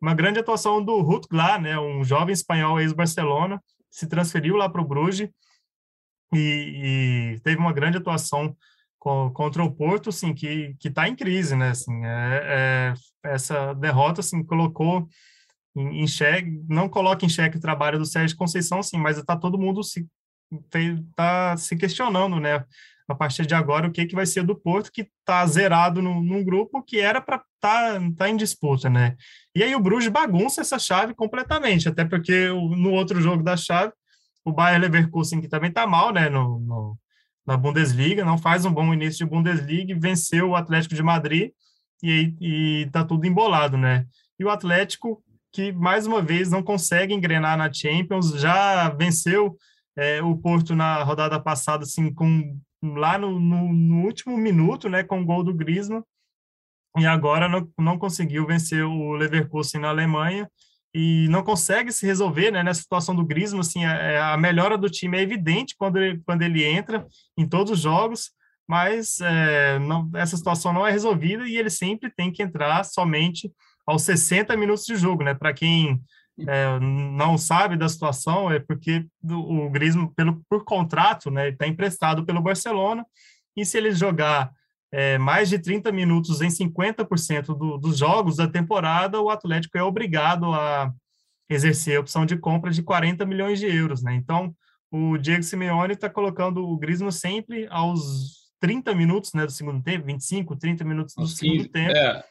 uma 0.03 0.15
grande 0.15 0.41
atuação 0.41 0.85
do 0.85 1.01
Ruth 1.01 1.29
Gla, 1.31 1.61
né, 1.61 1.79
um 1.79 2.03
jovem 2.03 2.33
espanhol 2.33 2.81
ex-Barcelona, 2.81 3.63
se 3.89 4.09
transferiu 4.09 4.57
lá 4.57 4.69
para 4.69 4.83
o 4.83 4.85
Bruges 4.85 5.31
e, 6.35 7.37
e 7.37 7.41
teve 7.45 7.61
uma 7.61 7.73
grande 7.73 7.99
atuação 7.99 8.53
contra 9.35 9.63
o 9.63 9.71
Porto, 9.71 10.09
assim, 10.09 10.33
que 10.33 10.75
que 10.81 10.89
está 10.89 11.07
em 11.07 11.15
crise, 11.15 11.55
né? 11.55 11.71
Assim, 11.71 12.05
é, 12.05 12.95
é, 13.23 13.29
essa 13.31 13.75
derrota, 13.75 14.21
assim, 14.21 14.43
colocou 14.43 15.07
em, 15.77 16.03
em 16.03 16.07
xeque, 16.07 16.63
não 16.69 16.89
coloca 16.89 17.25
em 17.25 17.29
xeque 17.29 17.59
o 17.59 17.61
trabalho 17.61 17.99
do 17.99 18.07
Sérgio 18.07 18.37
Conceição, 18.37 18.83
sim, 18.83 18.97
mas 18.97 19.19
está 19.19 19.37
todo 19.37 19.59
mundo 19.59 19.83
se 19.83 20.07
tá 21.15 21.57
se 21.57 21.77
questionando, 21.77 22.41
né? 22.41 22.65
A 23.07 23.15
partir 23.15 23.45
de 23.45 23.55
agora, 23.55 23.87
o 23.87 23.93
que 23.93 24.07
que 24.07 24.15
vai 24.15 24.25
ser 24.25 24.45
do 24.45 24.57
Porto, 24.57 24.91
que 24.91 25.03
está 25.21 25.47
zerado 25.47 26.01
no, 26.01 26.23
num 26.23 26.43
grupo 26.43 26.83
que 26.83 26.99
era 26.99 27.21
para 27.21 27.37
estar 27.37 28.01
tá, 28.01 28.01
tá 28.17 28.29
em 28.31 28.37
disputa, 28.37 28.89
né? 28.89 29.17
E 29.55 29.63
aí 29.63 29.75
o 29.75 29.81
Bruges 29.81 30.09
bagunça 30.09 30.63
essa 30.63 30.79
chave 30.79 31.15
completamente, 31.15 31.89
até 31.89 32.05
porque 32.07 32.49
no 32.49 32.93
outro 32.93 33.21
jogo 33.21 33.43
da 33.43 33.57
chave, 33.57 33.93
o 34.45 34.53
Bayer 34.53 34.81
Leverkusen, 34.81 35.41
que 35.43 35.49
também 35.49 35.69
está 35.69 35.87
mal, 35.87 36.13
né, 36.13 36.31
no, 36.31 36.59
no 36.61 36.99
na 37.47 37.57
Bundesliga, 37.57 38.25
não 38.25 38.39
faz 38.39 38.65
um 38.65 38.73
bom 38.73 38.93
início 38.93 39.25
de 39.25 39.31
Bundesliga, 39.31 39.95
venceu 39.99 40.51
o 40.51 40.57
Atlético 40.57 40.95
de 40.95 41.03
Madrid 41.03 41.51
e 42.03 42.85
está 42.87 43.05
tudo 43.05 43.27
embolado, 43.27 43.77
né? 43.77 44.07
E 44.39 44.45
o 44.45 44.51
Atlético, 44.51 45.23
que 45.53 45.73
mais 45.73 46.07
uma 46.07 46.21
vez 46.21 46.51
não 46.51 46.63
consegue 46.63 47.15
engrenar 47.15 47.57
na 47.57 47.73
Champions, 47.73 48.31
já 48.41 48.89
venceu 48.91 49.57
é, 49.97 50.23
o 50.23 50.37
Porto 50.37 50.75
na 50.75 51.03
rodada 51.03 51.41
passada, 51.41 51.85
assim, 51.85 52.13
com, 52.13 52.59
lá 52.83 53.17
no, 53.17 53.39
no, 53.39 53.73
no, 53.73 54.05
último 54.05 54.37
minuto, 54.37 54.89
né, 54.89 55.03
com 55.03 55.21
o 55.21 55.25
gol 55.25 55.45
do 55.45 55.55
Griezmann, 55.55 56.03
e 56.99 57.07
agora 57.07 57.49
não, 57.49 57.69
não 57.79 57.99
conseguiu 57.99 58.47
vencer 58.47 58.85
o 58.85 59.13
Leverkusen 59.13 59.81
na 59.81 59.89
Alemanha, 59.89 60.51
e 60.95 61.27
não 61.29 61.43
consegue 61.43 61.91
se 61.91 62.07
resolver, 62.07 62.53
né, 62.53 62.63
nessa 62.63 62.83
situação 62.83 63.17
do 63.17 63.25
Griezmann, 63.27 63.61
assim, 63.61 63.85
a, 63.85 63.93
é, 63.95 64.21
a, 64.21 64.37
melhora 64.37 64.79
do 64.79 64.89
time 64.89 65.19
é 65.19 65.23
evidente 65.23 65.75
quando 65.77 65.99
ele, 65.99 66.23
quando 66.25 66.43
ele 66.43 66.65
entra 66.65 67.05
em 67.37 67.47
todos 67.49 67.73
os 67.73 67.81
jogos, 67.81 68.31
mas 68.67 69.21
é, 69.21 69.79
não, 69.81 70.09
essa 70.15 70.37
situação 70.37 70.73
não 70.73 70.87
é 70.87 70.93
resolvida 70.93 71.47
e 71.49 71.57
ele 71.57 71.69
sempre 71.69 72.11
tem 72.17 72.31
que 72.31 72.43
entrar 72.43 72.85
somente 72.85 73.53
aos 73.85 74.03
60 74.03 74.57
minutos 74.57 74.87
de 74.87 74.95
jogo, 74.95 75.25
né, 75.25 75.35
para 75.35 75.53
quem 75.53 76.01
é, 76.47 76.79
não 76.81 77.37
sabe 77.37 77.77
da 77.77 77.89
situação, 77.89 78.51
é 78.51 78.61
porque 78.61 79.05
o 79.29 79.69
Griezmann, 79.71 80.07
pelo, 80.15 80.43
por 80.49 80.65
contrato, 80.65 81.29
né, 81.29 81.49
está 81.49 81.67
emprestado 81.67 82.25
pelo 82.25 82.41
Barcelona, 82.41 83.05
e 83.57 83.65
se 83.65 83.79
ele 83.79 83.91
jogar 83.93 84.51
é, 84.97 85.19
mais 85.19 85.49
de 85.49 85.59
30 85.59 85.91
minutos 85.91 86.41
em 86.41 86.47
50% 86.47 87.47
do, 87.47 87.77
dos 87.77 87.99
jogos 87.99 88.37
da 88.37 88.47
temporada, 88.47 89.21
o 89.21 89.29
Atlético 89.29 89.77
é 89.77 89.83
obrigado 89.83 90.55
a 90.55 90.93
exercer 91.51 91.97
a 91.97 92.01
opção 92.01 92.25
de 92.25 92.37
compra 92.37 92.71
de 92.71 92.81
40 92.81 93.27
milhões 93.27 93.59
de 93.59 93.67
euros, 93.67 94.05
né? 94.05 94.15
Então, 94.15 94.55
o 94.93 95.19
Diego 95.19 95.43
Simeone 95.43 95.95
está 95.95 96.09
colocando 96.09 96.65
o 96.65 96.79
Griezmann 96.79 97.11
sempre 97.11 97.67
aos 97.71 98.53
30 98.61 98.95
minutos, 98.95 99.33
né, 99.35 99.45
do 99.45 99.51
segundo 99.51 99.83
tempo, 99.83 100.07
25, 100.07 100.55
30 100.55 100.85
minutos 100.85 101.17
do 101.17 101.23
aos 101.23 101.37
segundo 101.37 101.57
15, 101.57 101.69
tempo. 101.71 101.91
É. 101.91 102.25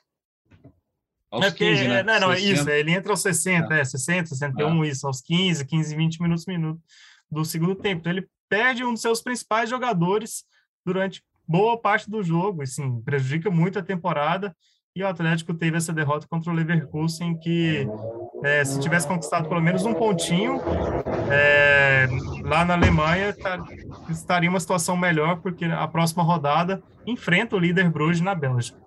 Aos 1.30 1.46
é 1.46 1.50
porque, 1.50 1.70
15, 1.70 1.88
né? 1.90 2.02
Não, 2.02 2.20
não, 2.22 2.32
é 2.32 2.40
isso, 2.40 2.70
ele 2.70 2.92
entra 2.92 3.12
aos 3.12 3.22
60, 3.22 3.74
é, 3.74 3.82
é 3.82 3.84
60, 3.84 4.30
61, 4.30 4.86
é. 4.86 4.88
isso, 4.88 5.06
aos 5.06 5.20
15, 5.20 5.66
15, 5.66 5.96
20 5.98 6.22
minutos, 6.22 6.46
minuto 6.46 6.82
do 7.30 7.44
segundo 7.44 7.76
tempo. 7.76 8.00
Então, 8.00 8.12
ele 8.14 8.26
perde 8.48 8.86
um 8.86 8.94
dos 8.94 9.02
seus 9.02 9.22
principais 9.22 9.70
jogadores 9.70 10.46
durante 10.86 11.22
boa 11.48 11.78
parte 11.78 12.10
do 12.10 12.24
jogo, 12.24 12.62
assim, 12.62 13.02
prejudica 13.02 13.50
muito 13.50 13.80
a 13.80 13.84
temporada. 13.84 14.56
E 14.96 15.02
o 15.02 15.08
Atlético 15.08 15.56
teve 15.56 15.76
essa 15.76 15.92
derrota 15.92 16.28
contra 16.28 16.52
o 16.52 16.56
Leverkusen, 16.56 17.36
que 17.40 17.88
é, 18.44 18.64
se 18.64 18.80
tivesse 18.80 19.08
conquistado 19.08 19.50
pelo 19.50 19.62
menos 19.62 19.86
um 19.86 19.94
pontinho 19.94 20.62
é, 21.32 22.08
lá 22.44 22.64
na 22.64 22.76
Alemanha, 22.76 23.34
tá, 23.34 23.58
estaria 24.10 24.50
uma 24.50 24.60
situação 24.60 24.96
melhor, 24.96 25.42
porque 25.42 25.66
a 25.66 25.88
próxima 25.88 26.22
rodada 26.22 26.84
enfrenta 27.08 27.56
o 27.56 27.60
líder 27.60 27.90
Bruges 27.90 28.22
na 28.22 28.36
Bélgica. 28.36 28.78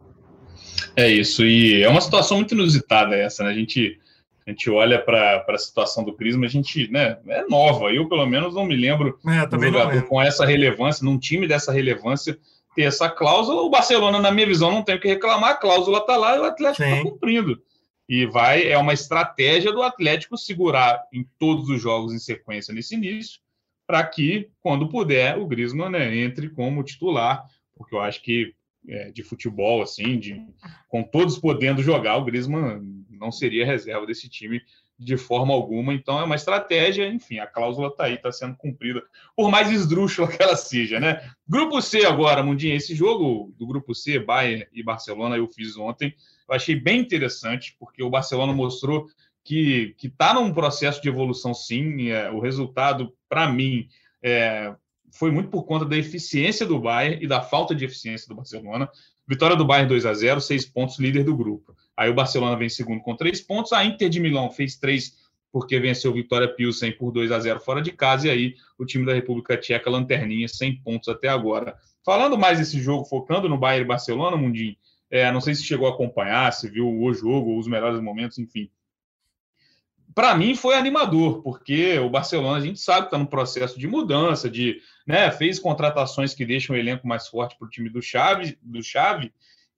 É 0.94 1.10
isso, 1.10 1.44
e 1.44 1.82
é 1.82 1.88
uma 1.88 2.00
situação 2.00 2.36
muito 2.36 2.54
inusitada 2.54 3.16
essa, 3.16 3.42
né? 3.42 3.50
A 3.50 3.54
gente, 3.54 3.98
a 4.46 4.50
gente 4.50 4.70
olha 4.70 5.02
para 5.02 5.44
a 5.48 5.58
situação 5.58 6.04
do 6.04 6.14
Crisma, 6.14 6.46
a 6.46 6.48
gente 6.48 6.88
né, 6.90 7.18
é 7.26 7.44
nova. 7.48 7.92
Eu, 7.92 8.08
pelo 8.08 8.24
menos, 8.26 8.54
não 8.54 8.64
me 8.64 8.76
lembro 8.76 9.18
é, 9.26 9.56
um 9.56 9.60
jogador 9.60 10.02
com 10.04 10.22
essa 10.22 10.46
relevância, 10.46 11.04
num 11.04 11.18
time 11.18 11.48
dessa 11.48 11.72
relevância, 11.72 12.38
ter 12.76 12.82
essa 12.82 13.10
cláusula. 13.10 13.62
O 13.62 13.70
Barcelona, 13.70 14.20
na 14.20 14.30
minha 14.30 14.46
visão, 14.46 14.70
não 14.70 14.84
tem 14.84 14.94
o 14.94 15.00
que 15.00 15.08
reclamar, 15.08 15.50
a 15.50 15.56
cláusula 15.56 15.98
está 15.98 16.16
lá 16.16 16.36
e 16.36 16.38
o 16.38 16.44
Atlético 16.44 16.84
está 16.84 17.02
cumprindo. 17.02 17.60
E 18.08 18.24
vai, 18.24 18.68
é 18.68 18.78
uma 18.78 18.92
estratégia 18.92 19.72
do 19.72 19.82
Atlético 19.82 20.38
segurar 20.38 21.02
em 21.12 21.26
todos 21.40 21.68
os 21.68 21.82
jogos 21.82 22.14
em 22.14 22.18
sequência 22.20 22.72
nesse 22.72 22.94
início, 22.94 23.40
para 23.84 24.04
que, 24.06 24.48
quando 24.62 24.88
puder, 24.88 25.36
o 25.38 25.46
Griezmann 25.46 25.90
né, 25.90 26.16
entre 26.18 26.48
como 26.50 26.84
titular, 26.84 27.44
porque 27.76 27.96
eu 27.96 28.00
acho 28.00 28.22
que 28.22 28.54
é, 28.88 29.10
de 29.10 29.24
futebol, 29.24 29.82
assim, 29.82 30.20
de, 30.20 30.40
com 30.88 31.02
todos 31.02 31.36
podendo 31.36 31.82
jogar, 31.82 32.16
o 32.16 32.24
Griezmann 32.24 32.80
não 33.16 33.32
seria 33.32 33.66
reserva 33.66 34.06
desse 34.06 34.28
time 34.28 34.62
de 34.98 35.16
forma 35.16 35.52
alguma. 35.52 35.92
Então 35.92 36.18
é 36.18 36.24
uma 36.24 36.34
estratégia, 36.34 37.08
enfim, 37.08 37.38
a 37.38 37.46
cláusula 37.46 37.88
está 37.88 38.04
aí, 38.04 38.14
está 38.14 38.32
sendo 38.32 38.56
cumprida, 38.56 39.02
por 39.34 39.50
mais 39.50 39.70
esdrúxula 39.70 40.28
que 40.28 40.42
ela 40.42 40.56
seja, 40.56 40.98
né? 40.98 41.30
Grupo 41.46 41.80
C 41.82 42.06
agora, 42.06 42.42
Mundinho, 42.42 42.74
esse 42.74 42.94
jogo 42.94 43.54
do 43.58 43.66
Grupo 43.66 43.94
C, 43.94 44.18
Bayern 44.18 44.66
e 44.72 44.82
Barcelona, 44.82 45.36
eu 45.36 45.46
fiz 45.48 45.76
ontem, 45.76 46.14
eu 46.48 46.54
achei 46.54 46.74
bem 46.74 47.00
interessante, 47.00 47.76
porque 47.78 48.02
o 48.02 48.10
Barcelona 48.10 48.52
mostrou 48.52 49.08
que 49.46 49.94
está 50.02 50.34
num 50.34 50.52
processo 50.52 51.00
de 51.00 51.08
evolução, 51.08 51.54
sim. 51.54 52.08
É, 52.08 52.30
o 52.30 52.40
resultado, 52.40 53.14
para 53.28 53.48
mim, 53.48 53.88
é, 54.20 54.74
foi 55.12 55.30
muito 55.30 55.48
por 55.50 55.64
conta 55.64 55.84
da 55.84 55.96
eficiência 55.96 56.66
do 56.66 56.80
Bayern 56.80 57.24
e 57.24 57.28
da 57.28 57.40
falta 57.40 57.74
de 57.74 57.84
eficiência 57.84 58.28
do 58.28 58.34
Barcelona. 58.34 58.90
Vitória 59.26 59.56
do 59.56 59.64
Bayern 59.64 59.88
2 59.88 60.04
a 60.04 60.14
0 60.14 60.40
seis 60.40 60.66
pontos, 60.66 60.98
líder 60.98 61.22
do 61.22 61.36
grupo. 61.36 61.76
Aí 61.96 62.10
o 62.10 62.14
Barcelona 62.14 62.56
vem 62.56 62.68
segundo 62.68 63.00
com 63.00 63.16
três 63.16 63.40
pontos. 63.40 63.72
A 63.72 63.84
Inter 63.84 64.08
de 64.08 64.20
Milão 64.20 64.50
fez 64.50 64.76
três 64.76 65.16
porque 65.50 65.80
venceu 65.80 66.12
Vitória 66.12 66.46
Pilsen 66.46 66.92
por 66.92 67.10
2 67.10 67.32
a 67.32 67.40
0 67.40 67.60
fora 67.60 67.80
de 67.80 67.90
casa. 67.90 68.26
E 68.26 68.30
aí 68.30 68.54
o 68.78 68.84
time 68.84 69.06
da 69.06 69.14
República 69.14 69.56
Tcheca, 69.56 69.88
lanterninha, 69.88 70.46
100 70.46 70.82
pontos 70.82 71.08
até 71.08 71.28
agora. 71.28 71.76
Falando 72.04 72.36
mais 72.36 72.58
desse 72.58 72.80
jogo, 72.80 73.04
focando 73.04 73.48
no 73.48 73.56
Bayern 73.56 73.84
e 73.84 73.88
Barcelona, 73.88 74.36
Mundinho, 74.36 74.76
é, 75.10 75.30
não 75.32 75.40
sei 75.40 75.54
se 75.54 75.64
chegou 75.64 75.88
a 75.88 75.90
acompanhar, 75.90 76.52
se 76.52 76.68
viu 76.68 76.88
o 76.88 77.14
jogo, 77.14 77.58
os 77.58 77.66
melhores 77.66 78.00
momentos, 78.00 78.38
enfim. 78.38 78.70
Para 80.14 80.34
mim 80.34 80.54
foi 80.54 80.76
animador, 80.76 81.42
porque 81.42 81.98
o 81.98 82.08
Barcelona 82.08 82.58
a 82.58 82.60
gente 82.60 82.80
sabe 82.80 83.02
que 83.02 83.06
está 83.08 83.18
no 83.18 83.26
processo 83.26 83.78
de 83.78 83.86
mudança, 83.86 84.48
de 84.48 84.80
né, 85.06 85.30
fez 85.30 85.58
contratações 85.58 86.34
que 86.34 86.46
deixam 86.46 86.74
o 86.74 86.78
elenco 86.78 87.06
mais 87.06 87.28
forte 87.28 87.56
para 87.58 87.66
o 87.66 87.70
time 87.70 87.88
do 87.88 88.00
Chave, 88.00 88.58
do 88.62 88.82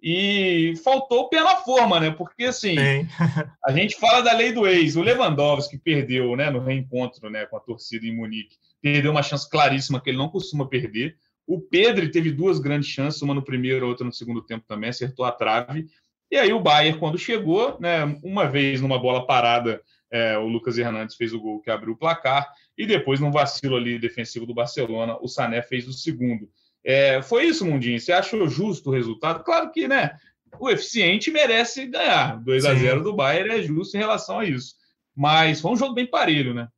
e 0.01 0.75
faltou 0.85 1.29
na 1.33 1.57
forma, 1.57 1.99
né? 1.99 2.11
Porque 2.11 2.45
assim, 2.45 2.77
a 3.65 3.73
gente 3.73 3.99
fala 3.99 4.21
da 4.21 4.33
lei 4.33 4.53
do 4.53 4.67
ex. 4.67 4.97
O 4.97 5.03
Lewandowski 5.03 5.79
perdeu, 5.79 6.37
né, 6.37 6.51
no 6.51 6.61
reencontro, 6.61 7.29
né, 7.29 7.47
com 7.47 7.57
a 7.57 7.61
torcida 7.61 8.07
em 8.07 8.15
Munique, 8.15 8.57
perdeu 8.81 9.11
uma 9.11 9.23
chance 9.23 9.49
claríssima 9.49 10.01
que 10.01 10.11
ele 10.11 10.19
não 10.19 10.29
costuma 10.29 10.67
perder. 10.67 11.17
O 11.47 11.61
Pedro 11.61 12.11
teve 12.11 12.31
duas 12.31 12.59
grandes 12.59 12.89
chances, 12.89 13.23
uma 13.23 13.35
no 13.35 13.43
primeiro, 13.43 13.89
outra 13.89 14.05
no 14.05 14.13
segundo 14.13 14.43
tempo 14.43 14.65
também, 14.69 14.91
acertou 14.91 15.25
a 15.25 15.33
trave. 15.33 15.87
E 16.31 16.37
aí 16.37 16.53
o 16.53 16.61
Bayern, 16.61 16.99
quando 16.99 17.19
chegou, 17.19 17.79
né, 17.81 18.05
uma 18.23 18.47
vez 18.47 18.81
numa 18.81 18.99
bola 18.99 19.27
parada, 19.27 19.81
é, 20.11 20.37
o 20.39 20.47
Lucas 20.47 20.79
Hernandes 20.79 21.17
fez 21.17 21.33
o 21.33 21.41
gol 21.41 21.61
que 21.61 21.71
abriu 21.71 21.95
o 21.95 21.97
placar, 21.97 22.49
e 22.77 22.87
depois, 22.87 23.19
num 23.19 23.33
vacilo 23.33 23.77
ali 23.77 23.99
defensivo 23.99 24.47
do 24.47 24.55
Barcelona, 24.55 25.17
o 25.21 25.27
Sané 25.27 25.63
fez 25.63 25.89
o 25.89 25.93
segundo. 25.93 26.49
É, 26.85 27.21
foi 27.23 27.47
isso, 27.47 27.67
Mundinho? 27.67 28.01
Você 28.01 28.13
achou 28.13 28.49
justo 28.49 28.91
o 28.91 28.93
resultado? 28.93 29.45
Claro 29.45 29.71
que, 29.71 29.87
né? 29.87 30.17
O 30.59 30.71
eficiente 30.71 31.31
merece 31.31 31.87
ganhar. 31.87 32.37
2 32.43 32.65
a 32.65 32.75
0 32.75 33.03
do 33.03 33.15
Bayern 33.15 33.51
é 33.51 33.63
justo 33.63 33.97
em 33.97 34.01
relação 34.01 34.41
a 34.41 34.45
isso. 34.45 34.75
Mas 35.15 35.61
foi 35.61 35.73
um 35.73 35.77
jogo 35.77 35.95
bem 35.95 36.07
parelho, 36.07 36.55
né? 36.55 36.69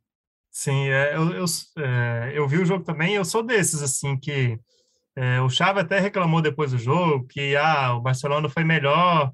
Sim, 0.50 0.88
é, 0.88 1.14
eu, 1.14 1.30
eu, 1.30 1.44
é, 1.78 2.32
eu 2.34 2.48
vi 2.48 2.58
o 2.58 2.66
jogo 2.66 2.84
também. 2.84 3.14
Eu 3.14 3.24
sou 3.24 3.42
desses, 3.42 3.82
assim, 3.82 4.18
que 4.18 4.58
é, 5.14 5.40
o 5.40 5.48
Xavi 5.48 5.80
até 5.80 6.00
reclamou 6.00 6.40
depois 6.40 6.72
do 6.72 6.78
jogo 6.78 7.26
que 7.26 7.56
ah, 7.56 7.94
o 7.94 8.00
Barcelona 8.00 8.48
foi 8.48 8.64
melhor, 8.64 9.32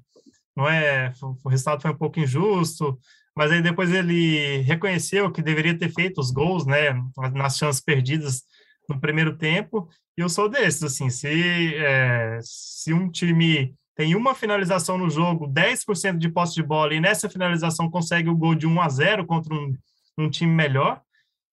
não 0.55 0.67
é? 0.67 1.13
O 1.43 1.49
resultado 1.49 1.81
foi 1.81 1.91
um 1.91 1.97
pouco 1.97 2.19
injusto, 2.19 2.97
mas 3.35 3.51
aí 3.51 3.61
depois 3.61 3.91
ele 3.91 4.57
reconheceu 4.59 5.31
que 5.31 5.41
deveria 5.41 5.77
ter 5.77 5.89
feito 5.89 6.19
os 6.19 6.31
gols, 6.31 6.65
né? 6.65 6.93
Nas 7.33 7.57
chances 7.57 7.81
perdidas 7.81 8.43
no 8.89 8.99
primeiro 8.99 9.37
tempo 9.37 9.89
e 10.17 10.21
eu 10.21 10.29
sou 10.29 10.49
desses, 10.49 10.83
assim, 10.83 11.11
se, 11.11 11.27
é, 11.75 12.39
se 12.41 12.91
um 12.91 13.09
time 13.09 13.75
tem 13.95 14.15
uma 14.15 14.33
finalização 14.33 14.97
no 14.97 15.09
jogo, 15.09 15.47
10% 15.47 16.17
de 16.17 16.29
posse 16.29 16.55
de 16.55 16.63
bola, 16.63 16.93
e 16.93 16.99
nessa 16.99 17.29
finalização 17.29 17.89
consegue 17.89 18.27
o 18.27 18.35
gol 18.35 18.55
de 18.55 18.65
1 18.65 18.81
a 18.81 18.89
0 18.89 19.25
contra 19.27 19.53
um, 19.53 19.75
um 20.17 20.29
time 20.29 20.51
melhor, 20.51 21.01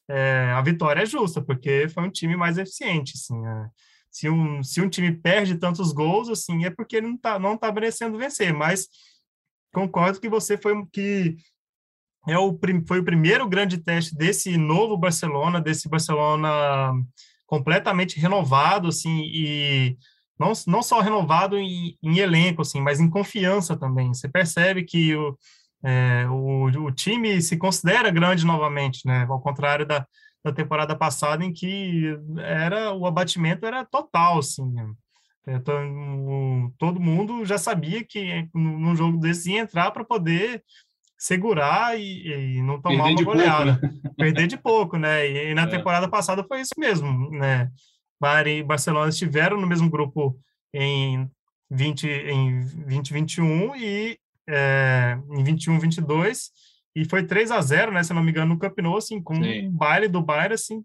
é, 0.08 0.50
a 0.54 0.62
vitória 0.62 1.02
é 1.02 1.06
justa, 1.06 1.42
porque 1.42 1.88
foi 1.90 2.04
um 2.04 2.10
time 2.10 2.36
mais 2.36 2.56
eficiente, 2.56 3.14
assim, 3.16 3.46
é. 3.46 3.66
se, 4.10 4.30
um, 4.30 4.62
se 4.62 4.80
um 4.80 4.88
time 4.88 5.12
perde 5.12 5.56
tantos 5.56 5.92
gols, 5.92 6.30
assim, 6.30 6.64
é 6.64 6.70
porque 6.70 6.96
ele 6.96 7.08
não 7.08 7.16
está 7.16 7.38
não 7.38 7.56
tá 7.56 7.70
merecendo 7.70 8.16
vencer, 8.16 8.52
mas 8.52 8.88
concordo 9.74 10.20
que 10.20 10.28
você 10.28 10.56
foi 10.56 10.74
que 10.92 11.36
é 12.26 12.38
o, 12.38 12.58
foi 12.87 13.00
o 13.00 13.04
primeiro 13.04 13.48
grande 13.48 13.78
teste 13.78 14.14
desse 14.14 14.56
novo 14.56 14.96
Barcelona, 14.96 15.60
desse 15.60 15.88
Barcelona 15.88 16.92
completamente 17.46 18.18
renovado, 18.18 18.88
assim, 18.88 19.22
e 19.24 19.96
não, 20.38 20.52
não 20.66 20.82
só 20.82 21.00
renovado 21.00 21.56
em, 21.56 21.96
em 22.02 22.18
elenco, 22.18 22.62
assim, 22.62 22.80
mas 22.80 23.00
em 23.00 23.08
confiança 23.08 23.76
também. 23.76 24.12
Você 24.12 24.28
percebe 24.28 24.84
que 24.84 25.14
o, 25.14 25.37
é, 25.84 26.26
o, 26.28 26.64
o, 26.64 26.90
time 26.90 27.40
se 27.42 27.56
considera 27.56 28.10
grande 28.10 28.44
novamente, 28.44 29.06
né? 29.06 29.26
Ao 29.28 29.40
contrário 29.40 29.87
da, 29.87 30.06
da 30.42 30.52
temporada 30.52 30.96
passada, 30.96 31.44
em 31.44 31.52
que 31.52 32.18
era 32.38 32.92
o 32.92 33.06
abatimento 33.06 33.66
era 33.66 33.84
total, 33.84 34.38
assim. 34.38 34.68
Né? 34.72 34.90
Então, 35.46 36.72
todo 36.78 37.00
mundo 37.00 37.44
já 37.44 37.58
sabia 37.58 38.02
que 38.02 38.48
num 38.54 38.96
jogo 38.96 39.18
desse 39.18 39.52
ia 39.52 39.60
entrar 39.60 39.90
para 39.90 40.04
poder 40.04 40.62
segurar 41.24 41.98
e, 41.98 42.56
e 42.56 42.62
não 42.62 42.78
tomar 42.78 43.04
Perder 43.04 43.22
uma 43.22 43.32
goleada. 43.32 43.78
Pouco, 43.78 43.94
né? 43.94 44.12
Perder 44.18 44.46
de 44.46 44.56
pouco, 44.58 44.98
né? 44.98 45.26
E, 45.26 45.50
e 45.50 45.54
na 45.54 45.62
é. 45.62 45.66
temporada 45.66 46.06
passada 46.06 46.44
foi 46.44 46.60
isso 46.60 46.74
mesmo, 46.76 47.30
né? 47.30 47.70
Bahia 48.20 48.58
e 48.58 48.62
Barcelona 48.62 49.08
estiveram 49.08 49.58
no 49.58 49.66
mesmo 49.66 49.88
grupo 49.88 50.38
em 50.72 51.26
20 51.70 52.06
em 52.06 52.60
2021 52.60 53.74
e 53.76 54.18
é, 54.46 55.18
em 55.30 55.42
21 55.42 55.78
22 55.78 56.50
e 56.94 57.06
foi 57.06 57.24
3 57.24 57.50
a 57.50 57.60
0 57.60 57.92
né, 57.92 58.02
se 58.02 58.12
não 58.12 58.22
me 58.22 58.30
engano, 58.30 58.54
no 58.54 58.58
Camp 58.58 58.78
Nou, 58.78 58.98
assim, 58.98 59.20
com 59.20 59.34
Sim. 59.34 59.66
um 59.66 59.70
baile 59.70 60.06
do 60.06 60.20
Bayern, 60.20 60.54
assim, 60.54 60.84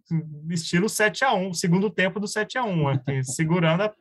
estilo 0.49 0.89
7 0.89 1.23
a 1.25 1.33
1 1.33 1.53
segundo 1.53 1.89
tempo 1.89 2.19
do 2.19 2.27
7 2.27 2.57
a 2.57 2.63
1 2.63 2.87
aqui, 2.87 3.23
segurando 3.27 3.83
a, 3.83 3.93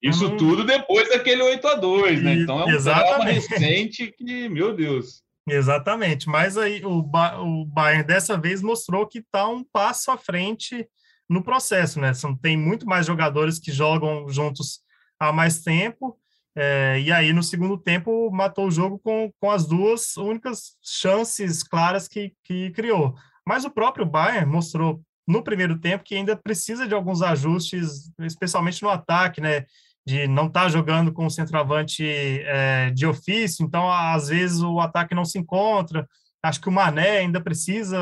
Isso 0.00 0.28
um... 0.28 0.36
tudo 0.36 0.62
depois 0.62 1.08
daquele 1.08 1.42
8 1.42 1.66
a 1.66 1.74
2 1.74 2.22
né? 2.22 2.34
Então 2.34 2.60
é 2.60 3.18
um 3.18 3.22
recente 3.24 4.12
que, 4.12 4.48
meu 4.48 4.74
Deus. 4.76 5.25
Exatamente, 5.48 6.28
mas 6.28 6.58
aí 6.58 6.84
o, 6.84 7.00
ba 7.02 7.40
o 7.40 7.64
Bayern 7.64 8.04
dessa 8.04 8.36
vez 8.36 8.60
mostrou 8.60 9.06
que 9.06 9.20
está 9.20 9.46
um 9.46 9.62
passo 9.62 10.10
à 10.10 10.18
frente 10.18 10.88
no 11.28 11.42
processo, 11.42 12.00
né? 12.00 12.12
São, 12.14 12.36
tem 12.36 12.56
muito 12.56 12.84
mais 12.84 13.06
jogadores 13.06 13.58
que 13.60 13.70
jogam 13.70 14.28
juntos 14.28 14.80
há 15.20 15.32
mais 15.32 15.62
tempo, 15.62 16.18
é, 16.56 17.00
e 17.00 17.12
aí 17.12 17.32
no 17.32 17.42
segundo 17.42 17.78
tempo 17.78 18.28
matou 18.30 18.66
o 18.66 18.70
jogo 18.70 18.98
com, 18.98 19.30
com 19.38 19.50
as 19.50 19.66
duas 19.66 20.16
únicas 20.16 20.76
chances 20.82 21.62
claras 21.62 22.08
que, 22.08 22.32
que 22.42 22.70
criou. 22.72 23.14
Mas 23.46 23.64
o 23.64 23.70
próprio 23.70 24.04
Bayern 24.04 24.50
mostrou 24.50 25.00
no 25.28 25.42
primeiro 25.44 25.78
tempo 25.78 26.04
que 26.04 26.16
ainda 26.16 26.36
precisa 26.36 26.88
de 26.88 26.94
alguns 26.94 27.22
ajustes, 27.22 28.10
especialmente 28.20 28.82
no 28.82 28.88
ataque, 28.88 29.40
né? 29.40 29.64
De 30.06 30.28
não 30.28 30.46
estar 30.46 30.64
tá 30.64 30.68
jogando 30.68 31.12
com 31.12 31.26
o 31.26 31.30
centroavante 31.30 32.04
é, 32.04 32.90
de 32.90 33.06
ofício, 33.06 33.64
então 33.64 33.90
às 33.90 34.28
vezes 34.28 34.60
o 34.60 34.78
ataque 34.78 35.14
não 35.14 35.24
se 35.24 35.38
encontra. 35.38 36.08
Acho 36.42 36.60
que 36.60 36.68
o 36.68 36.72
Mané 36.72 37.18
ainda 37.18 37.40
precisa, 37.40 37.98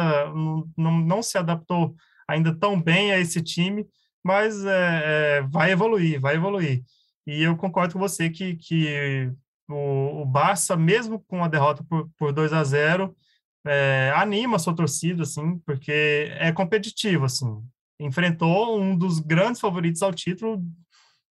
não, 0.77 0.99
não 0.99 1.23
se 1.23 1.39
adaptou 1.39 1.95
ainda 2.29 2.55
tão 2.55 2.81
bem 2.81 3.11
a 3.13 3.19
esse 3.19 3.43
time, 3.43 3.87
mas 4.23 4.65
é, 4.67 5.03
é, 5.39 5.43
vai 5.43 5.73
evoluir, 5.73 6.21
vai 6.21 6.35
evoluir. 6.35 6.83
E 7.27 7.43
eu 7.43 7.57
concordo 7.57 7.95
com 7.95 7.99
você 7.99 8.29
que, 8.29 8.57
que 8.57 9.33
o, 9.69 10.23
o 10.23 10.27
Barça, 10.27 10.77
mesmo 10.77 11.21
com 11.27 11.43
a 11.43 11.49
derrota 11.49 11.83
por, 11.89 12.11
por 12.19 12.33
2 12.33 12.53
a 12.53 12.63
0, 12.65 13.17
é, 13.67 14.13
anima 14.15 14.57
a 14.57 14.59
sua 14.59 14.77
torcida, 14.77 15.23
assim, 15.23 15.59
porque 15.65 16.31
é 16.39 16.53
competitivo, 16.53 17.25
assim. 17.25 17.63
Enfrentou 17.99 18.79
um 18.79 18.95
dos 18.97 19.21
grandes 19.21 19.61
favoritos 19.61 20.03
ao 20.03 20.13
título 20.13 20.63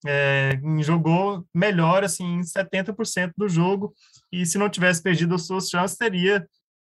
é, 0.05 0.59
jogou 0.79 1.45
melhor, 1.53 2.03
assim, 2.03 2.39
em 2.39 2.41
70% 2.41 3.31
do 3.37 3.47
jogo, 3.47 3.93
e 4.31 4.45
se 4.45 4.57
não 4.57 4.69
tivesse 4.69 5.01
perdido 5.01 5.35
as 5.35 5.45
suas 5.45 5.69
chances, 5.69 5.97
teria 5.97 6.45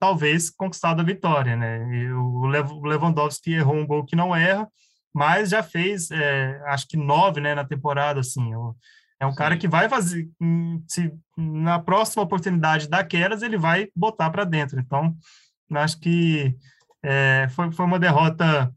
talvez 0.01 0.51
conquistado 0.51 1.01
a 1.01 1.05
vitória, 1.05 1.57
né? 1.57 1.87
E 1.95 2.13
o 2.13 2.47
Lewandowski 2.47 3.55
errou 3.55 3.77
um 3.77 3.87
gol 3.87 4.05
que 4.05 4.17
não 4.17 4.35
erra, 4.35 4.69
mas 5.15 5.51
já 5.51 5.63
fez, 5.63 6.11
é, 6.11 6.61
acho 6.67 6.87
que 6.89 6.97
nove, 6.97 7.41
né, 7.41 7.55
na 7.55 7.65
temporada, 7.65 8.21
assim, 8.21 8.53
é 9.21 9.27
um 9.27 9.35
cara 9.35 9.57
que 9.57 9.69
vai 9.69 9.89
fazer, 9.89 10.29
se 10.89 11.13
na 11.37 11.79
próxima 11.79 12.23
oportunidade 12.23 12.89
daquelas, 12.89 13.43
ele 13.43 13.57
vai 13.57 13.89
botar 13.95 14.29
para 14.31 14.45
dentro, 14.45 14.81
então, 14.81 15.17
acho 15.73 16.01
que 16.01 16.55
é, 17.03 17.47
foi, 17.51 17.71
foi 17.71 17.87
uma 17.87 17.99
derrota 17.99 18.73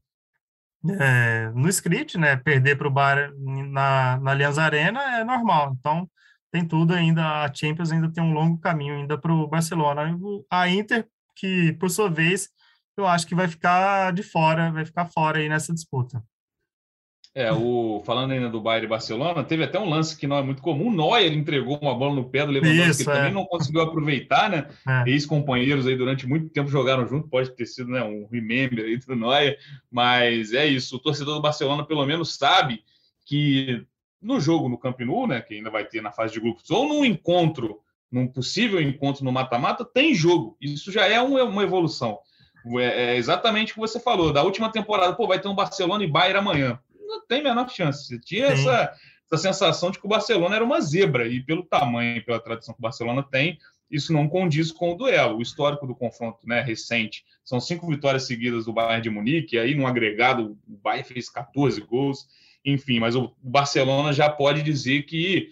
é, 1.00 1.50
no 1.54 1.68
script, 1.70 2.18
né? 2.18 2.36
Perder 2.36 2.78
para 2.78 2.88
o 2.88 2.92
Bayern 2.92 3.34
na, 3.72 4.20
na 4.20 4.32
Arena 4.64 5.20
é 5.20 5.24
normal. 5.24 5.76
Então, 5.80 6.10
tem 6.52 6.66
tudo 6.66 6.94
ainda, 6.94 7.44
a 7.44 7.54
Champions 7.54 7.92
ainda 7.92 8.12
tem 8.12 8.24
um 8.24 8.34
longo 8.34 8.58
caminho 8.60 8.96
ainda 8.96 9.18
para 9.18 9.34
o 9.34 9.48
Barcelona. 9.48 10.18
A 10.50 10.70
Inter, 10.70 11.08
que 11.36 11.74
por 11.74 11.90
sua 11.90 12.10
vez, 12.10 12.50
eu 12.96 13.06
acho 13.06 13.28
que 13.28 13.36
vai 13.36 13.48
ficar 13.48 14.14
de 14.14 14.24
fora, 14.24 14.72
vai 14.72 14.86
ficar 14.86 15.06
fora 15.06 15.40
aí 15.40 15.50
nessa 15.50 15.74
disputa. 15.74 16.24
É, 17.36 17.52
o, 17.54 18.02
falando 18.04 18.32
ainda 18.32 18.50
do 18.50 18.60
Bayern 18.60 18.88
e 18.88 18.90
Barcelona, 18.90 19.44
teve 19.44 19.64
até 19.64 19.80
um 19.80 19.88
lance 19.88 20.18
que 20.18 20.26
não 20.26 20.38
é 20.38 20.42
muito 20.42 20.60
comum. 20.60 20.88
O 20.88 20.92
Neuer 20.92 21.32
entregou 21.34 21.78
uma 21.80 21.94
bola 21.94 22.16
no 22.16 22.28
pé 22.28 22.44
do 22.44 22.52
Lewandowski, 22.52 23.04
que 23.04 23.10
é. 23.12 23.14
também 23.14 23.32
não 23.32 23.46
conseguiu 23.46 23.82
aproveitar, 23.82 24.50
né? 24.50 24.68
É. 24.88 25.12
Ex-companheiros 25.12 25.86
aí 25.86 25.96
durante 25.96 26.26
muito 26.26 26.50
tempo 26.50 26.68
jogaram 26.68 27.08
junto, 27.08 27.28
pode 27.28 27.52
ter 27.52 27.68
sido 27.68 27.92
né, 27.92 28.04
um 28.04 28.28
remember 28.32 28.84
aí 28.84 28.98
do 28.98 29.16
Neuer, 29.16 29.60
mas 29.92 30.52
é 30.52 30.66
isso. 30.66 30.96
O 30.96 31.00
torcedor 31.00 31.36
do 31.36 31.42
Barcelona 31.42 31.86
pelo 31.86 32.04
menos 32.08 32.36
sabe 32.36 32.84
que 33.24 33.86
no 34.20 34.40
jogo 34.40 34.68
no 34.68 34.78
Camp 34.78 35.00
Nou, 35.02 35.28
né, 35.28 35.40
que 35.40 35.54
ainda 35.54 35.70
vai 35.70 35.86
ter 35.86 36.02
na 36.02 36.12
fase 36.12 36.34
de 36.34 36.40
grupos, 36.40 36.72
ou 36.72 36.90
num 36.90 37.06
encontro, 37.06 37.82
num 38.12 38.28
possível 38.28 38.82
encontro 38.82 39.24
no 39.24 39.32
mata-mata, 39.32 39.86
tem 39.86 40.16
jogo. 40.16 40.58
Isso 40.60 40.92
já 40.92 41.06
é 41.06 41.22
uma 41.22 41.62
evolução. 41.62 42.18
É, 42.80 43.12
é 43.12 43.16
exatamente 43.16 43.72
o 43.72 43.76
que 43.76 43.80
você 43.80 44.00
falou. 44.00 44.34
Da 44.34 44.42
última 44.42 44.72
temporada, 44.72 45.14
pô, 45.14 45.28
vai 45.28 45.40
ter 45.40 45.48
um 45.48 45.56
Barcelona 45.56 46.04
e 46.04 46.08
Bayern 46.08 46.40
amanhã 46.40 46.80
não 47.08 47.26
tem 47.26 47.40
a 47.40 47.44
menor 47.44 47.70
chance. 47.70 48.06
Você 48.06 48.20
tinha 48.20 48.48
essa, 48.48 48.94
essa 49.26 49.42
sensação 49.42 49.92
de 49.92 50.00
que 50.00 50.06
o 50.06 50.10
Barcelona 50.10 50.56
era 50.56 50.64
uma 50.64 50.82
zebra, 50.82 51.28
e 51.28 51.42
pelo 51.42 51.64
tamanho 51.64 52.24
pela 52.24 52.40
tradição 52.40 52.74
que 52.74 52.80
o 52.80 52.84
Barcelona 52.84 53.24
tem, 53.24 53.58
isso 53.90 54.12
não 54.12 54.28
condiz 54.28 54.72
com 54.72 54.92
o 54.92 54.96
duelo. 54.96 55.38
O 55.38 55.42
histórico 55.42 55.88
do 55.88 55.96
confronto 55.96 56.48
né, 56.48 56.62
recente 56.62 57.24
são 57.44 57.60
cinco 57.60 57.88
vitórias 57.88 58.24
seguidas 58.24 58.66
do 58.66 58.74
Bayern 58.74 59.02
de 59.02 59.10
Munique, 59.10 59.56
e 59.56 59.60
aí 59.60 59.76
no 59.76 59.88
agregado 59.88 60.58
o 60.68 60.78
Bayern 60.78 61.08
fez 61.08 61.30
14 61.30 61.80
gols, 61.82 62.28
enfim, 62.66 63.00
mas 63.00 63.16
o 63.16 63.34
Barcelona 63.42 64.12
já 64.12 64.30
pode 64.30 64.62
dizer 64.62 65.04
que 65.04 65.52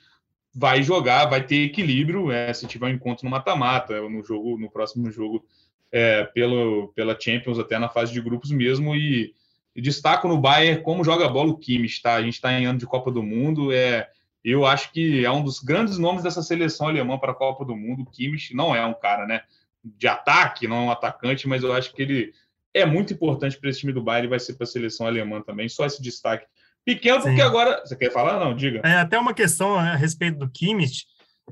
vai 0.53 0.81
jogar, 0.83 1.25
vai 1.25 1.45
ter 1.45 1.63
equilíbrio 1.63 2.31
é, 2.31 2.53
se 2.53 2.67
tiver 2.67 2.87
um 2.87 2.89
encontro 2.89 3.25
no 3.25 3.31
mata-mata, 3.31 4.01
no 4.09 4.23
jogo, 4.23 4.57
no 4.57 4.69
próximo 4.69 5.11
jogo 5.11 5.45
é, 5.91 6.23
pelo, 6.25 6.93
pela 6.95 7.17
Champions, 7.19 7.59
até 7.59 7.77
na 7.77 7.89
fase 7.89 8.13
de 8.13 8.21
grupos 8.21 8.51
mesmo, 8.51 8.95
e 8.95 9.33
e 9.75 9.81
destaco 9.81 10.27
no 10.27 10.39
Bayern 10.39 10.81
como 10.81 11.03
joga 11.03 11.27
bola 11.27 11.51
o 11.51 11.57
Kimmich, 11.57 12.01
tá? 12.01 12.13
A 12.13 12.21
gente 12.21 12.35
está 12.35 12.51
em 12.53 12.65
ano 12.65 12.79
de 12.79 12.85
Copa 12.85 13.11
do 13.11 13.21
Mundo, 13.21 13.73
é, 13.73 14.07
eu 14.43 14.65
acho 14.65 14.91
que 14.91 15.25
é 15.25 15.31
um 15.31 15.43
dos 15.43 15.59
grandes 15.59 15.97
nomes 15.97 16.23
dessa 16.23 16.41
seleção 16.41 16.87
alemã 16.87 17.17
para 17.17 17.31
a 17.31 17.35
Copa 17.35 17.65
do 17.65 17.75
Mundo. 17.75 18.03
O 18.03 18.05
Kimmich 18.05 18.55
não 18.55 18.75
é 18.75 18.85
um 18.85 18.93
cara, 18.93 19.25
né, 19.25 19.41
de 19.83 20.07
ataque, 20.07 20.67
não 20.67 20.77
é 20.77 20.81
um 20.81 20.91
atacante, 20.91 21.47
mas 21.47 21.63
eu 21.63 21.73
acho 21.73 21.93
que 21.93 22.01
ele 22.01 22.33
é 22.73 22.85
muito 22.85 23.13
importante 23.13 23.57
para 23.57 23.69
esse 23.69 23.79
time 23.79 23.93
do 23.93 24.03
Bayern 24.03 24.27
e 24.27 24.29
vai 24.29 24.39
ser 24.39 24.53
para 24.53 24.65
a 24.65 24.67
seleção 24.67 25.07
alemã 25.07 25.41
também. 25.41 25.67
Só 25.67 25.85
esse 25.85 26.01
destaque 26.01 26.45
pequeno, 26.85 27.21
Sim. 27.21 27.29
porque 27.29 27.41
agora. 27.41 27.81
Você 27.85 27.95
quer 27.95 28.11
falar? 28.11 28.39
Não, 28.39 28.55
diga. 28.55 28.81
É 28.83 28.97
até 28.97 29.17
uma 29.17 29.33
questão 29.33 29.75
a 29.75 29.95
respeito 29.95 30.37
do 30.37 30.49
Kimmich. 30.49 31.05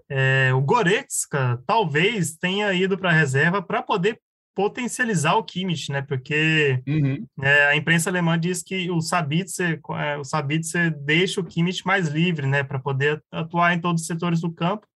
É, 0.09 0.51
o 0.53 0.61
Goretzka 0.61 1.61
talvez 1.65 2.36
tenha 2.36 2.74
ido 2.74 2.97
para 2.97 3.09
a 3.09 3.13
reserva 3.13 3.61
para 3.61 3.82
poder 3.82 4.19
potencializar 4.55 5.35
o 5.35 5.43
Kimmich, 5.43 5.91
né? 5.91 6.01
Porque 6.01 6.81
uhum. 6.87 7.25
é, 7.41 7.67
a 7.67 7.75
imprensa 7.75 8.09
alemã 8.09 8.39
diz 8.39 8.61
que 8.61 8.89
o 8.89 9.01
Sabitzer, 9.01 9.79
é, 9.97 10.17
o 10.17 10.23
Sabitzer 10.23 10.95
deixa 11.03 11.41
o 11.41 11.43
Kimmich 11.43 11.85
mais 11.85 12.07
livre, 12.07 12.47
né? 12.47 12.63
Para 12.63 12.79
poder 12.79 13.21
atuar 13.31 13.73
em 13.73 13.81
todos 13.81 14.01
os 14.01 14.07
setores 14.07 14.41
do 14.41 14.51
campo. 14.51 14.87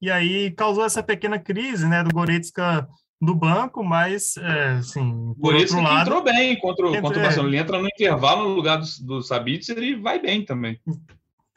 E 0.00 0.10
aí 0.10 0.50
causou 0.52 0.84
essa 0.84 1.02
pequena 1.02 1.38
crise, 1.38 1.86
né? 1.86 2.02
Do 2.02 2.10
Goretzka 2.10 2.88
do 3.20 3.34
banco, 3.34 3.84
mas, 3.84 4.36
é, 4.38 4.70
assim, 4.78 5.34
por 5.38 5.54
outro 5.54 5.82
lado... 5.82 6.08
entrou 6.08 6.24
bem 6.24 6.58
contra, 6.58 6.86
entra, 6.86 7.02
contra 7.02 7.18
o 7.18 7.22
Barcelona. 7.22 7.50
Ele 7.50 7.58
entra 7.58 7.78
no 7.78 7.86
intervalo 7.86 8.48
no 8.48 8.54
lugar 8.54 8.78
do, 8.78 8.86
do 9.04 9.22
Sabitzer 9.22 9.76
e 9.78 9.94
vai 9.94 10.18
bem 10.18 10.42
também. 10.42 10.80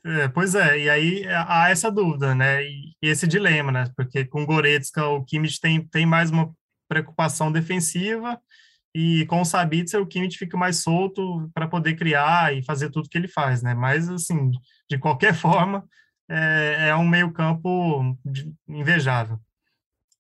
É, 0.05 0.27
pois 0.27 0.53
é, 0.53 0.77
e 0.79 0.89
aí 0.89 1.25
há 1.29 1.69
essa 1.69 1.89
dúvida, 1.89 2.35
né? 2.35 2.61
E 2.61 2.93
esse 3.01 3.25
dilema, 3.25 3.71
né? 3.71 3.89
Porque 3.95 4.25
com 4.25 4.43
o 4.43 4.45
Goretzka, 4.45 5.07
o 5.07 5.23
Kimmich 5.23 5.61
tem, 5.61 5.87
tem 5.87 6.05
mais 6.05 6.29
uma 6.29 6.51
preocupação 6.93 7.51
defensiva 7.51 8.39
e 8.95 9.25
com 9.25 9.41
o 9.41 9.45
Sabitzer 9.45 9.99
o 9.99 10.05
Kimmich 10.05 10.37
fica 10.37 10.55
mais 10.55 10.77
solto 10.77 11.49
para 11.53 11.67
poder 11.67 11.95
criar 11.95 12.55
e 12.55 12.63
fazer 12.63 12.91
tudo 12.91 13.09
que 13.09 13.17
ele 13.17 13.27
faz, 13.27 13.63
né? 13.63 13.73
Mas, 13.73 14.07
assim, 14.07 14.51
de 14.87 14.99
qualquer 14.99 15.33
forma, 15.35 15.83
é, 16.29 16.89
é 16.89 16.95
um 16.95 17.07
meio 17.07 17.31
campo 17.31 18.15
invejável. 18.67 19.39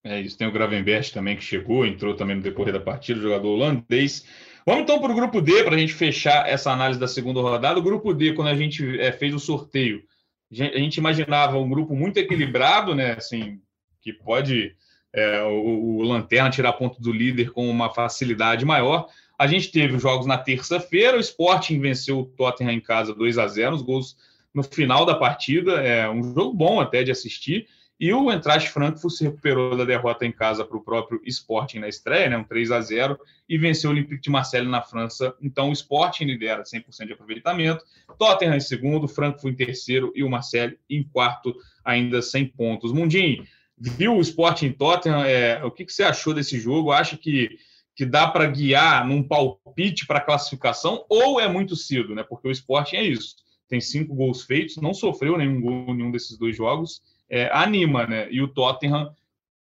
É 0.03 0.19
isso, 0.19 0.37
tem 0.37 0.47
o 0.47 0.51
Gravenberch 0.51 1.13
também 1.13 1.37
que 1.37 1.43
chegou, 1.43 1.85
entrou 1.85 2.15
também 2.15 2.35
no 2.35 2.41
decorrer 2.41 2.73
da 2.73 2.79
partida, 2.79 3.21
jogador 3.21 3.49
holandês. 3.49 4.25
Vamos 4.65 4.83
então 4.83 4.99
para 4.99 5.11
o 5.11 5.15
grupo 5.15 5.39
D, 5.39 5.63
para 5.63 5.75
a 5.75 5.77
gente 5.77 5.93
fechar 5.93 6.49
essa 6.49 6.71
análise 6.71 6.99
da 6.99 7.07
segunda 7.07 7.39
rodada. 7.39 7.79
O 7.79 7.83
grupo 7.83 8.13
D, 8.13 8.33
quando 8.33 8.49
a 8.49 8.55
gente 8.55 8.99
é, 8.99 9.11
fez 9.11 9.33
o 9.33 9.39
sorteio, 9.39 10.03
a 10.51 10.79
gente 10.79 10.97
imaginava 10.97 11.57
um 11.57 11.69
grupo 11.69 11.95
muito 11.95 12.17
equilibrado, 12.17 12.93
né? 12.93 13.13
Assim, 13.13 13.61
que 14.01 14.11
pode 14.11 14.75
é, 15.13 15.43
o, 15.43 15.97
o, 15.97 16.01
Lanterna 16.01 16.49
tirar 16.49 16.73
ponto 16.73 16.99
do 17.01 17.11
líder 17.11 17.51
com 17.51 17.69
uma 17.69 17.93
facilidade 17.93 18.65
maior. 18.65 19.07
A 19.37 19.45
gente 19.45 19.71
teve 19.71 19.95
os 19.95 20.01
jogos 20.01 20.25
na 20.25 20.37
terça-feira, 20.37 21.17
o 21.17 21.19
Sporting 21.19 21.79
venceu 21.79 22.19
o 22.19 22.25
Tottenham 22.25 22.73
em 22.73 22.79
casa 22.79 23.13
2 23.13 23.37
a 23.37 23.47
0 23.47 23.75
os 23.75 23.81
gols 23.81 24.17
no 24.53 24.63
final 24.63 25.05
da 25.05 25.15
partida, 25.15 25.81
é 25.81 26.09
um 26.09 26.23
jogo 26.23 26.53
bom 26.53 26.79
até 26.79 27.03
de 27.03 27.11
assistir, 27.11 27.67
e 27.99 28.11
o 28.13 28.31
Eintracht 28.31 28.69
Frankfurt 28.69 29.13
se 29.13 29.23
recuperou 29.23 29.77
da 29.77 29.85
derrota 29.85 30.25
em 30.25 30.31
casa 30.31 30.65
para 30.65 30.77
o 30.77 30.83
próprio 30.83 31.21
Sporting 31.25 31.79
na 31.79 31.87
estreia, 31.87 32.29
né, 32.29 32.37
um 32.37 32.43
3 32.43 32.71
a 32.71 32.81
0 32.81 33.17
e 33.47 33.57
venceu 33.57 33.89
o 33.89 33.93
Olympique 33.93 34.21
de 34.21 34.29
Marseille 34.29 34.67
na 34.67 34.81
França. 34.81 35.33
Então 35.41 35.69
o 35.69 35.73
Sporting 35.73 36.25
lidera 36.25 36.63
100% 36.63 37.05
de 37.05 37.13
aproveitamento, 37.13 37.83
Tottenham 38.17 38.55
em 38.55 38.59
segundo, 38.59 39.07
Frankfurt 39.07 39.53
em 39.53 39.55
terceiro 39.55 40.11
e 40.15 40.23
o 40.23 40.29
Marseille 40.29 40.77
em 40.89 41.03
quarto, 41.03 41.55
ainda 41.83 42.21
sem 42.21 42.45
pontos. 42.45 42.91
Mundinho, 42.91 43.45
viu 43.91 44.15
o 44.15 44.21
Sporting 44.21 44.71
Tottenham, 44.71 45.23
é, 45.23 45.63
o 45.63 45.71
que, 45.71 45.85
que 45.85 45.93
você 45.93 46.03
achou 46.03 46.33
desse 46.33 46.59
jogo? 46.59 46.91
Acha 46.91 47.17
que, 47.17 47.57
que 47.95 48.05
dá 48.05 48.27
para 48.27 48.45
guiar 48.45 49.05
num 49.05 49.21
palpite 49.21 50.05
para 50.05 50.21
classificação 50.21 51.05
ou 51.09 51.39
é 51.39 51.47
muito 51.47 51.75
cedo, 51.75 52.15
né? 52.15 52.23
Porque 52.23 52.47
o 52.47 52.51
Sporting 52.51 52.95
é 52.95 53.03
isso, 53.03 53.35
tem 53.67 53.81
cinco 53.81 54.15
gols 54.15 54.43
feitos, 54.43 54.77
não 54.77 54.93
sofreu 54.93 55.37
nenhum 55.37 55.59
gol 55.59 55.85
em 55.89 55.97
nenhum 55.97 56.11
desses 56.11 56.37
dois 56.37 56.55
jogos, 56.55 57.01
é, 57.29 57.49
anima, 57.51 58.05
né? 58.05 58.27
E 58.31 58.41
o 58.41 58.47
Tottenham, 58.47 59.13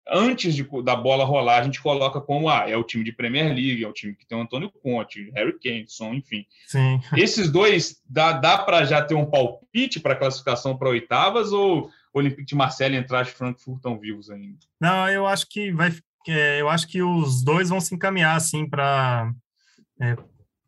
antes 0.07 0.55
de, 0.55 0.67
da 0.83 0.97
bola 0.97 1.25
rolar, 1.25 1.61
a 1.61 1.65
gente 1.65 1.81
coloca 1.81 2.21
como 2.21 2.49
ah, 2.51 2.69
é 2.69 2.77
o 2.77 2.85
time 2.85 3.05
de 3.05 3.13
Premier 3.13 3.47
League, 3.47 3.85
é 3.85 3.89
o 3.89 3.93
time 3.93 4.15
que 4.15 4.27
tem 4.27 4.37
o 4.37 4.43
Antônio 4.43 4.71
Conte, 4.83 5.31
Harry 5.35 5.59
Kane, 5.59 5.87
Son, 5.89 6.15
enfim. 6.15 6.45
Sim. 6.67 7.01
Esses 7.17 7.51
dois 7.51 8.03
dá, 8.09 8.33
dá 8.33 8.59
para 8.59 8.85
já 8.85 9.03
ter 9.03 9.15
um 9.15 9.27
palpite 9.27 10.01
para 10.01 10.17
classificação 10.17 10.77
para 10.77 10.91
oitavas 10.91 11.53
ou 11.53 11.91
Olympique 12.13 12.47
de 12.47 12.55
Marseille 12.55 12.97
entrar 12.97 13.23
de 13.25 13.31
Frankfurt 13.31 13.77
estão 13.77 13.99
vivos 13.99 14.31
ainda? 14.31 14.59
Não, 14.81 15.09
eu 15.09 15.27
acho 15.27 15.47
que 15.49 15.73
vai. 15.73 15.95
É, 16.29 16.61
eu 16.61 16.69
acho 16.69 16.87
que 16.87 17.03
os 17.03 17.43
dois 17.43 17.71
vão 17.71 17.81
se 17.81 17.95
encaminhar 17.95 18.37
assim 18.37 18.69
para 18.69 19.33
é, 20.01 20.17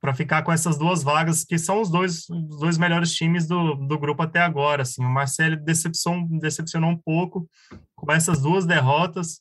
para 0.03 0.13
ficar 0.13 0.43
com 0.43 0.51
essas 0.51 0.77
duas 0.77 1.05
vagas, 1.05 1.45
que 1.45 1.57
são 1.57 1.81
os 1.81 1.89
dois, 1.89 2.29
os 2.29 2.59
dois 2.59 2.77
melhores 2.77 3.15
times 3.15 3.47
do, 3.47 3.77
do 3.77 3.97
grupo 3.97 4.21
até 4.21 4.41
agora. 4.41 4.83
Assim. 4.83 5.01
O 5.01 5.09
Marcelo 5.09 5.57
decepcionou, 5.57 6.27
decepcionou 6.41 6.91
um 6.91 6.99
pouco 6.99 7.49
com 7.95 8.11
essas 8.11 8.43
duas 8.43 8.67
derrotas. 8.67 9.41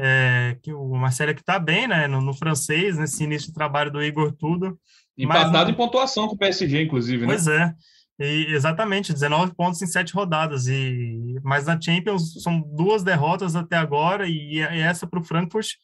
É, 0.00 0.56
que 0.62 0.72
o 0.72 0.94
Marcelo 0.94 1.34
que 1.34 1.40
está 1.40 1.58
bem 1.58 1.86
né, 1.86 2.06
no, 2.06 2.22
no, 2.22 2.32
francês, 2.32 2.96
nesse 2.96 3.22
início 3.24 3.48
de 3.48 3.54
trabalho 3.54 3.90
do 3.90 4.02
Igor 4.02 4.32
Tudo. 4.32 4.80
Empatado 5.16 5.52
mas, 5.52 5.68
em 5.68 5.74
pontuação 5.74 6.26
com 6.26 6.36
o 6.36 6.38
PSG, 6.38 6.84
inclusive, 6.84 7.26
né? 7.26 7.34
Pois 7.34 7.46
é. 7.46 7.74
E, 8.18 8.46
exatamente, 8.52 9.12
19 9.12 9.54
pontos 9.54 9.80
em 9.80 9.86
sete 9.86 10.12
rodadas. 10.12 10.66
E, 10.66 11.38
mas 11.42 11.66
na 11.66 11.80
Champions 11.80 12.42
são 12.42 12.60
duas 12.60 13.02
derrotas 13.02 13.54
até 13.54 13.76
agora, 13.76 14.28
e, 14.28 14.56
e 14.56 14.60
essa 14.60 15.06
para 15.06 15.20
o 15.20 15.24
Frankfurt, 15.24 15.74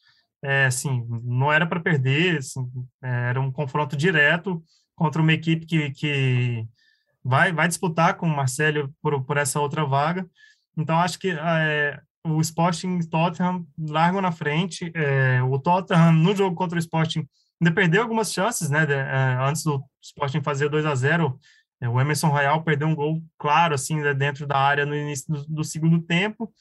é, 0.42 0.66
assim, 0.66 1.06
não 1.22 1.52
era 1.52 1.66
para 1.66 1.80
perder, 1.80 2.38
assim, 2.38 2.60
é, 3.02 3.30
era 3.30 3.40
um 3.40 3.50
confronto 3.50 3.96
direto 3.96 4.62
contra 4.94 5.22
uma 5.22 5.32
equipe 5.32 5.64
que, 5.64 5.90
que 5.90 6.66
vai, 7.24 7.52
vai 7.52 7.66
disputar 7.66 8.16
com 8.16 8.26
o 8.26 8.36
Marcelo 8.36 8.92
por, 9.00 9.24
por 9.24 9.36
essa 9.36 9.60
outra 9.60 9.84
vaga. 9.84 10.28
Então, 10.76 10.98
acho 10.98 11.18
que 11.18 11.30
é, 11.30 12.00
o 12.24 12.40
Sporting 12.40 12.98
Tottenham 13.00 13.66
largam 13.78 14.20
na 14.20 14.32
frente. 14.32 14.90
É, 14.94 15.42
o 15.42 15.58
Tottenham, 15.58 16.12
no 16.12 16.34
jogo 16.34 16.56
contra 16.56 16.76
o 16.76 16.80
Sporting, 16.80 17.26
ainda 17.60 17.74
perdeu 17.74 18.02
algumas 18.02 18.32
chances, 18.32 18.70
né? 18.70 18.84
De, 18.84 18.92
é, 18.92 19.36
antes 19.40 19.62
do 19.62 19.82
Sporting 20.02 20.42
fazer 20.42 20.68
2 20.68 20.84
a 20.84 20.94
0 20.94 21.38
é, 21.38 21.63
o 21.88 22.00
Emerson 22.00 22.28
Royal 22.28 22.62
perdeu 22.62 22.88
um 22.88 22.94
gol 22.94 23.22
claro 23.38 23.74
assim 23.74 24.00
né, 24.00 24.14
dentro 24.14 24.46
da 24.46 24.56
área 24.56 24.86
no 24.86 24.94
início 24.94 25.32
do, 25.32 25.44
do 25.46 25.64
segundo 25.64 26.00
tempo. 26.00 26.52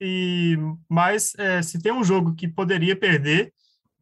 E 0.00 0.56
mas 0.88 1.34
é, 1.38 1.60
se 1.62 1.80
tem 1.80 1.92
um 1.92 2.04
jogo 2.04 2.34
que 2.34 2.48
poderia 2.48 2.96
perder 2.96 3.52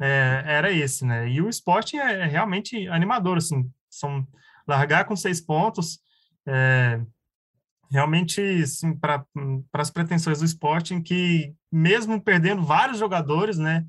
é, 0.00 0.42
era 0.46 0.72
esse, 0.72 1.04
né? 1.04 1.28
E 1.28 1.42
o 1.42 1.48
Sporting 1.48 1.96
é, 1.96 2.20
é 2.20 2.26
realmente 2.26 2.86
animador, 2.88 3.38
assim, 3.38 3.68
são 3.90 4.26
largar 4.66 5.04
com 5.04 5.16
seis 5.16 5.40
pontos, 5.40 5.98
é, 6.46 7.00
realmente, 7.90 8.40
assim, 8.62 8.94
para 8.94 9.24
as 9.72 9.90
pretensões 9.90 10.38
do 10.38 10.44
Sporting, 10.44 11.02
que 11.02 11.52
mesmo 11.72 12.20
perdendo 12.20 12.62
vários 12.62 12.98
jogadores, 12.98 13.58
né, 13.58 13.84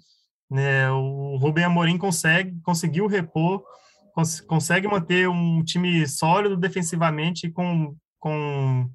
né 0.50 0.90
o 0.92 1.38
Rubem 1.38 1.64
Amorim 1.64 1.98
consegue 1.98 2.60
conseguiu 2.62 3.08
repor 3.08 3.64
cons 4.20 4.42
consegue 4.42 4.88
manter 4.88 5.28
um 5.30 5.64
time 5.64 6.08
sólido 6.08 6.58
defensivamente 6.58 7.50
com, 7.50 7.96
com 8.20 8.90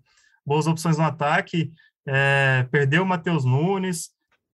boas 0.45 0.67
opções 0.67 0.99
no 0.99 1.05
ataque. 1.05 1.73
É, 2.07 2.67
perdeu 2.71 3.03
o 3.03 3.07
Matheus 3.07 3.45
Nunes 3.45 4.11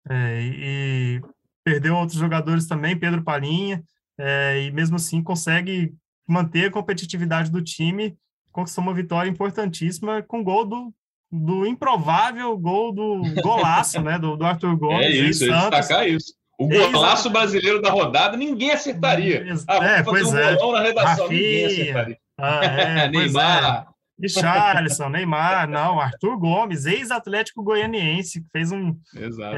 é, 0.09 0.41
e 0.41 1.21
perdeu 1.63 1.95
outros 1.95 2.19
jogadores 2.19 2.67
também, 2.67 2.97
Pedro 2.97 3.23
Palinha, 3.23 3.83
é, 4.17 4.63
e 4.63 4.71
mesmo 4.71 4.97
assim 4.97 5.21
consegue 5.21 5.93
manter 6.27 6.67
a 6.67 6.71
competitividade 6.71 7.49
do 7.49 7.61
time, 7.61 8.17
conquistou 8.51 8.83
uma 8.83 8.93
vitória 8.93 9.29
importantíssima 9.29 10.21
com 10.21 10.43
gol 10.43 10.65
do, 10.65 10.93
do 11.31 11.65
improvável 11.65 12.57
gol 12.57 12.91
do 12.91 13.21
golaço, 13.41 14.01
né, 14.01 14.17
do, 14.19 14.35
do 14.35 14.45
Arthur 14.45 14.75
Gomes. 14.77 15.05
É 15.05 15.09
isso, 15.09 15.45
destacar 15.45 16.07
isso. 16.07 16.36
O 16.57 16.67
golaço 16.67 17.29
brasileiro 17.29 17.81
da 17.81 17.91
rodada 17.91 18.35
ninguém 18.35 18.71
acertaria. 18.71 19.45
Ah, 19.67 19.85
é, 19.85 20.03
pois 20.03 20.33
um 20.33 20.37
é. 20.37 20.55
na 20.55 20.81
redação, 20.81 21.25
Rafinha, 21.25 21.39
ninguém 21.39 21.65
acertaria. 21.65 22.17
Ah, 22.37 22.65
é, 22.65 23.09
Neymar. 23.11 23.87
É. 23.93 23.97
Richarlison, 24.19 25.09
Neymar, 25.09 25.69
não, 25.69 25.99
Arthur 25.99 26.37
Gomes, 26.37 26.87
ex-atlético 26.87 27.61
goianiense, 27.61 28.41
que 28.41 28.47
fez 28.51 28.71
um, 28.71 28.99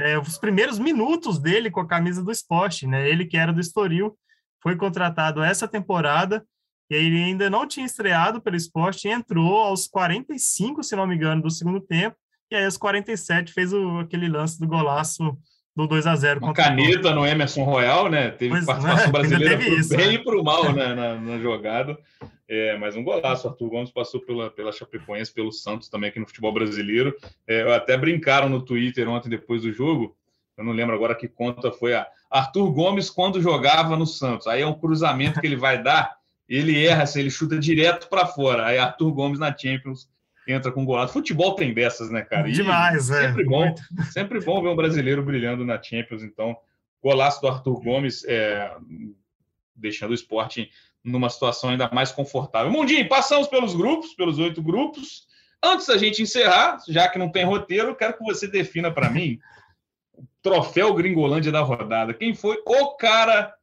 é, 0.03 0.19
os 0.19 0.37
primeiros 0.37 0.77
minutos 0.77 1.39
dele 1.39 1.71
com 1.71 1.79
a 1.79 1.87
camisa 1.87 2.21
do 2.21 2.29
esporte, 2.29 2.85
né? 2.85 3.09
Ele 3.09 3.25
que 3.25 3.37
era 3.37 3.53
do 3.53 3.61
Estoril, 3.61 4.17
foi 4.61 4.75
contratado 4.75 5.41
essa 5.41 5.65
temporada, 5.65 6.45
e 6.91 6.95
ele 6.95 7.23
ainda 7.23 7.49
não 7.49 7.65
tinha 7.65 7.85
estreado 7.85 8.41
pelo 8.41 8.57
esporte, 8.57 9.07
entrou 9.07 9.59
aos 9.59 9.87
45, 9.87 10.83
se 10.83 10.93
não 10.93 11.07
me 11.07 11.15
engano, 11.15 11.41
do 11.41 11.49
segundo 11.49 11.79
tempo, 11.79 12.17
e 12.51 12.55
aí 12.55 12.65
aos 12.65 12.77
47 12.77 13.53
fez 13.53 13.71
o, 13.71 13.99
aquele 13.99 14.27
lance 14.27 14.59
do 14.59 14.67
golaço 14.67 15.37
do 15.75 15.87
2 15.87 16.07
a 16.07 16.15
0 16.15 16.39
Uma 16.41 16.53
caneta 16.53 17.13
no 17.13 17.25
Emerson 17.25 17.63
Royal, 17.63 18.09
né? 18.09 18.31
Teve 18.31 18.51
pois, 18.51 18.65
participação 18.65 19.05
né? 19.07 19.11
brasileira 19.11 19.57
pro 19.57 19.79
isso, 19.79 19.95
bem 19.95 20.07
né? 20.07 20.13
e 20.13 20.19
pro 20.19 20.43
mal 20.43 20.73
né? 20.73 20.93
na, 20.93 21.15
na 21.15 21.39
jogada. 21.39 21.97
É, 22.47 22.75
mas 22.77 22.95
um 22.95 23.03
golaço. 23.03 23.47
Arthur 23.47 23.69
Gomes 23.69 23.91
passou 23.91 24.19
pela, 24.21 24.49
pela 24.49 24.71
Chapecoense, 24.71 25.31
pelo 25.31 25.51
Santos 25.51 25.87
também 25.87 26.09
aqui 26.09 26.19
no 26.19 26.25
futebol 26.25 26.51
brasileiro. 26.51 27.15
É, 27.47 27.61
até 27.73 27.95
brincaram 27.95 28.49
no 28.49 28.61
Twitter 28.61 29.07
ontem, 29.07 29.29
depois 29.29 29.61
do 29.61 29.71
jogo. 29.71 30.15
Eu 30.57 30.65
não 30.65 30.73
lembro 30.73 30.95
agora 30.95 31.15
que 31.15 31.27
conta 31.27 31.71
foi 31.71 31.93
a 31.93 32.07
Arthur 32.29 32.71
Gomes 32.71 33.09
quando 33.09 33.41
jogava 33.41 33.95
no 33.95 34.05
Santos. 34.05 34.47
Aí 34.47 34.61
é 34.61 34.67
um 34.67 34.73
cruzamento 34.73 35.39
que 35.39 35.47
ele 35.47 35.55
vai 35.55 35.81
dar, 35.81 36.17
ele 36.49 36.83
erra, 36.85 37.05
se 37.05 37.19
ele 37.19 37.29
chuta 37.29 37.57
direto 37.57 38.09
para 38.09 38.25
fora. 38.25 38.65
Aí 38.65 38.77
Arthur 38.77 39.13
Gomes 39.13 39.39
na 39.39 39.55
Champions 39.55 40.09
entra 40.51 40.71
com 40.71 40.85
golaço. 40.85 41.13
Futebol 41.13 41.55
tem 41.55 41.73
dessas, 41.73 42.09
né, 42.09 42.21
cara? 42.21 42.49
E 42.49 42.51
Demais, 42.51 43.09
é. 43.09 43.27
Sempre 43.27 43.45
bom, 43.45 43.75
sempre 44.11 44.39
bom 44.39 44.61
ver 44.61 44.69
um 44.69 44.75
brasileiro 44.75 45.23
brilhando 45.23 45.65
na 45.65 45.81
Champions. 45.81 46.23
Então, 46.23 46.57
golaço 47.01 47.41
do 47.41 47.47
Arthur 47.47 47.81
Gomes, 47.81 48.23
é, 48.25 48.71
deixando 49.75 50.11
o 50.11 50.15
esporte 50.15 50.69
numa 51.03 51.29
situação 51.29 51.69
ainda 51.69 51.89
mais 51.91 52.11
confortável. 52.11 52.71
Mundinho, 52.71 53.07
passamos 53.07 53.47
pelos 53.47 53.75
grupos, 53.75 54.13
pelos 54.13 54.37
oito 54.39 54.61
grupos. 54.61 55.27
Antes 55.63 55.87
da 55.87 55.97
gente 55.97 56.21
encerrar, 56.21 56.77
já 56.87 57.07
que 57.07 57.19
não 57.19 57.29
tem 57.29 57.45
roteiro, 57.45 57.95
quero 57.95 58.17
que 58.17 58.23
você 58.23 58.47
defina 58.47 58.91
para 58.91 59.09
mim 59.09 59.39
o 60.13 60.25
troféu 60.41 60.93
Gringolândia 60.93 61.51
da 61.51 61.61
rodada. 61.61 62.13
Quem 62.13 62.33
foi 62.33 62.61
o 62.65 62.95
cara 62.95 63.53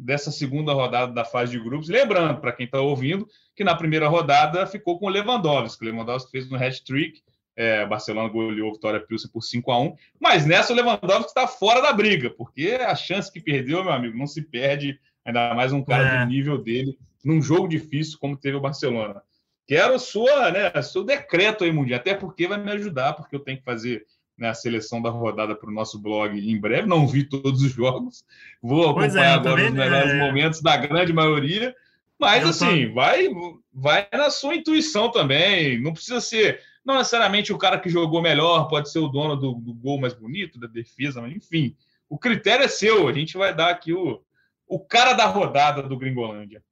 dessa 0.00 0.30
segunda 0.30 0.72
rodada 0.72 1.12
da 1.12 1.24
fase 1.24 1.52
de 1.52 1.62
grupos. 1.62 1.88
Lembrando, 1.88 2.40
para 2.40 2.52
quem 2.52 2.66
está 2.66 2.80
ouvindo, 2.80 3.28
que 3.54 3.62
na 3.62 3.74
primeira 3.74 4.08
rodada 4.08 4.66
ficou 4.66 4.98
com 4.98 5.06
o 5.06 5.08
Lewandowski. 5.08 5.84
O 5.84 5.88
Lewandowski 5.90 6.30
fez 6.30 6.50
um 6.50 6.56
hat-trick, 6.56 7.20
é, 7.56 7.84
Barcelona 7.86 8.28
goleou 8.28 8.72
Vitória 8.72 9.00
Pilsen 9.00 9.30
por 9.30 9.42
5 9.42 9.70
a 9.70 9.78
1 9.80 9.94
mas 10.18 10.46
nessa 10.46 10.72
o 10.72 10.76
Lewandowski 10.76 11.26
está 11.26 11.46
fora 11.46 11.82
da 11.82 11.92
briga, 11.92 12.30
porque 12.30 12.78
a 12.80 12.94
chance 12.94 13.30
que 13.30 13.40
perdeu, 13.40 13.84
meu 13.84 13.92
amigo, 13.92 14.16
não 14.16 14.26
se 14.26 14.42
perde, 14.42 14.98
ainda 15.24 15.54
mais 15.54 15.72
um 15.72 15.84
cara 15.84 16.08
é. 16.08 16.24
do 16.24 16.30
nível 16.30 16.56
dele, 16.56 16.96
num 17.24 17.42
jogo 17.42 17.68
difícil 17.68 18.18
como 18.18 18.36
teve 18.36 18.56
o 18.56 18.60
Barcelona. 18.60 19.22
Quero 19.66 19.98
sua, 19.98 20.50
né, 20.50 20.82
seu 20.82 21.04
decreto 21.04 21.64
aí, 21.64 21.70
Mundial, 21.70 22.00
até 22.00 22.14
porque 22.14 22.48
vai 22.48 22.58
me 22.58 22.72
ajudar, 22.72 23.12
porque 23.12 23.36
eu 23.36 23.40
tenho 23.40 23.58
que 23.58 23.64
fazer 23.64 24.04
né, 24.40 24.48
a 24.48 24.54
seleção 24.54 25.02
da 25.02 25.10
rodada 25.10 25.54
para 25.54 25.68
o 25.68 25.72
nosso 25.72 26.00
blog 26.00 26.36
em 26.38 26.58
breve. 26.58 26.88
Não 26.88 27.06
vi 27.06 27.24
todos 27.24 27.62
os 27.62 27.70
jogos, 27.70 28.24
vou 28.62 28.86
é, 28.86 28.90
acompanhar 28.90 29.24
é, 29.24 29.34
agora 29.34 29.66
os 29.66 29.72
melhores 29.72 30.10
é... 30.12 30.18
momentos 30.18 30.62
da 30.62 30.76
grande 30.78 31.12
maioria. 31.12 31.76
Mas, 32.18 32.42
eu 32.42 32.48
assim, 32.48 32.88
tô... 32.88 32.94
vai, 32.94 33.28
vai 33.72 34.08
na 34.12 34.30
sua 34.30 34.54
intuição 34.54 35.10
também. 35.10 35.80
Não 35.80 35.92
precisa 35.92 36.20
ser, 36.20 36.60
não 36.84 36.96
necessariamente 36.96 37.52
o 37.52 37.58
cara 37.58 37.78
que 37.78 37.88
jogou 37.88 38.22
melhor, 38.22 38.66
pode 38.68 38.90
ser 38.90 38.98
o 38.98 39.08
dono 39.08 39.36
do, 39.36 39.54
do 39.54 39.74
gol 39.74 40.00
mais 40.00 40.14
bonito, 40.14 40.58
da 40.58 40.66
defesa, 40.66 41.20
mas 41.20 41.36
enfim. 41.36 41.76
O 42.08 42.18
critério 42.18 42.64
é 42.64 42.68
seu. 42.68 43.06
A 43.08 43.12
gente 43.12 43.38
vai 43.38 43.54
dar 43.54 43.70
aqui 43.70 43.92
o, 43.92 44.20
o 44.66 44.80
cara 44.80 45.12
da 45.12 45.26
rodada 45.26 45.82
do 45.82 45.96
Gringolândia. 45.96 46.62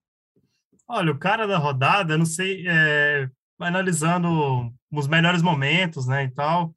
Olha, 0.87 1.13
o 1.13 1.19
cara 1.19 1.47
da 1.47 1.59
rodada, 1.59 2.17
não 2.17 2.25
sei, 2.25 2.65
é, 2.67 3.29
analisando 3.59 4.73
os 4.91 5.07
melhores 5.07 5.43
momentos, 5.43 6.07
né, 6.07 6.25
e 6.25 6.31
tal, 6.31 6.75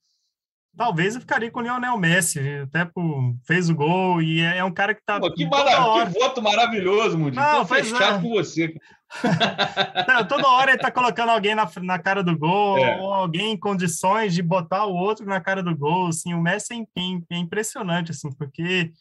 Talvez 0.75 1.15
eu 1.15 1.21
ficaria 1.21 1.51
com 1.51 1.59
o 1.59 1.63
Lionel 1.63 1.97
Messi, 1.97 2.39
até 2.63 2.85
por, 2.85 3.35
fez 3.45 3.69
o 3.69 3.75
gol 3.75 4.21
e 4.21 4.39
é, 4.39 4.59
é 4.59 4.63
um 4.63 4.73
cara 4.73 4.95
que 4.95 5.01
tá. 5.05 5.19
Pô, 5.19 5.31
que, 5.31 5.45
maravilha, 5.45 6.05
que 6.07 6.19
voto 6.19 6.41
maravilhoso, 6.41 7.17
Mundinho. 7.17 7.43
Não, 7.43 7.59
Tô 7.59 7.75
fechado 7.75 8.19
é. 8.19 8.21
com 8.21 8.29
você. 8.29 8.73
Toda 10.29 10.47
hora 10.47 10.71
ele 10.71 10.79
tá 10.79 10.89
colocando 10.89 11.29
alguém 11.29 11.53
na, 11.53 11.69
na 11.81 11.99
cara 11.99 12.23
do 12.23 12.37
gol, 12.37 12.77
é. 12.77 13.01
ou 13.01 13.13
alguém 13.13 13.51
em 13.51 13.57
condições 13.57 14.33
de 14.33 14.41
botar 14.41 14.85
o 14.85 14.95
outro 14.95 15.25
na 15.25 15.41
cara 15.41 15.61
do 15.61 15.75
gol. 15.75 16.07
Assim, 16.07 16.33
o 16.33 16.41
Messi 16.41 16.73
é, 16.73 17.35
é 17.35 17.37
impressionante, 17.37 18.11
assim, 18.11 18.31
porque 18.31 18.91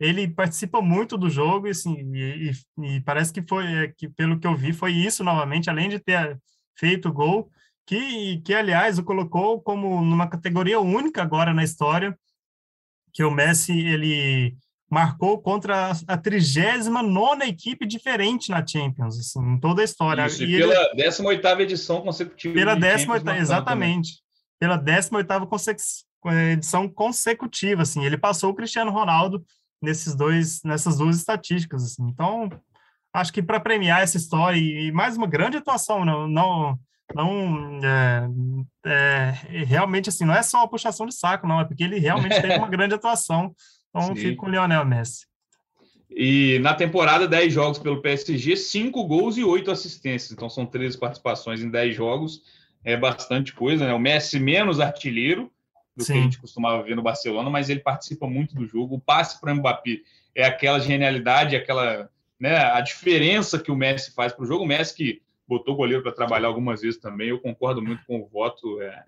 ele 0.00 0.26
participa 0.26 0.82
muito 0.82 1.16
do 1.16 1.30
jogo 1.30 1.68
assim, 1.68 1.94
e, 2.12 2.50
e, 2.50 2.96
e 2.96 3.00
parece 3.02 3.32
que 3.32 3.42
foi, 3.48 3.64
é, 3.72 3.92
que 3.96 4.08
pelo 4.08 4.38
que 4.40 4.46
eu 4.46 4.56
vi, 4.56 4.72
foi 4.72 4.92
isso 4.92 5.22
novamente, 5.22 5.70
além 5.70 5.88
de 5.88 6.00
ter 6.00 6.36
feito 6.76 7.08
o 7.08 7.12
gol 7.12 7.48
que, 7.86 8.40
que 8.44 8.54
aliás, 8.54 8.98
o 8.98 9.04
colocou 9.04 9.60
como 9.60 10.02
numa 10.02 10.28
categoria 10.28 10.80
única 10.80 11.22
agora 11.22 11.52
na 11.52 11.64
história, 11.64 12.16
que 13.12 13.22
o 13.22 13.30
Messi 13.30 13.72
ele 13.72 14.56
marcou 14.90 15.40
contra 15.40 15.92
a 16.06 16.16
39 16.16 17.44
equipe 17.44 17.86
diferente 17.86 18.50
na 18.50 18.64
Champions, 18.66 19.18
assim, 19.18 19.40
em 19.40 19.58
toda 19.58 19.82
a 19.82 19.84
história. 19.84 20.26
Isso, 20.26 20.44
e, 20.44 20.54
e 20.54 20.58
pela 20.58 20.74
ele, 20.74 21.02
18 21.04 21.46
edição 21.62 22.00
consecutiva. 22.00 22.54
Pela 22.54 22.74
18 22.76 23.30
exatamente. 23.30 24.22
Também. 24.60 24.76
Pela 24.76 24.76
18 24.76 26.06
edição 26.52 26.88
consecutiva, 26.88 27.82
assim, 27.82 28.04
ele 28.04 28.16
passou 28.16 28.50
o 28.50 28.54
Cristiano 28.54 28.90
Ronaldo 28.90 29.44
nesses 29.82 30.14
dois 30.14 30.62
nessas 30.62 30.98
duas 30.98 31.16
estatísticas, 31.16 31.84
assim. 31.84 32.04
Então, 32.08 32.48
acho 33.12 33.32
que 33.32 33.42
para 33.42 33.60
premiar 33.60 34.02
essa 34.02 34.16
história 34.16 34.56
e, 34.56 34.86
e 34.86 34.92
mais 34.92 35.16
uma 35.16 35.26
grande 35.26 35.56
atuação, 35.56 36.04
não, 36.04 36.26
não 36.28 36.78
não 37.12 37.80
é, 37.84 38.28
é, 38.86 39.64
realmente 39.64 40.08
assim 40.08 40.24
não 40.24 40.34
é 40.34 40.42
só 40.42 40.58
uma 40.58 40.68
puxação 40.68 41.06
de 41.06 41.14
saco 41.14 41.46
não 41.46 41.60
é 41.60 41.64
porque 41.64 41.84
ele 41.84 41.98
realmente 41.98 42.40
teve 42.40 42.56
uma 42.56 42.68
grande 42.70 42.94
atuação. 42.94 43.54
Então 43.90 44.16
fica 44.16 44.36
com 44.36 44.46
o 44.46 44.50
Lionel 44.50 44.84
Messi. 44.84 45.26
E 46.10 46.58
na 46.60 46.74
temporada 46.74 47.28
10 47.28 47.52
jogos 47.52 47.78
pelo 47.78 48.00
PSG 48.00 48.56
5 48.56 49.04
gols 49.04 49.36
e 49.36 49.44
8 49.44 49.70
assistências. 49.70 50.32
Então 50.32 50.48
são 50.48 50.66
13 50.66 50.98
participações 50.98 51.60
em 51.60 51.70
10 51.70 51.94
jogos. 51.94 52.42
É 52.84 52.96
bastante 52.96 53.52
coisa 53.52 53.86
né? 53.86 53.94
O 53.94 53.98
Messi 53.98 54.38
menos 54.38 54.80
artilheiro 54.80 55.50
do 55.96 56.04
Sim. 56.04 56.12
que 56.12 56.18
a 56.18 56.22
gente 56.22 56.40
costumava 56.40 56.82
ver 56.82 56.96
no 56.96 57.02
Barcelona 57.02 57.48
mas 57.50 57.68
ele 57.68 57.80
participa 57.80 58.26
muito 58.26 58.54
do 58.54 58.66
jogo. 58.66 58.96
O 58.96 59.00
passe 59.00 59.40
para 59.40 59.52
o 59.52 59.56
Mbappé 59.56 60.00
é 60.34 60.44
aquela 60.44 60.80
genialidade 60.80 61.54
aquela 61.54 62.08
né 62.38 62.56
a 62.56 62.80
diferença 62.80 63.58
que 63.58 63.70
o 63.70 63.76
Messi 63.76 64.12
faz 64.12 64.32
para 64.32 64.44
o 64.44 64.46
jogo. 64.46 64.64
O 64.64 64.66
Messi 64.66 64.94
que 64.94 65.22
botou 65.46 65.74
o 65.74 65.76
goleiro 65.76 66.02
para 66.02 66.12
trabalhar 66.12 66.48
algumas 66.48 66.80
vezes 66.80 66.98
também. 66.98 67.28
Eu 67.28 67.40
concordo 67.40 67.82
muito 67.82 68.04
com 68.06 68.20
o 68.20 68.26
voto. 68.26 68.80
É 68.80 69.04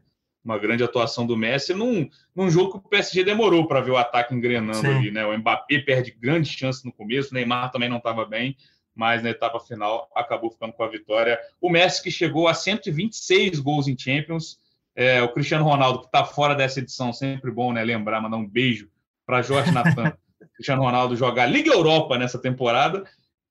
uma 0.47 0.59
grande 0.59 0.84
atuação 0.84 1.26
do 1.26 1.37
Messi 1.37 1.74
num, 1.74 2.09
num 2.34 2.49
jogo 2.49 2.70
que 2.70 2.87
o 2.87 2.89
PSG 2.89 3.24
demorou 3.24 3.66
para 3.66 3.80
ver 3.80 3.91
o 3.91 3.97
ataque 3.97 4.32
engrenando 4.32 4.78
Sim. 4.78 4.95
ali, 4.95 5.11
né? 5.11 5.26
O 5.26 5.37
Mbappé 5.37 5.80
perde 5.80 6.12
grande 6.12 6.49
chance 6.49 6.84
no 6.84 6.93
começo, 6.93 7.32
o 7.32 7.34
Neymar 7.34 7.72
também 7.72 7.89
não 7.89 7.97
estava 7.97 8.24
bem, 8.24 8.57
mas 8.95 9.24
na 9.24 9.30
etapa 9.30 9.59
final 9.59 10.09
acabou 10.14 10.51
ficando 10.51 10.72
com 10.72 10.84
a 10.84 10.89
vitória. 10.89 11.37
O 11.61 11.68
Messi 11.68 12.01
que 12.01 12.12
chegou 12.12 12.47
a 12.47 12.55
126 12.55 13.59
gols 13.59 13.89
em 13.89 13.99
Champions. 13.99 14.59
É, 14.95 15.20
o 15.20 15.28
Cristiano 15.28 15.64
Ronaldo, 15.64 16.01
que 16.01 16.07
está 16.07 16.24
fora 16.24 16.55
dessa 16.55 16.78
edição, 16.78 17.12
sempre 17.12 17.51
bom 17.51 17.72
né, 17.72 17.84
lembrar, 17.84 18.20
mandar 18.20 18.37
um 18.37 18.49
beijo 18.49 18.89
para 19.26 19.43
Jorge 19.43 19.72
Natan. 19.72 20.16
Cristiano 20.55 20.82
Ronaldo 20.82 21.16
jogar 21.16 21.47
Liga 21.47 21.70
Europa 21.70 22.16
nessa 22.16 22.39
temporada 22.39 23.05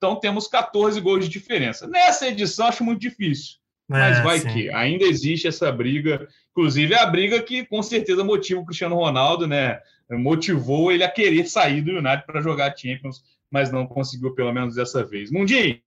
então 0.05 0.15
temos 0.15 0.47
14 0.47 1.01
gols 1.01 1.25
de 1.25 1.31
diferença. 1.31 1.87
Nessa 1.87 2.27
edição 2.27 2.67
acho 2.67 2.83
muito 2.83 3.01
difícil. 3.01 3.55
Mas 3.87 4.19
é, 4.19 4.21
vai 4.21 4.39
sim. 4.39 4.47
que 4.49 4.69
ainda 4.71 5.03
existe 5.03 5.47
essa 5.47 5.71
briga, 5.71 6.27
inclusive 6.51 6.93
é 6.93 6.99
a 6.99 7.05
briga 7.05 7.41
que 7.41 7.65
com 7.65 7.81
certeza 7.83 8.23
motiva 8.23 8.59
o 8.59 8.65
Cristiano 8.65 8.95
Ronaldo, 8.95 9.47
né? 9.47 9.79
Motivou 10.09 10.91
ele 10.91 11.03
a 11.03 11.09
querer 11.09 11.47
sair 11.47 11.81
do 11.81 11.91
United 11.91 12.25
para 12.25 12.41
jogar 12.41 12.75
Champions, 12.77 13.23
mas 13.49 13.71
não 13.71 13.87
conseguiu 13.87 14.33
pelo 14.33 14.53
menos 14.53 14.75
dessa 14.75 15.03
vez. 15.03 15.31
Mundinho, 15.31 15.79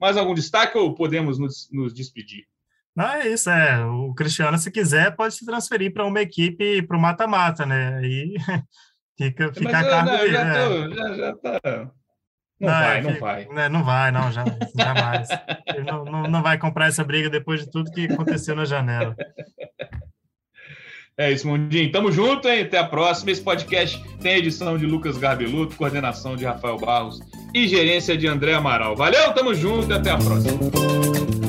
mais 0.00 0.16
algum 0.16 0.34
destaque 0.34 0.78
ou 0.78 0.94
podemos 0.94 1.38
nos, 1.38 1.68
nos 1.72 1.92
despedir? 1.92 2.44
Não, 2.94 3.08
é 3.08 3.28
isso, 3.28 3.50
é. 3.50 3.84
O 3.84 4.14
Cristiano, 4.14 4.56
se 4.56 4.70
quiser, 4.70 5.16
pode 5.16 5.34
se 5.34 5.44
transferir 5.44 5.92
para 5.92 6.06
uma 6.06 6.20
equipe 6.20 6.82
para 6.82 6.96
o 6.96 7.00
mata-mata, 7.00 7.66
né? 7.66 7.98
Aí 7.98 8.34
fica, 9.16 9.50
fica 9.54 9.64
mas, 9.64 9.74
a 9.74 9.90
cargo 9.90 10.10
não, 10.10 10.18
dele. 10.18 10.32
Já, 10.32 10.46
é. 10.46 10.68
tô, 10.68 10.94
já, 10.94 11.14
já 11.14 11.36
tá 11.36 11.90
Não, 12.64 12.72
não 12.72 12.80
vai, 12.80 12.98
é, 12.98 13.02
não 13.02 13.20
vai. 13.20 13.44
Né, 13.46 13.68
não 13.68 13.84
vai, 13.84 14.12
não, 14.12 14.32
já, 14.32 14.44
jamais. 14.76 15.28
Ele 15.66 15.84
não, 15.84 16.04
não, 16.04 16.22
não 16.24 16.42
vai 16.42 16.58
comprar 16.58 16.88
essa 16.88 17.04
briga 17.04 17.30
depois 17.30 17.60
de 17.60 17.70
tudo 17.70 17.90
que 17.90 18.06
aconteceu 18.06 18.54
na 18.54 18.64
janela. 18.64 19.16
É 21.16 21.30
isso, 21.30 21.46
Mundinho. 21.46 21.92
Tamo 21.92 22.10
junto, 22.10 22.48
hein? 22.48 22.62
Até 22.62 22.78
a 22.78 22.84
próxima. 22.84 23.30
Esse 23.30 23.40
podcast 23.40 24.02
tem 24.20 24.38
edição 24.38 24.76
de 24.76 24.84
Lucas 24.84 25.16
Garbeluto, 25.16 25.76
coordenação 25.76 26.34
de 26.34 26.44
Rafael 26.44 26.76
Barros 26.76 27.20
e 27.54 27.68
gerência 27.68 28.16
de 28.16 28.26
André 28.26 28.54
Amaral. 28.54 28.96
Valeu, 28.96 29.32
tamo 29.32 29.54
junto 29.54 29.92
e 29.92 29.94
até 29.94 30.10
a 30.10 30.18
próxima. 30.18 31.43